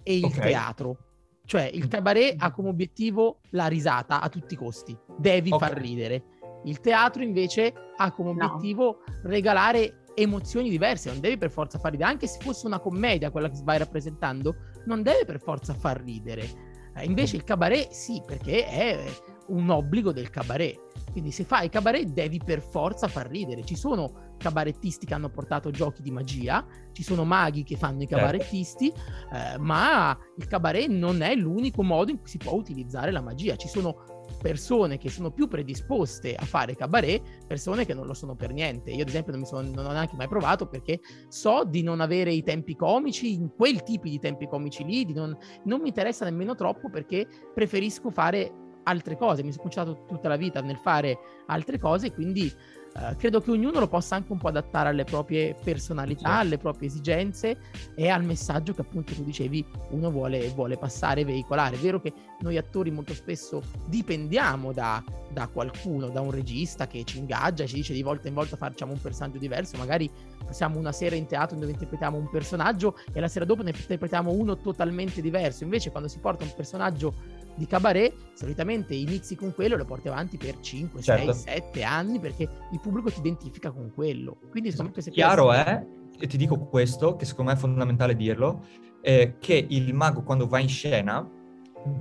e 0.02 0.18
il 0.18 0.26
okay. 0.26 0.50
teatro. 0.50 0.98
Cioè, 1.46 1.70
il 1.72 1.88
cabaret 1.88 2.36
ha 2.40 2.52
come 2.52 2.70
obiettivo 2.70 3.40
la 3.52 3.68
risata 3.68 4.20
a 4.20 4.30
tutti 4.30 4.56
i 4.56 4.58
costi, 4.58 4.98
devi 5.16 5.52
okay. 5.52 5.70
far 5.70 5.78
ridere. 5.80 6.24
Il 6.64 6.80
teatro 6.80 7.22
invece 7.22 7.72
ha 7.96 8.12
come 8.12 8.32
obiettivo 8.32 9.04
no. 9.06 9.30
regalare 9.30 10.06
emozioni 10.16 10.70
diverse, 10.70 11.12
non 11.12 11.20
devi 11.20 11.38
per 11.38 11.52
forza 11.52 11.78
far 11.78 11.92
ridere, 11.92 12.10
anche 12.10 12.26
se 12.26 12.40
fosse 12.42 12.66
una 12.66 12.80
commedia 12.80 13.30
quella 13.30 13.50
che 13.50 13.60
vai 13.64 13.78
rappresentando, 13.78 14.56
non 14.86 15.04
deve 15.04 15.24
per 15.24 15.40
forza 15.40 15.76
far 15.76 16.02
ridere. 16.02 16.74
Eh, 16.96 17.06
invece 17.06 17.36
il 17.36 17.44
cabaret 17.44 17.92
sì, 17.92 18.24
perché 18.26 18.66
è 18.66 19.04
un 19.48 19.70
obbligo 19.70 20.12
del 20.12 20.30
cabaret. 20.30 20.80
Quindi 21.12 21.32
se 21.32 21.44
fai 21.44 21.70
cabaret 21.70 22.08
devi 22.08 22.42
per 22.44 22.62
forza 22.62 23.08
far 23.08 23.28
ridere. 23.28 23.64
Ci 23.64 23.76
sono 23.76 24.34
cabarettisti 24.38 25.06
che 25.06 25.14
hanno 25.14 25.30
portato 25.30 25.72
giochi 25.72 26.02
di 26.02 26.12
magia, 26.12 26.66
ci 26.92 27.04
sono 27.04 27.24
maghi 27.24 27.64
che 27.64 27.78
fanno 27.78 28.02
i 28.02 28.08
Certo. 28.08 28.16
cabarettisti, 28.18 28.88
eh, 28.90 29.58
ma 29.58 30.18
il 30.38 30.48
cabaret 30.48 30.88
non 30.90 31.22
è 31.22 31.34
l'unico 31.36 31.84
modo 31.84 32.12
in 32.12 32.20
cui 32.20 32.28
si 32.28 32.38
può 32.38 32.54
utilizzare 32.54 33.12
la 33.12 33.22
magia. 33.22 33.56
Ci 33.56 33.68
sono 33.68 34.26
persone 34.42 34.98
che 34.98 35.10
sono 35.10 35.32
più 35.32 35.48
predisposte 35.48 36.36
a 36.36 36.44
fare 36.46 36.76
cabaret, 36.76 37.46
persone 37.48 37.86
che 37.86 37.94
non 37.94 38.06
lo 38.06 38.14
sono 38.14 38.36
per 38.36 38.52
niente. 38.52 38.92
Io 38.92 39.04
ad 39.04 39.08
esempio 39.08 39.32
non, 39.32 39.42
mi 39.42 39.48
sono, 39.48 39.70
non 39.70 39.86
ho 39.86 39.92
neanche 39.92 40.16
mai 40.16 40.28
provato 40.28 40.68
perché 40.68 41.00
so 41.30 41.64
di 41.64 41.82
non 41.82 42.02
avere 42.02 42.32
i 42.34 42.44
tempi 42.44 42.76
comici, 42.76 43.34
in 43.34 43.52
quel 43.56 43.84
tipo 43.84 44.08
di 44.08 44.20
tempi 44.20 44.48
comici 44.48 44.84
lì, 44.84 45.06
di 45.06 45.14
non, 45.14 45.36
non 45.64 45.82
mi 45.82 45.88
interessa 45.88 46.26
nemmeno 46.26 46.56
troppo 46.56 46.90
perché 46.90 47.28
preferisco 47.54 48.12
fare 48.12 48.64
altre 48.86 49.18
cose. 49.18 49.44
Mi 49.44 49.52
sono 49.52 49.64
concentrato 49.64 50.06
tutta 50.08 50.28
la 50.28 50.38
vita 50.38 50.62
nel 50.62 50.78
fare 50.78 51.18
altre 51.48 51.78
cose, 51.78 52.12
quindi 52.12 52.52
eh, 52.98 53.16
credo 53.18 53.42
che 53.42 53.52
ognuno 53.52 53.80
lo 53.82 53.88
possa 53.90 54.16
anche 54.16 54.32
un 54.32 54.38
po' 54.38 54.48
adattare 54.48 54.88
alle 54.90 55.04
proprie 55.04 55.54
personalità, 55.62 56.36
Sì. 56.36 56.40
alle 56.46 56.58
proprie 56.58 56.88
esigenze 56.88 57.58
e 57.94 58.08
al 58.08 58.24
messaggio 58.24 58.74
che 58.74 58.82
appunto 58.82 59.14
tu 59.14 59.24
dicevi 59.24 59.66
uno 59.90 60.10
vuole, 60.10 60.48
vuole 60.50 60.78
passare, 60.78 61.26
veicolare. 61.26 61.76
È 61.76 61.80
vero 61.80 62.00
che 62.00 62.14
noi 62.40 62.58
attori 62.58 62.92
molto 62.92 63.14
spesso 63.14 63.62
dipendiamo 63.88 64.72
da, 64.72 65.04
da 65.30 65.48
qualcuno, 65.48 66.08
da 66.08 66.22
un 66.22 66.32
regista 66.32 66.88
che 66.88 67.04
ci 67.04 67.18
ingaggia 67.18 67.66
ci 67.66 67.76
dice 67.76 67.94
di 67.94 68.02
volta 68.02 68.30
in 68.30 68.34
volta 68.34 68.56
facciamo 68.56 68.94
un 68.94 69.02
personaggio 69.02 69.40
diverso, 69.40 69.78
magari 69.78 70.10
passiamo 70.46 70.80
una 70.80 70.94
sera 70.94 71.16
in 71.16 71.26
teatro 71.26 71.58
dove 71.58 71.72
interpretiamo 71.72 72.18
un 72.18 72.30
personaggio 72.30 72.98
e 73.12 73.20
la 73.20 73.28
sera 73.28 73.44
dopo 73.44 73.62
ne 73.62 73.72
interpretiamo 73.72 74.32
uno 74.32 74.56
totalmente 74.56 75.20
diverso. 75.20 75.66
Invece 75.66 75.92
quando 75.92 76.08
si 76.08 76.20
porta 76.20 76.46
un 76.46 76.54
personaggio 76.56 77.14
di 77.56 77.66
cabaret, 77.68 78.14
solitamente 78.34 78.94
inizi 78.94 79.36
con 79.36 79.54
quello 79.54 79.76
e 79.76 79.78
lo 79.78 79.86
porti 79.86 80.08
avanti 80.08 80.38
per 80.38 80.60
5, 80.60 81.02
Certo. 81.02 81.34
6, 81.34 81.54
7 81.56 81.84
anni 81.84 82.20
perché 82.20 82.44
il 82.72 82.80
pubblico 82.80 83.10
ti 83.10 83.20
identifica 83.20 83.72
con 83.72 83.92
quello. 83.94 84.38
Quindi 84.50 84.74
me 84.78 84.92
queste 84.92 85.12
Chiaro 85.12 85.46
cose- 85.46 85.64
è, 85.64 85.86
e 86.20 86.28
ti 86.28 86.38
dico 86.38 86.58
questo, 86.60 87.16
che 87.16 87.26
secondo 87.26 87.52
me 87.52 87.58
è 87.58 87.60
fondamentale 87.60 88.16
dirlo, 88.16 88.66
eh, 89.02 89.36
che 89.40 89.66
il 89.70 89.94
mago 89.94 90.24
quando 90.24 90.48
va 90.48 90.60
in 90.60 90.70
scena 90.70 91.30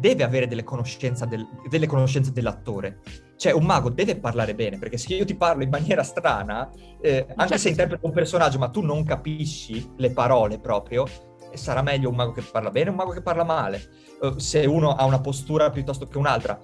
deve 0.01 0.23
avere 0.25 0.47
delle 0.47 0.65
conoscenze, 0.65 1.27
del- 1.27 1.47
delle 1.69 1.87
conoscenze 1.87 2.33
dell'attore. 2.33 3.01
Cioè 3.37 3.53
un 3.53 3.65
mago 3.65 3.91
deve 3.91 4.17
parlare 4.17 4.55
bene, 4.55 4.79
perché 4.79 4.97
se 4.97 5.15
io 5.15 5.25
ti 5.27 5.35
parlo 5.35 5.63
in 5.63 5.69
maniera 5.69 6.03
strana, 6.03 6.71
eh, 7.03 7.27
anche 7.29 7.35
Certo. 7.37 7.57
se 7.59 7.69
interpreto 7.69 8.07
un 8.07 8.13
personaggio 8.13 8.59
ma 8.59 8.69
tu 8.71 8.81
non 8.81 9.05
capisci 9.05 9.93
le 9.97 10.11
parole 10.11 10.59
proprio, 10.59 11.05
eh, 11.05 11.34
sarà 11.57 11.83
meglio 11.83 12.09
un 12.09 12.17
mago 12.17 12.33
che 12.33 12.43
parla 12.43 12.71
bene 12.71 12.89
o 12.89 12.93
un 12.93 12.99
mago 12.99 13.13
che 13.13 13.23
parla 13.23 13.45
male, 13.45 13.83
eh, 14.23 14.35
se 14.37 14.65
uno 14.67 14.95
ha 14.95 15.05
una 15.05 15.21
postura 15.21 15.71
piuttosto 15.71 16.07
che 16.07 16.19
un'altra. 16.19 16.59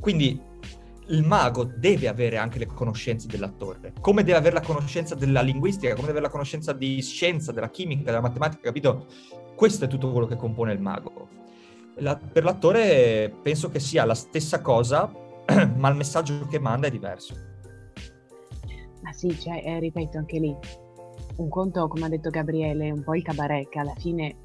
Quindi 0.00 0.40
il 1.08 1.22
mago 1.22 1.64
deve 1.64 2.08
avere 2.08 2.38
anche 2.38 2.58
le 2.58 2.66
conoscenze 2.66 3.26
dell'attore, 3.26 3.92
come 4.00 4.22
deve 4.22 4.38
avere 4.38 4.54
la 4.54 4.62
conoscenza 4.62 5.14
della 5.14 5.42
linguistica, 5.42 5.94
come 5.94 6.06
deve 6.06 6.18
avere 6.18 6.26
la 6.26 6.32
conoscenza 6.32 6.72
di 6.72 7.02
scienza, 7.02 7.52
della 7.52 7.70
chimica, 7.70 8.04
della 8.04 8.20
matematica, 8.20 8.62
capito? 8.62 9.06
Questo 9.54 9.84
è 9.84 9.88
tutto 9.88 10.10
quello 10.10 10.26
che 10.26 10.36
compone 10.36 10.72
il 10.72 10.80
mago. 10.80 11.28
La- 11.96 12.16
per 12.16 12.42
l'attore 12.42 13.32
penso 13.42 13.68
che 13.68 13.80
sia 13.80 14.04
la 14.04 14.14
stessa 14.14 14.60
cosa, 14.60 15.12
ma 15.76 15.88
il 15.88 15.96
messaggio 15.96 16.46
che 16.46 16.58
manda 16.58 16.86
è 16.86 16.90
diverso. 16.90 17.52
Ma 19.02 19.12
sì, 19.12 19.38
cioè, 19.38 19.62
eh, 19.62 19.78
ripeto 19.80 20.16
anche 20.16 20.38
lì, 20.38 20.56
un 21.36 21.48
conto, 21.48 21.88
come 21.88 22.06
ha 22.06 22.08
detto 22.08 22.30
Gabriele, 22.30 22.90
un 22.90 23.02
po' 23.02 23.14
il 23.14 23.22
cabaret, 23.22 23.68
che 23.68 23.78
alla 23.78 23.94
fine 23.96 24.36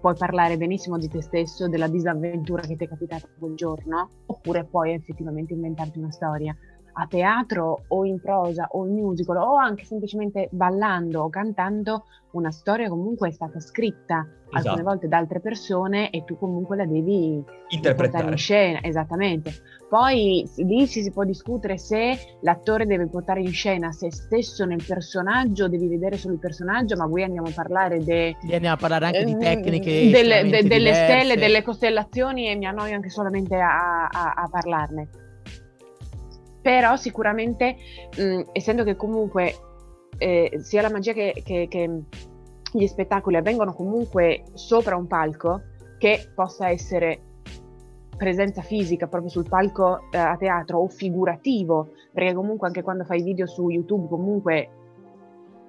puoi 0.00 0.14
parlare 0.16 0.56
benissimo 0.56 0.98
di 0.98 1.08
te 1.08 1.22
stesso, 1.22 1.68
della 1.68 1.88
disavventura 1.88 2.62
che 2.62 2.76
ti 2.76 2.84
è 2.84 2.88
capitata 2.88 3.28
quel 3.38 3.54
giorno, 3.54 4.10
oppure 4.26 4.64
puoi 4.64 4.92
effettivamente 4.92 5.54
inventarti 5.54 5.98
una 5.98 6.10
storia. 6.10 6.56
A 6.94 7.06
teatro 7.06 7.84
o 7.88 8.04
in 8.04 8.20
prosa 8.20 8.68
o 8.72 8.86
in 8.86 8.92
musical 8.94 9.36
o 9.38 9.56
anche 9.56 9.84
semplicemente 9.84 10.48
ballando 10.50 11.22
o 11.22 11.30
cantando, 11.30 12.04
una 12.32 12.50
storia 12.50 12.88
comunque 12.88 13.28
è 13.28 13.32
stata 13.32 13.60
scritta 13.60 14.16
alcune 14.16 14.58
Esatto. 14.58 14.82
volte 14.82 15.08
da 15.08 15.16
altre 15.16 15.40
persone 15.40 16.10
e 16.10 16.24
tu 16.24 16.36
comunque 16.36 16.76
la 16.76 16.84
devi 16.84 17.42
Interpretare. 17.70 18.30
in 18.30 18.36
scena, 18.36 18.80
esattamente. 18.82 19.52
Poi 19.88 20.46
lì 20.56 20.86
ci 20.86 21.02
si 21.02 21.10
può 21.10 21.24
discutere 21.24 21.78
se 21.78 22.18
l'attore 22.42 22.84
deve 22.84 23.06
portare 23.08 23.40
in 23.40 23.52
scena 23.52 23.90
se 23.92 24.10
stesso 24.12 24.66
nel 24.66 24.82
personaggio, 24.86 25.68
devi 25.68 25.88
vedere 25.88 26.18
solo 26.18 26.34
il 26.34 26.40
personaggio, 26.40 26.96
ma 26.96 27.06
qui 27.08 27.22
andiamo 27.22 27.48
a 27.48 27.52
parlare 27.54 28.04
de- 28.04 28.36
Viene 28.42 28.68
a 28.68 28.76
parlare 28.76 29.06
anche 29.06 29.24
di 29.24 29.32
ehm, 29.32 29.38
tecniche 29.40 30.10
delle, 30.10 30.42
de- 30.42 30.50
delle 30.50 30.78
diverse. 30.90 31.04
stelle, 31.04 31.36
delle 31.36 31.62
costellazioni 31.62 32.48
e 32.48 32.54
mi 32.56 32.66
annoio 32.66 32.94
anche 32.94 33.08
solamente 33.08 33.56
a, 33.56 34.06
a- 34.10 34.32
a 34.36 34.48
parlarne. 34.50 35.08
Però 36.62 36.96
sicuramente, 36.96 37.76
mh, 38.16 38.42
essendo 38.52 38.84
che 38.84 38.96
comunque 38.96 39.54
eh, 40.18 40.58
sia 40.62 40.80
la 40.82 40.90
magia 40.90 41.12
che, 41.12 41.42
che- 41.44 41.66
che 41.68 42.02
gli 42.72 42.86
spettacoli 42.86 43.36
avvengono 43.36 43.72
comunque 43.74 44.44
sopra 44.54 44.96
un 44.96 45.06
palco, 45.06 45.62
che 45.98 46.30
possa 46.34 46.68
essere 46.70 47.20
presenza 48.16 48.62
fisica 48.62 49.08
proprio 49.08 49.30
sul 49.30 49.48
palco 49.48 50.02
eh, 50.12 50.18
a 50.18 50.36
teatro 50.36 50.78
o 50.78 50.88
figurativo, 50.88 51.90
perché 52.12 52.32
comunque 52.34 52.68
anche 52.68 52.82
quando 52.82 53.04
fai 53.04 53.22
video 53.22 53.46
su 53.46 53.68
YouTube 53.68 54.06
comunque 54.08 54.68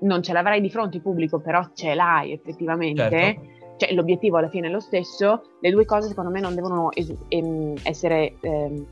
non 0.02 0.22
ce 0.22 0.34
l'avrai 0.34 0.62
di 0.62 0.70
fronte 0.70 0.98
il 0.98 1.02
pubblico, 1.04 1.40
però 1.40 1.68
ce 1.74 1.96
l'hai 1.96 2.32
effettivamente. 2.34 3.10
Certo. 3.10 3.42
Cioè, 3.78 3.94
l'obiettivo 3.94 4.38
alla 4.38 4.50
fine 4.50 4.68
è 4.68 4.70
lo 4.70 4.80
stesso, 4.80 5.42
le 5.60 5.72
due 5.72 5.86
cose 5.86 6.08
secondo 6.08 6.30
me 6.30 6.40
non 6.40 6.54
devono 6.54 6.92
es- 6.92 7.14
ehm, 7.30 7.74
essere 7.84 8.36
ehm, 8.42 8.86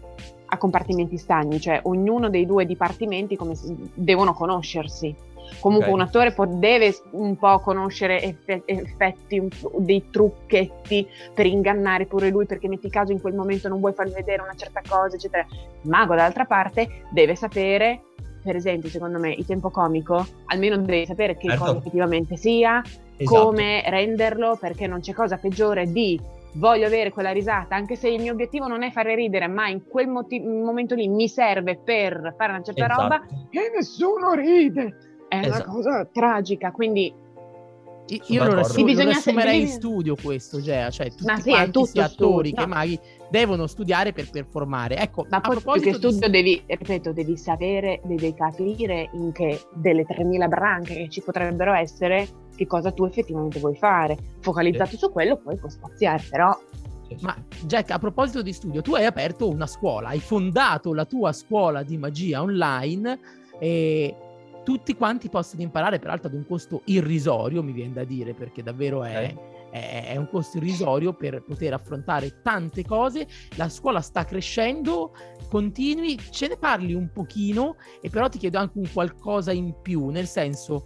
a 0.53 0.57
compartimenti 0.57 1.17
stagni, 1.17 1.61
cioè 1.61 1.79
ognuno 1.83 2.29
dei 2.29 2.45
due 2.45 2.65
dipartimenti 2.65 3.37
come 3.37 3.53
devono 3.93 4.33
conoscersi. 4.33 5.15
Comunque 5.59 5.87
Ok. 5.89 5.93
un 5.93 6.01
attore 6.01 6.31
può- 6.33 6.45
deve 6.45 6.93
un 7.11 7.37
po' 7.37 7.59
conoscere 7.59 8.21
effe- 8.21 8.63
effetti, 8.65 9.47
dei 9.77 10.09
trucchetti 10.09 11.07
per 11.33 11.45
ingannare 11.45 12.05
pure 12.05 12.29
lui, 12.29 12.45
perché 12.45 12.67
metti 12.67 12.89
caso 12.89 13.11
in 13.13 13.21
quel 13.21 13.33
momento 13.33 13.67
non 13.69 13.79
vuoi 13.79 13.93
fargli 13.93 14.13
vedere 14.13 14.41
una 14.41 14.55
certa 14.55 14.81
cosa, 14.87 15.15
eccetera. 15.15 15.45
Il 15.81 15.89
mago 15.89 16.15
dall'altra 16.15 16.45
parte 16.45 17.03
deve 17.11 17.35
sapere, 17.35 18.01
per 18.43 18.55
esempio, 18.55 18.89
secondo 18.89 19.19
me, 19.19 19.31
il 19.33 19.45
tempo 19.45 19.69
comico, 19.69 20.25
almeno 20.47 20.77
deve 20.77 21.05
sapere 21.05 21.37
che 21.37 21.47
Certo. 21.47 21.63
cosa 21.63 21.77
effettivamente 21.77 22.35
sia, 22.35 22.81
Esatto. 23.17 23.45
come 23.45 23.83
renderlo, 23.89 24.57
perché 24.59 24.87
non 24.87 24.99
c'è 24.99 25.13
cosa 25.13 25.37
peggiore 25.37 25.91
di 25.91 26.19
voglio 26.53 26.85
avere 26.85 27.11
quella 27.11 27.31
risata, 27.31 27.75
anche 27.75 27.95
se 27.95 28.09
il 28.09 28.21
mio 28.21 28.33
obiettivo 28.33 28.67
non 28.67 28.83
è 28.83 28.91
fare 28.91 29.15
ridere, 29.15 29.47
ma 29.47 29.67
in 29.69 29.85
quel 29.87 30.07
moti- 30.07 30.39
momento 30.39 30.95
lì 30.95 31.07
mi 31.07 31.27
serve 31.27 31.77
per 31.77 32.33
fare 32.37 32.51
una 32.53 32.61
certa 32.61 32.85
Esatto. 32.85 33.01
roba 33.01 33.21
e 33.49 33.71
nessuno 33.75 34.33
ride. 34.33 34.95
È 35.27 35.37
una 35.37 35.47
Esatto. 35.47 35.71
cosa 35.71 36.05
tragica, 36.11 36.71
quindi 36.71 37.13
Io 38.27 38.43
lo, 38.43 38.61
Sì, 38.63 38.83
bisogna 38.83 39.11
assumerei 39.11 39.61
in 39.61 39.67
studio 39.67 40.15
questo, 40.21 40.59
Gea, 40.59 40.89
cioè 40.89 41.09
tutti 41.11 41.23
Ma 41.23 41.37
sì, 41.39 41.51
quanti 41.51 41.79
attori 41.97 42.49
studio, 42.49 42.55
che 42.55 42.61
no. 42.61 42.67
maghi 42.67 42.99
devono 43.29 43.67
studiare 43.67 44.11
per 44.11 44.29
performare. 44.29 44.97
Ecco, 44.97 45.25
Ma 45.29 45.37
a 45.37 45.39
poi 45.39 45.51
più 45.55 45.59
che 45.59 45.63
proposito 45.63 46.07
di- 46.09 46.13
studio 46.15 46.29
devi, 46.29 46.61
ripeto, 46.67 47.13
devi 47.13 47.37
sapere, 47.37 48.01
devi 48.03 48.33
capire 48.33 49.09
in 49.13 49.31
che 49.31 49.61
delle 49.75 50.03
3000 50.03 50.47
branche 50.49 50.93
che 50.95 51.07
ci 51.09 51.21
potrebbero 51.21 51.71
essere, 51.73 52.27
che 52.55 52.65
cosa 52.67 52.91
tu 52.91 53.05
effettivamente 53.05 53.59
vuoi 53.59 53.75
fare. 53.75 54.17
Focalizzato 54.39 54.97
su 54.97 55.11
quello, 55.11 55.37
poi 55.37 55.57
puoi 55.57 55.71
spaziare, 55.71 56.23
però. 56.29 56.55
Ma 57.21 57.35
Jack, 57.65 57.91
a 57.91 57.99
proposito 57.99 58.41
di 58.41 58.53
studio, 58.53 58.81
tu 58.81 58.93
hai 58.95 59.05
aperto 59.05 59.49
una 59.49 59.67
scuola, 59.67 60.09
hai 60.09 60.19
fondato 60.19 60.93
la 60.93 61.05
tua 61.05 61.33
scuola 61.33 61.83
di 61.83 61.97
magia 61.97 62.41
online 62.41 63.19
e 63.59 64.15
tutti 64.63 64.95
quanti 64.95 65.27
possono 65.29 65.61
imparare, 65.61 65.99
peraltro 65.99 66.29
ad 66.29 66.35
un 66.35 66.45
costo 66.45 66.81
irrisorio, 66.85 67.63
mi 67.63 67.73
viene 67.73 67.93
da 67.93 68.03
dire, 68.05 68.33
perché 68.33 68.63
davvero 68.63 69.03
è, 69.03 69.35
è- 69.71 70.05
è 70.11 70.15
un 70.15 70.29
costo 70.29 70.57
irrisorio 70.57 71.13
per 71.13 71.43
poter 71.43 71.73
affrontare 71.73 72.41
tante 72.41 72.85
cose. 72.85 73.27
La 73.57 73.67
scuola 73.67 73.99
sta 73.99 74.23
crescendo, 74.23 75.13
continui, 75.49 76.17
ce 76.29 76.47
ne 76.47 76.57
parli 76.57 76.93
un 76.93 77.09
pochino 77.11 77.75
e 78.01 78.09
però 78.09 78.29
ti 78.29 78.37
chiedo 78.37 78.57
anche 78.57 78.77
un 78.77 78.89
qualcosa 78.91 79.51
in 79.51 79.73
più, 79.81 80.07
nel 80.09 80.27
senso, 80.27 80.83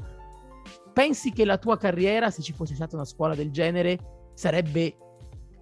pensi 0.95 1.33
che 1.33 1.43
la 1.43 1.57
tua 1.57 1.77
carriera, 1.77 2.31
se 2.31 2.41
ci 2.41 2.53
fosse 2.53 2.73
stata 2.73 2.95
una 2.95 3.03
scuola 3.03 3.35
del 3.35 3.51
genere, 3.51 4.29
sarebbe 4.33 4.95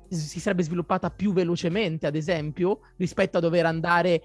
si 0.07 0.39
sarebbe 0.39 0.61
sviluppata 0.61 1.09
più 1.09 1.33
velocemente, 1.33 2.05
ad 2.05 2.15
esempio, 2.15 2.81
rispetto 2.97 3.39
a 3.39 3.41
dover 3.41 3.65
andare 3.65 4.21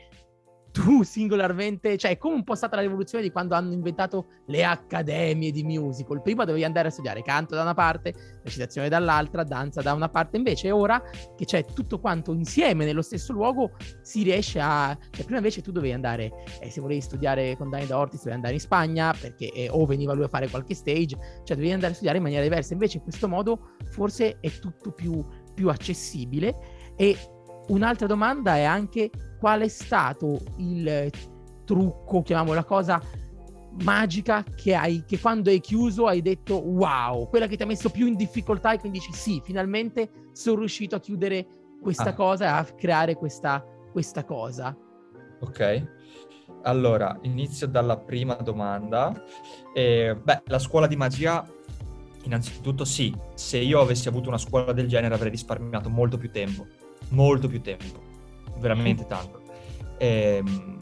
tu 0.78 1.02
singolarmente, 1.02 1.96
cioè 1.96 2.16
come 2.18 2.36
un 2.36 2.44
po' 2.44 2.54
stata 2.54 2.76
la 2.76 2.82
rivoluzione 2.82 3.24
di 3.24 3.32
quando 3.32 3.56
hanno 3.56 3.72
inventato 3.72 4.26
le 4.46 4.64
accademie 4.64 5.50
di 5.50 5.64
musical. 5.64 6.22
Prima 6.22 6.44
dovevi 6.44 6.62
andare 6.62 6.86
a 6.86 6.90
studiare 6.92 7.20
canto 7.22 7.56
da 7.56 7.62
una 7.62 7.74
parte, 7.74 8.14
recitazione 8.44 8.88
dall'altra, 8.88 9.42
danza 9.42 9.82
da 9.82 9.92
una 9.92 10.08
parte, 10.08 10.36
invece 10.36 10.70
ora 10.70 11.02
che 11.36 11.44
c'è 11.44 11.64
tutto 11.64 11.98
quanto 11.98 12.32
insieme 12.32 12.84
nello 12.84 13.02
stesso 13.02 13.32
luogo 13.32 13.72
si 14.02 14.22
riesce 14.22 14.60
a... 14.60 14.96
Cioè 15.10 15.24
prima 15.24 15.38
invece 15.38 15.62
tu 15.62 15.72
dovevi 15.72 15.92
andare, 15.92 16.30
eh, 16.60 16.70
se 16.70 16.80
volevi 16.80 17.00
studiare 17.00 17.56
con 17.56 17.70
Dani 17.70 17.86
da 17.86 17.98
Ortiz 17.98 18.18
dovevi 18.18 18.36
andare 18.36 18.54
in 18.54 18.60
Spagna 18.60 19.12
perché 19.20 19.50
eh, 19.50 19.68
o 19.68 19.84
veniva 19.84 20.12
lui 20.12 20.24
a 20.24 20.28
fare 20.28 20.48
qualche 20.48 20.74
stage, 20.74 21.16
cioè 21.42 21.56
dovevi 21.56 21.72
andare 21.72 21.90
a 21.90 21.94
studiare 21.94 22.18
in 22.18 22.22
maniera 22.22 22.44
diversa. 22.44 22.72
Invece 22.72 22.98
in 22.98 23.02
questo 23.02 23.26
modo 23.26 23.70
forse 23.90 24.38
è 24.38 24.50
tutto 24.60 24.92
più, 24.92 25.26
più 25.54 25.70
accessibile 25.70 26.94
e 26.94 27.16
un'altra 27.66 28.06
domanda 28.06 28.54
è 28.54 28.62
anche 28.62 29.10
qual 29.38 29.62
è 29.62 29.68
stato 29.68 30.38
il 30.56 31.10
trucco, 31.64 32.22
chiamiamola 32.22 32.64
cosa 32.64 33.00
magica 33.82 34.42
che 34.56 34.74
hai, 34.74 35.04
che 35.06 35.20
quando 35.20 35.50
hai 35.50 35.60
chiuso 35.60 36.06
hai 36.06 36.22
detto 36.22 36.56
wow, 36.56 37.28
quella 37.28 37.46
che 37.46 37.56
ti 37.56 37.62
ha 37.62 37.66
messo 37.66 37.90
più 37.90 38.06
in 38.06 38.16
difficoltà 38.16 38.72
e 38.72 38.78
quindi 38.78 38.98
dici 38.98 39.12
sì, 39.12 39.40
finalmente 39.44 40.10
sono 40.32 40.60
riuscito 40.60 40.96
a 40.96 41.00
chiudere 41.00 41.46
questa 41.80 42.10
ah. 42.10 42.14
cosa 42.14 42.44
e 42.44 42.48
a 42.48 42.64
creare 42.64 43.14
questa, 43.14 43.64
questa 43.92 44.24
cosa. 44.24 44.76
Ok. 45.40 45.96
Allora, 46.62 47.16
inizio 47.22 47.68
dalla 47.68 47.96
prima 47.96 48.34
domanda. 48.34 49.12
Eh, 49.72 50.18
beh, 50.20 50.42
la 50.46 50.58
scuola 50.58 50.88
di 50.88 50.96
magia, 50.96 51.46
innanzitutto 52.24 52.84
sì, 52.84 53.14
se 53.34 53.58
io 53.58 53.80
avessi 53.80 54.08
avuto 54.08 54.28
una 54.28 54.38
scuola 54.38 54.72
del 54.72 54.88
genere 54.88 55.14
avrei 55.14 55.30
risparmiato 55.30 55.88
molto 55.88 56.16
più 56.18 56.32
tempo, 56.32 56.66
molto 57.10 57.46
più 57.46 57.60
tempo 57.60 58.07
veramente 58.58 59.06
tanto. 59.06 59.42
E, 59.98 60.36
ehm, 60.38 60.78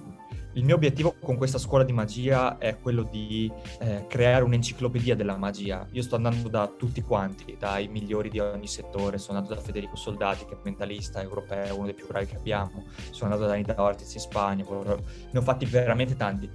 il 0.57 0.65
mio 0.65 0.77
obiettivo 0.77 1.17
con 1.21 1.37
questa 1.37 1.59
scuola 1.59 1.85
di 1.85 1.93
magia 1.93 2.57
è 2.57 2.79
quello 2.79 3.03
di 3.03 3.53
eh, 3.79 4.07
creare 4.09 4.43
un'enciclopedia 4.43 5.15
della 5.15 5.37
magia. 5.37 5.87
Io 5.93 6.01
sto 6.01 6.17
andando 6.17 6.49
da 6.49 6.67
tutti 6.67 7.03
quanti, 7.03 7.57
dai 7.59 7.89
migliori 7.89 8.31
di 8.31 8.39
ogni 8.39 8.67
settore. 8.67 9.19
Sono 9.19 9.37
andato 9.37 9.55
da 9.55 9.61
Federico 9.61 9.97
Soldati, 9.97 10.47
che 10.47 10.55
è 10.55 10.59
mentalista 10.65 11.21
europeo, 11.21 11.77
uno 11.77 11.85
dei 11.85 11.95
più 11.95 12.07
bravi 12.07 12.25
che 12.25 12.37
abbiamo. 12.37 12.87
Sono 13.11 13.33
andato 13.33 13.47
da 13.47 13.53
Anita 13.53 13.83
Ortiz 13.83 14.15
in 14.15 14.21
Spagna. 14.21 14.65
Ne 14.65 15.39
ho 15.39 15.43
fatti 15.43 15.67
veramente 15.67 16.17
tanti. 16.17 16.51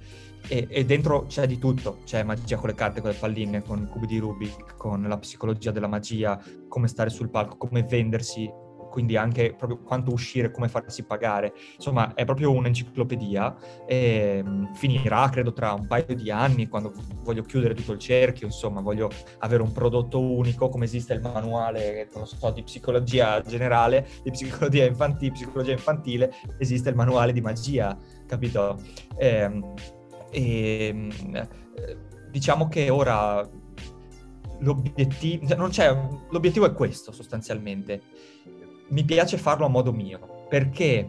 E, 0.48 0.66
e, 0.68 0.84
dentro 0.84 1.26
c'è 1.26 1.46
di 1.46 1.58
tutto, 1.58 2.00
c'è 2.04 2.24
magia 2.24 2.56
con 2.56 2.70
le 2.70 2.74
carte, 2.74 3.00
con 3.00 3.10
le 3.10 3.16
palline, 3.16 3.62
con 3.62 3.82
i 3.82 3.86
cubi 3.86 4.06
di 4.06 4.18
Rubik, 4.18 4.74
con 4.76 5.02
la 5.02 5.18
psicologia 5.18 5.70
della 5.70 5.86
magia, 5.86 6.42
come 6.66 6.88
stare 6.88 7.10
sul 7.10 7.30
palco, 7.30 7.56
come 7.56 7.84
vendersi, 7.84 8.50
quindi 8.92 9.16
anche 9.16 9.54
proprio 9.54 9.78
quanto 9.78 10.12
uscire, 10.12 10.50
come 10.50 10.68
farsi 10.68 11.04
pagare. 11.04 11.54
Insomma, 11.76 12.12
è 12.12 12.26
proprio 12.26 12.52
un'enciclopedia 12.52 13.56
e 13.86 14.44
mm, 14.46 14.74
finirà, 14.74 15.30
credo, 15.30 15.54
tra 15.54 15.72
un 15.72 15.86
paio 15.86 16.14
di 16.14 16.30
anni, 16.30 16.68
quando 16.68 16.92
voglio 17.22 17.42
chiudere 17.42 17.72
tutto 17.72 17.92
il 17.92 17.98
cerchio, 17.98 18.46
insomma, 18.46 18.82
voglio 18.82 19.08
avere 19.38 19.62
un 19.62 19.72
prodotto 19.72 20.20
unico, 20.20 20.68
come 20.68 20.84
esiste 20.84 21.14
il 21.14 21.22
manuale, 21.22 22.10
non 22.14 22.26
so, 22.26 22.50
di 22.50 22.62
psicologia 22.62 23.40
generale, 23.40 24.06
di 24.22 24.30
psicologia 24.30 24.84
infantile, 24.84 25.32
psicologia 25.32 25.72
infantile, 25.72 26.34
esiste 26.58 26.90
il 26.90 26.94
manuale 26.94 27.32
di 27.32 27.40
magia, 27.40 27.96
capito? 28.26 28.78
Ehm, 29.16 29.72
e, 30.30 31.08
e, 31.32 31.48
diciamo 32.30 32.68
che 32.68 32.90
ora 32.90 33.48
l'obiettivo, 34.62 35.70
cioè, 35.70 35.96
l'obiettivo 36.30 36.66
è 36.66 36.72
questo 36.72 37.12
sostanzialmente 37.12 38.02
mi 38.88 39.04
piace 39.04 39.38
farlo 39.38 39.66
a 39.66 39.68
modo 39.68 39.92
mio, 39.92 40.46
perché 40.48 41.08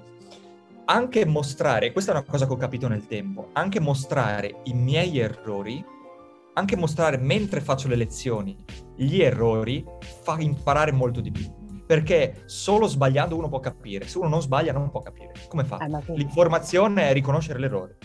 anche 0.85 1.25
mostrare, 1.25 1.91
questa 1.91 2.11
è 2.11 2.15
una 2.15 2.25
cosa 2.25 2.45
che 2.45 2.53
ho 2.53 2.57
capito 2.57 2.87
nel 2.87 3.07
tempo, 3.07 3.49
anche 3.53 3.79
mostrare 3.79 4.61
i 4.63 4.73
miei 4.73 5.19
errori, 5.19 5.83
anche 6.53 6.75
mostrare 6.75 7.17
mentre 7.17 7.61
faccio 7.61 7.87
le 7.87 7.95
lezioni 7.95 8.55
gli 8.95 9.21
errori, 9.21 9.83
fa 10.21 10.39
imparare 10.39 10.91
molto 10.91 11.21
di 11.21 11.31
più. 11.31 11.61
Perché 11.85 12.43
solo 12.45 12.87
sbagliando 12.87 13.35
uno 13.35 13.49
può 13.49 13.59
capire, 13.59 14.07
se 14.07 14.17
uno 14.17 14.29
non 14.29 14.41
sbaglia 14.41 14.71
non 14.71 14.89
può 14.89 15.01
capire. 15.01 15.33
Come 15.47 15.65
fa? 15.65 15.77
Eh, 15.77 16.13
L'informazione 16.15 17.09
è 17.09 17.13
riconoscere 17.13 17.59
l'errore. 17.59 17.97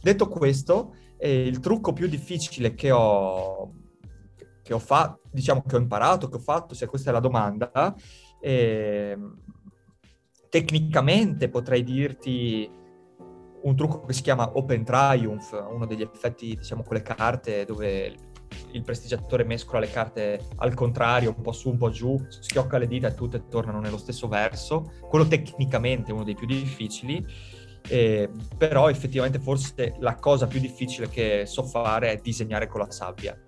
Detto 0.00 0.28
questo, 0.28 0.94
eh, 1.18 1.46
il 1.46 1.58
trucco 1.60 1.92
più 1.92 2.06
difficile 2.06 2.74
che 2.74 2.90
ho, 2.90 3.72
che 4.62 4.72
ho 4.72 4.78
fatto, 4.78 5.22
diciamo 5.30 5.62
che 5.66 5.76
ho 5.76 5.80
imparato, 5.80 6.28
che 6.28 6.36
ho 6.36 6.40
fatto, 6.40 6.74
se 6.74 6.86
questa 6.86 7.10
è 7.10 7.12
la 7.12 7.20
domanda, 7.20 7.94
e, 8.40 9.10
ehm, 9.12 9.38
tecnicamente 10.48 11.48
potrei 11.48 11.84
dirti 11.84 12.70
un 13.62 13.76
trucco 13.76 14.04
che 14.04 14.12
si 14.12 14.22
chiama 14.22 14.50
Open 14.54 14.84
Triumph, 14.84 15.66
uno 15.70 15.86
degli 15.86 16.02
effetti, 16.02 16.56
diciamo, 16.56 16.82
con 16.82 16.96
le 16.96 17.02
carte 17.02 17.64
dove 17.64 18.14
il 18.72 18.82
prestigiatore 18.82 19.44
mescola 19.44 19.80
le 19.80 19.90
carte 19.90 20.40
al 20.56 20.74
contrario, 20.74 21.34
un 21.36 21.42
po' 21.42 21.52
su, 21.52 21.70
un 21.70 21.76
po' 21.76 21.90
giù, 21.90 22.18
schiocca 22.28 22.78
le 22.78 22.86
dita 22.86 23.08
e 23.08 23.14
tutte 23.14 23.46
tornano 23.48 23.80
nello 23.80 23.98
stesso 23.98 24.28
verso. 24.28 24.92
Quello 25.08 25.26
tecnicamente 25.26 26.10
è 26.10 26.14
uno 26.14 26.24
dei 26.24 26.34
più 26.34 26.46
difficili, 26.46 27.24
eh, 27.88 28.30
però 28.56 28.88
effettivamente 28.88 29.38
forse 29.38 29.96
la 29.98 30.14
cosa 30.16 30.46
più 30.46 30.60
difficile 30.60 31.08
che 31.08 31.44
so 31.46 31.62
fare 31.62 32.12
è 32.12 32.20
disegnare 32.22 32.68
con 32.68 32.80
la 32.80 32.90
sabbia, 32.90 33.38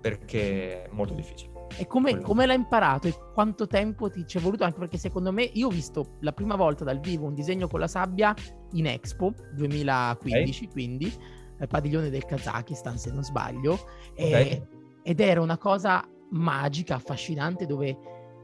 perché 0.00 0.84
è 0.84 0.88
molto 0.90 1.14
difficile. 1.14 1.53
E 1.76 1.86
come, 1.86 2.20
come, 2.20 2.46
l'hai 2.46 2.56
imparato 2.56 3.08
e 3.08 3.14
quanto 3.32 3.66
tempo 3.66 4.08
ti 4.10 4.26
ci 4.26 4.38
è 4.38 4.40
voluto? 4.40 4.64
Anche 4.64 4.78
perché 4.78 4.98
secondo 4.98 5.32
me 5.32 5.42
io 5.42 5.66
ho 5.66 5.70
visto 5.70 6.16
la 6.20 6.32
prima 6.32 6.56
volta 6.56 6.84
dal 6.84 7.00
vivo 7.00 7.26
un 7.26 7.34
disegno 7.34 7.68
con 7.68 7.80
la 7.80 7.88
sabbia 7.88 8.34
in 8.72 8.86
Expo 8.86 9.34
2015, 9.54 10.62
okay. 10.64 10.72
quindi 10.72 11.12
al 11.58 11.66
padiglione 11.66 12.10
del 12.10 12.24
Kazakistan 12.24 12.98
se 12.98 13.10
non 13.10 13.22
sbaglio, 13.22 13.78
okay. 14.12 14.48
e, 14.48 14.66
ed 15.02 15.20
era 15.20 15.40
una 15.40 15.58
cosa 15.58 16.06
magica, 16.30 16.96
affascinante 16.96 17.66
dove 17.66 17.96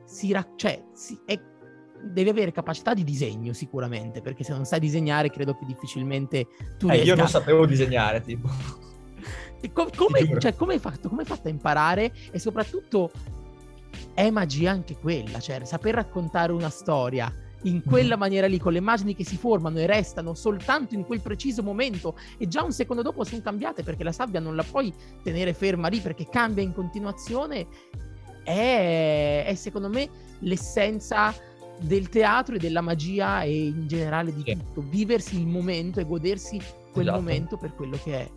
si, 0.04 0.32
ra- 0.32 0.46
cioè, 0.56 0.82
si 0.92 1.18
è, 1.24 1.38
devi 2.02 2.28
avere 2.28 2.52
capacità 2.52 2.94
di 2.94 3.04
disegno 3.04 3.52
sicuramente, 3.52 4.20
perché 4.20 4.44
se 4.44 4.52
non 4.52 4.64
sai 4.64 4.80
disegnare 4.80 5.30
credo 5.30 5.54
che 5.54 5.64
difficilmente 5.64 6.46
tu... 6.78 6.88
Eh, 6.88 7.02
io 7.02 7.14
non 7.14 7.28
sapevo 7.28 7.66
disegnare, 7.66 8.20
tipo. 8.20 8.48
Com- 9.72 9.90
come, 9.94 10.40
cioè, 10.40 10.54
come, 10.54 10.74
hai 10.74 10.78
fatto? 10.78 11.08
come 11.08 11.22
hai 11.22 11.26
fatto 11.26 11.48
a 11.48 11.50
imparare? 11.50 12.12
E 12.30 12.38
soprattutto 12.38 13.10
è 14.14 14.30
magia 14.30 14.70
anche 14.70 14.96
quella, 14.96 15.38
cioè 15.40 15.64
saper 15.64 15.94
raccontare 15.94 16.52
una 16.52 16.70
storia 16.70 17.32
in 17.64 17.82
quella 17.84 18.14
mhm. 18.14 18.20
maniera 18.20 18.46
lì, 18.46 18.58
con 18.58 18.72
le 18.72 18.78
immagini 18.78 19.14
che 19.14 19.24
si 19.24 19.36
formano 19.36 19.78
e 19.78 19.86
restano 19.86 20.34
soltanto 20.34 20.94
in 20.94 21.04
quel 21.04 21.20
preciso 21.20 21.62
momento 21.62 22.16
e 22.38 22.48
già 22.48 22.62
un 22.62 22.72
secondo 22.72 23.02
dopo 23.02 23.24
sono 23.24 23.42
cambiate 23.42 23.82
perché 23.82 24.02
la 24.02 24.12
sabbia 24.12 24.40
non 24.40 24.56
la 24.56 24.62
puoi 24.62 24.92
tenere 25.22 25.52
ferma 25.52 25.88
lì 25.88 26.00
perché 26.00 26.26
cambia 26.28 26.62
in 26.62 26.72
continuazione, 26.72 27.66
è, 28.44 29.44
è 29.46 29.54
secondo 29.54 29.88
me 29.88 30.08
l'essenza 30.40 31.34
del 31.80 32.08
teatro 32.08 32.56
e 32.56 32.58
della 32.58 32.80
magia 32.80 33.42
e 33.42 33.66
in 33.66 33.86
generale 33.86 34.34
di 34.34 34.42
tutto, 34.42 34.82
viversi 34.82 35.38
il 35.38 35.46
momento 35.46 36.00
e 36.00 36.04
godersi 36.04 36.60
quel 36.92 37.06
esatto. 37.06 37.20
momento 37.20 37.56
per 37.56 37.74
quello 37.74 37.98
che 38.02 38.20
è 38.20 38.30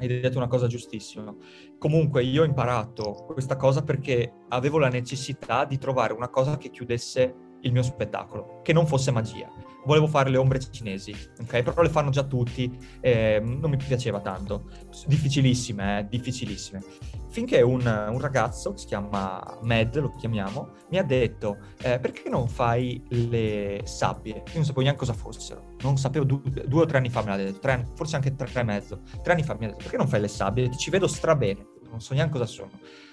hai 0.00 0.20
detto 0.20 0.38
una 0.38 0.48
cosa 0.48 0.66
giustissima. 0.66 1.34
Comunque 1.78 2.22
io 2.22 2.42
ho 2.42 2.46
imparato 2.46 3.24
questa 3.32 3.56
cosa 3.56 3.82
perché 3.82 4.32
avevo 4.48 4.78
la 4.78 4.88
necessità 4.88 5.64
di 5.64 5.78
trovare 5.78 6.12
una 6.12 6.28
cosa 6.28 6.56
che 6.56 6.70
chiudesse 6.70 7.34
il 7.62 7.72
mio 7.72 7.82
spettacolo, 7.82 8.60
che 8.62 8.72
non 8.72 8.86
fosse 8.86 9.10
magia. 9.10 9.50
Volevo 9.84 10.06
fare 10.06 10.30
le 10.30 10.36
ombre 10.36 10.58
cinesi, 10.58 11.14
ok? 11.40 11.62
Però 11.62 11.82
le 11.82 11.88
fanno 11.88 12.10
già 12.10 12.24
tutti, 12.24 12.70
eh, 13.00 13.40
non 13.42 13.70
mi 13.70 13.76
piaceva 13.76 14.20
tanto. 14.20 14.70
Difficilissime, 15.06 16.00
eh? 16.00 16.06
difficilissime. 16.08 16.82
Finché 17.30 17.62
un, 17.62 17.80
un, 17.86 18.20
ragazzo, 18.20 18.72
che 18.72 18.78
si 18.78 18.86
chiama 18.86 19.58
Mad, 19.62 19.96
lo 20.00 20.12
chiamiamo, 20.16 20.70
mi 20.90 20.98
ha 20.98 21.04
detto, 21.04 21.58
eh, 21.80 22.00
perché 22.00 22.28
non 22.28 22.48
fai 22.48 23.00
le 23.08 23.82
sabbie? 23.84 24.34
Io 24.34 24.54
non 24.54 24.64
sapevo 24.64 24.80
neanche 24.80 24.98
cosa 24.98 25.12
fossero. 25.12 25.76
Non 25.82 25.96
sapevo, 25.96 26.24
du- 26.24 26.42
due 26.42 26.82
o 26.82 26.86
tre 26.86 26.98
anni 26.98 27.08
fa 27.08 27.22
me 27.22 27.28
l'ha 27.28 27.36
detto, 27.36 27.60
tre, 27.60 27.86
forse 27.94 28.16
anche 28.16 28.34
tre 28.34 28.50
e 28.52 28.64
mezzo. 28.64 29.02
Tre 29.22 29.32
anni 29.32 29.44
fa 29.44 29.54
mi 29.56 29.66
ha 29.66 29.68
detto, 29.68 29.82
perché 29.82 29.96
non 29.96 30.08
fai 30.08 30.20
le 30.20 30.28
sabbie? 30.28 30.68
Ti 30.68 30.76
ci 30.76 30.90
vedo 30.90 31.06
strabene, 31.06 31.66
non 31.88 32.00
so 32.00 32.14
neanche 32.14 32.32
cosa 32.32 32.46
sono 32.46 32.70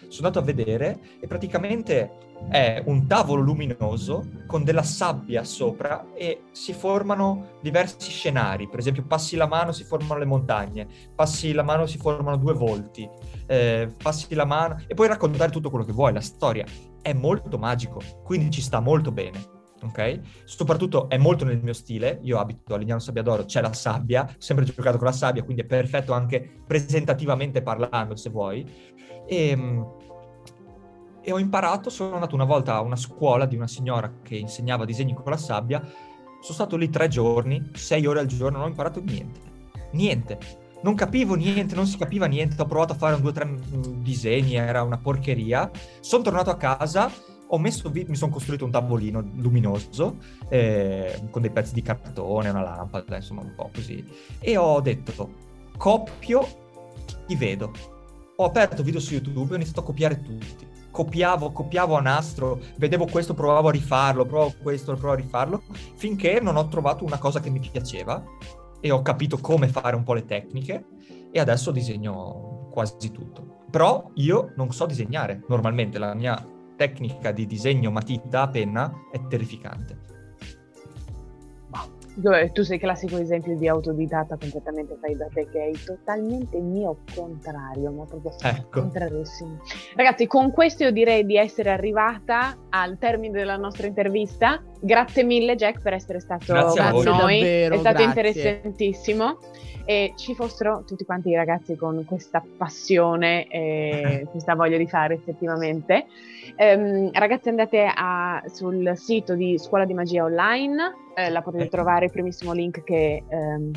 sono 0.09 0.27
andato 0.27 0.39
a 0.39 0.41
vedere 0.41 0.99
e 1.19 1.27
praticamente 1.27 2.25
è 2.49 2.81
un 2.85 3.07
tavolo 3.07 3.41
luminoso 3.41 4.43
con 4.45 4.63
della 4.63 4.83
sabbia 4.83 5.43
sopra 5.43 6.13
e 6.13 6.43
si 6.51 6.73
formano 6.73 7.57
diversi 7.61 8.11
scenari. 8.11 8.67
Per 8.69 8.79
esempio, 8.79 9.03
passi 9.03 9.35
la 9.35 9.47
mano, 9.47 9.71
si 9.71 9.83
formano 9.83 10.19
le 10.19 10.25
montagne, 10.25 10.87
passi 11.15 11.51
la 11.51 11.63
mano, 11.63 11.85
si 11.85 11.97
formano 11.97 12.37
due 12.37 12.53
volti, 12.53 13.09
eh, 13.47 13.89
passi 14.01 14.33
la 14.35 14.45
mano 14.45 14.77
e 14.85 14.93
puoi 14.93 15.07
raccontare 15.07 15.51
tutto 15.51 15.69
quello 15.69 15.85
che 15.85 15.93
vuoi. 15.93 16.13
La 16.13 16.21
storia 16.21 16.65
è 17.01 17.13
molto 17.13 17.57
magico, 17.57 18.01
quindi 18.23 18.51
ci 18.51 18.61
sta 18.61 18.79
molto 18.79 19.11
bene. 19.11 19.55
Ok? 19.81 20.21
Soprattutto 20.43 21.07
è 21.07 21.17
molto 21.17 21.45
nel 21.45 21.61
mio 21.61 21.73
stile. 21.73 22.19
Io 22.23 22.39
abito 22.39 22.73
a 22.73 22.77
Lignano 22.77 22.99
Sabbiadoro, 22.99 23.45
c'è 23.45 23.61
la 23.61 23.73
sabbia, 23.73 24.23
ho 24.23 24.35
sempre 24.37 24.65
giocato 24.65 24.97
con 24.97 25.07
la 25.07 25.13
sabbia, 25.13 25.43
quindi 25.43 25.61
è 25.61 25.65
perfetto 25.65 26.13
anche 26.13 26.61
presentativamente 26.65 27.61
parlando, 27.61 28.15
se 28.15 28.29
vuoi. 28.29 28.65
E, 29.27 29.49
ehm, 29.49 29.95
e 31.21 31.31
ho 31.33 31.39
imparato, 31.39 31.89
sono 31.89 32.13
andato 32.13 32.35
una 32.35 32.45
volta 32.45 32.75
a 32.75 32.81
una 32.81 32.95
scuola 32.95 33.45
di 33.45 33.57
una 33.57 33.67
signora 33.67 34.19
che 34.21 34.37
insegnava 34.37 34.85
disegni 34.85 35.13
con 35.13 35.25
la 35.25 35.35
sabbia 35.35 35.81
Sono 35.81 36.53
stato 36.53 36.77
lì 36.77 36.89
tre 36.89 37.09
giorni, 37.09 37.71
sei 37.73 38.05
ore 38.05 38.21
al 38.21 38.27
giorno, 38.27 38.59
non 38.59 38.67
ho 38.67 38.69
imparato 38.69 39.01
niente. 39.01 39.39
Niente. 39.91 40.65
Non 40.87 40.95
capivo 40.95 41.35
niente, 41.35 41.75
non 41.75 41.85
si 41.85 41.97
capiva 41.97 42.27
niente. 42.27 42.61
Ho 42.61 42.65
provato 42.65 42.93
a 42.93 42.95
fare 42.95 43.15
un 43.15 43.19
due 43.19 43.31
o 43.31 43.33
tre 43.33 43.43
mm, 43.43 44.01
disegni, 44.01 44.55
era 44.55 44.83
una 44.83 44.97
porcheria. 44.97 45.69
Sono 45.99 46.23
tornato 46.23 46.49
a 46.49 46.55
casa, 46.55 47.11
messo 47.59 47.91
mi 47.91 48.15
sono 48.15 48.31
costruito 48.31 48.63
un 48.63 48.71
tavolino 48.71 49.21
luminoso 49.35 50.15
eh, 50.47 51.27
con 51.29 51.41
dei 51.41 51.51
pezzi 51.51 51.73
di 51.73 51.81
cartone, 51.81 52.47
una 52.47 52.61
lampada, 52.61 53.17
insomma 53.17 53.41
un 53.41 53.53
po' 53.53 53.69
così. 53.73 54.01
E 54.39 54.55
ho 54.55 54.79
detto, 54.79 55.29
copio 55.75 56.47
chi 57.25 57.35
vedo. 57.35 57.73
Ho 58.37 58.45
aperto 58.45 58.81
video 58.81 59.01
su 59.01 59.11
YouTube 59.11 59.49
e 59.49 59.53
ho 59.53 59.55
iniziato 59.55 59.81
a 59.81 59.83
copiare 59.83 60.21
tutti. 60.21 60.65
Copiavo, 60.89 61.51
copiavo 61.51 61.97
a 61.97 62.01
nastro, 62.01 62.61
vedevo 62.77 63.07
questo, 63.07 63.33
provavo 63.33 63.67
a 63.67 63.71
rifarlo, 63.71 64.25
provavo 64.25 64.53
questo, 64.61 64.93
provavo 64.93 65.19
a 65.19 65.21
rifarlo, 65.21 65.63
finché 65.95 66.39
non 66.39 66.55
ho 66.55 66.65
trovato 66.69 67.03
una 67.03 67.17
cosa 67.17 67.41
che 67.41 67.49
mi 67.49 67.59
piaceva 67.59 68.23
e 68.79 68.91
ho 68.91 69.01
capito 69.01 69.37
come 69.37 69.67
fare 69.67 69.95
un 69.95 70.03
po' 70.03 70.13
le 70.13 70.25
tecniche 70.25 70.85
e 71.31 71.39
adesso 71.39 71.71
disegno 71.71 72.69
quasi 72.71 73.11
tutto. 73.11 73.65
Però 73.69 74.11
io 74.15 74.53
non 74.55 74.71
so 74.71 74.85
disegnare 74.85 75.43
normalmente, 75.47 75.97
la 75.97 76.13
mia 76.13 76.55
tecnica 76.75 77.31
di 77.31 77.45
disegno 77.45 77.91
matita 77.91 78.43
a 78.43 78.49
penna 78.49 78.93
è 79.11 79.19
terrificante. 79.27 80.05
Dove 82.17 82.51
tu 82.51 82.63
sei 82.63 82.77
il 82.77 82.81
classico 82.81 83.17
esempio 83.17 83.55
di 83.55 83.67
autodidatta 83.67 84.37
completamente 84.37 84.97
fai 84.99 85.15
da 85.15 85.27
te, 85.31 85.47
che 85.51 85.69
è 85.69 85.71
totalmente 85.85 86.59
mio 86.59 87.03
contrario, 87.13 87.91
ma 87.91 88.05
proprio 88.05 88.31
Ecco. 88.41 88.81
contrarissimo. 88.81 89.59
Ragazzi, 89.95 90.25
con 90.25 90.49
questo 90.49 90.81
io 90.81 90.91
direi 90.91 91.27
di 91.27 91.37
essere 91.37 91.69
arrivata 91.69 92.57
al 92.69 92.97
termine 92.97 93.37
della 93.37 93.57
nostra 93.57 93.85
intervista. 93.85 94.63
Grazie 94.79 95.23
mille, 95.23 95.55
Jack, 95.55 95.81
per 95.81 95.93
essere 95.93 96.19
stato 96.19 96.53
con 96.53 97.03
noi. 97.03 97.39
Davvero, 97.39 97.75
è 97.75 97.77
stato 97.77 98.03
grazie. 98.03 98.05
interessantissimo. 98.05 99.37
E 99.85 100.13
ci 100.17 100.35
fossero 100.35 100.83
tutti 100.85 101.05
quanti 101.05 101.29
i 101.29 101.35
ragazzi 101.35 101.77
con 101.77 102.03
questa 102.05 102.43
passione 102.57 103.47
e 103.47 104.27
questa 104.31 104.53
voglia 104.53 104.77
di 104.77 104.87
fare 104.87 105.13
effettivamente. 105.13 106.07
Ehm, 106.57 107.09
ragazzi, 107.13 107.47
andate 107.49 107.89
a- 107.93 108.43
sul 108.47 108.91
sito 108.95 109.35
di 109.35 109.57
Scuola 109.57 109.85
di 109.85 109.93
Magia 109.93 110.23
Online, 110.25 110.93
eh, 111.15 111.29
la 111.29 111.41
potete 111.41 111.63
Ecco. 111.63 111.75
trovare 111.77 112.05
il 112.05 112.11
primissimo 112.11 112.51
link 112.51 112.83
che 112.83 113.23
ehm, 113.27 113.71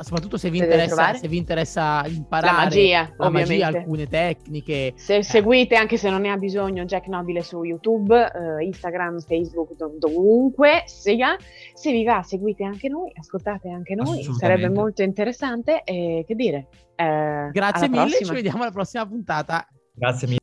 soprattutto 0.00 0.36
se 0.36 0.50
vi, 0.50 0.58
interessa, 0.58 1.14
se 1.14 1.28
vi 1.28 1.36
interessa 1.36 2.02
imparare 2.06 2.46
la 2.56 2.62
magia, 2.62 3.12
la 3.16 3.28
magia, 3.30 3.44
ovviamente. 3.44 3.78
alcune 3.78 4.06
tecniche. 4.06 4.92
Se 4.96 5.22
seguite, 5.22 5.76
anche 5.76 5.96
se 5.96 6.08
non 6.08 6.22
ne 6.22 6.30
ha 6.30 6.36
bisogno, 6.36 6.84
Jack 6.84 7.06
Nobile 7.08 7.42
su 7.42 7.62
YouTube, 7.62 8.14
eh, 8.58 8.64
Instagram, 8.64 9.20
Facebook, 9.20 9.74
dov- 9.76 9.98
dovunque 9.98 10.82
sia. 10.86 11.36
Se 11.74 11.92
vi 11.92 12.04
va, 12.04 12.22
seguite 12.22 12.64
anche 12.64 12.88
noi, 12.88 13.12
ascoltate 13.14 13.68
anche 13.68 13.94
noi, 13.94 14.22
sarebbe 14.38 14.68
molto 14.68 15.02
interessante. 15.02 15.82
E 15.84 16.24
che 16.26 16.34
dire? 16.34 16.68
eh, 16.96 17.50
Grazie 17.52 17.88
mille, 17.88 18.02
prossima. 18.04 18.28
ci 18.28 18.34
vediamo 18.34 18.62
alla 18.62 18.72
prossima 18.72 19.06
puntata. 19.06 19.66
Grazie 19.94 20.26
mille. 20.28 20.40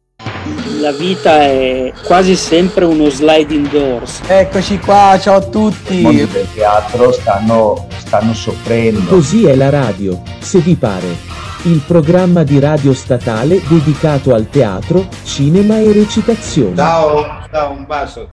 La 0.77 0.91
vita 0.91 1.41
è 1.41 1.91
quasi 2.05 2.35
sempre 2.35 2.85
uno 2.85 3.09
sliding 3.09 3.69
doors. 3.69 4.21
Eccoci 4.27 4.77
qua, 4.77 5.17
ciao 5.19 5.37
a 5.37 5.45
I 5.45 5.49
tutti. 5.49 6.01
mondi 6.01 6.27
del 6.27 6.47
teatro 6.53 7.11
stanno, 7.11 7.87
stanno 7.97 8.33
soffrendo. 8.33 9.01
Così 9.09 9.45
è 9.45 9.55
la 9.55 9.69
radio, 9.69 10.21
se 10.39 10.59
vi 10.59 10.75
pare. 10.75 11.07
Il 11.63 11.81
programma 11.85 12.43
di 12.43 12.59
radio 12.59 12.93
statale 12.93 13.61
dedicato 13.67 14.33
al 14.33 14.47
teatro, 14.49 15.07
cinema 15.23 15.79
e 15.79 15.91
recitazione. 15.91 16.75
Ciao, 16.75 17.25
ciao, 17.51 17.71
un 17.71 17.85
bacio. 17.85 18.27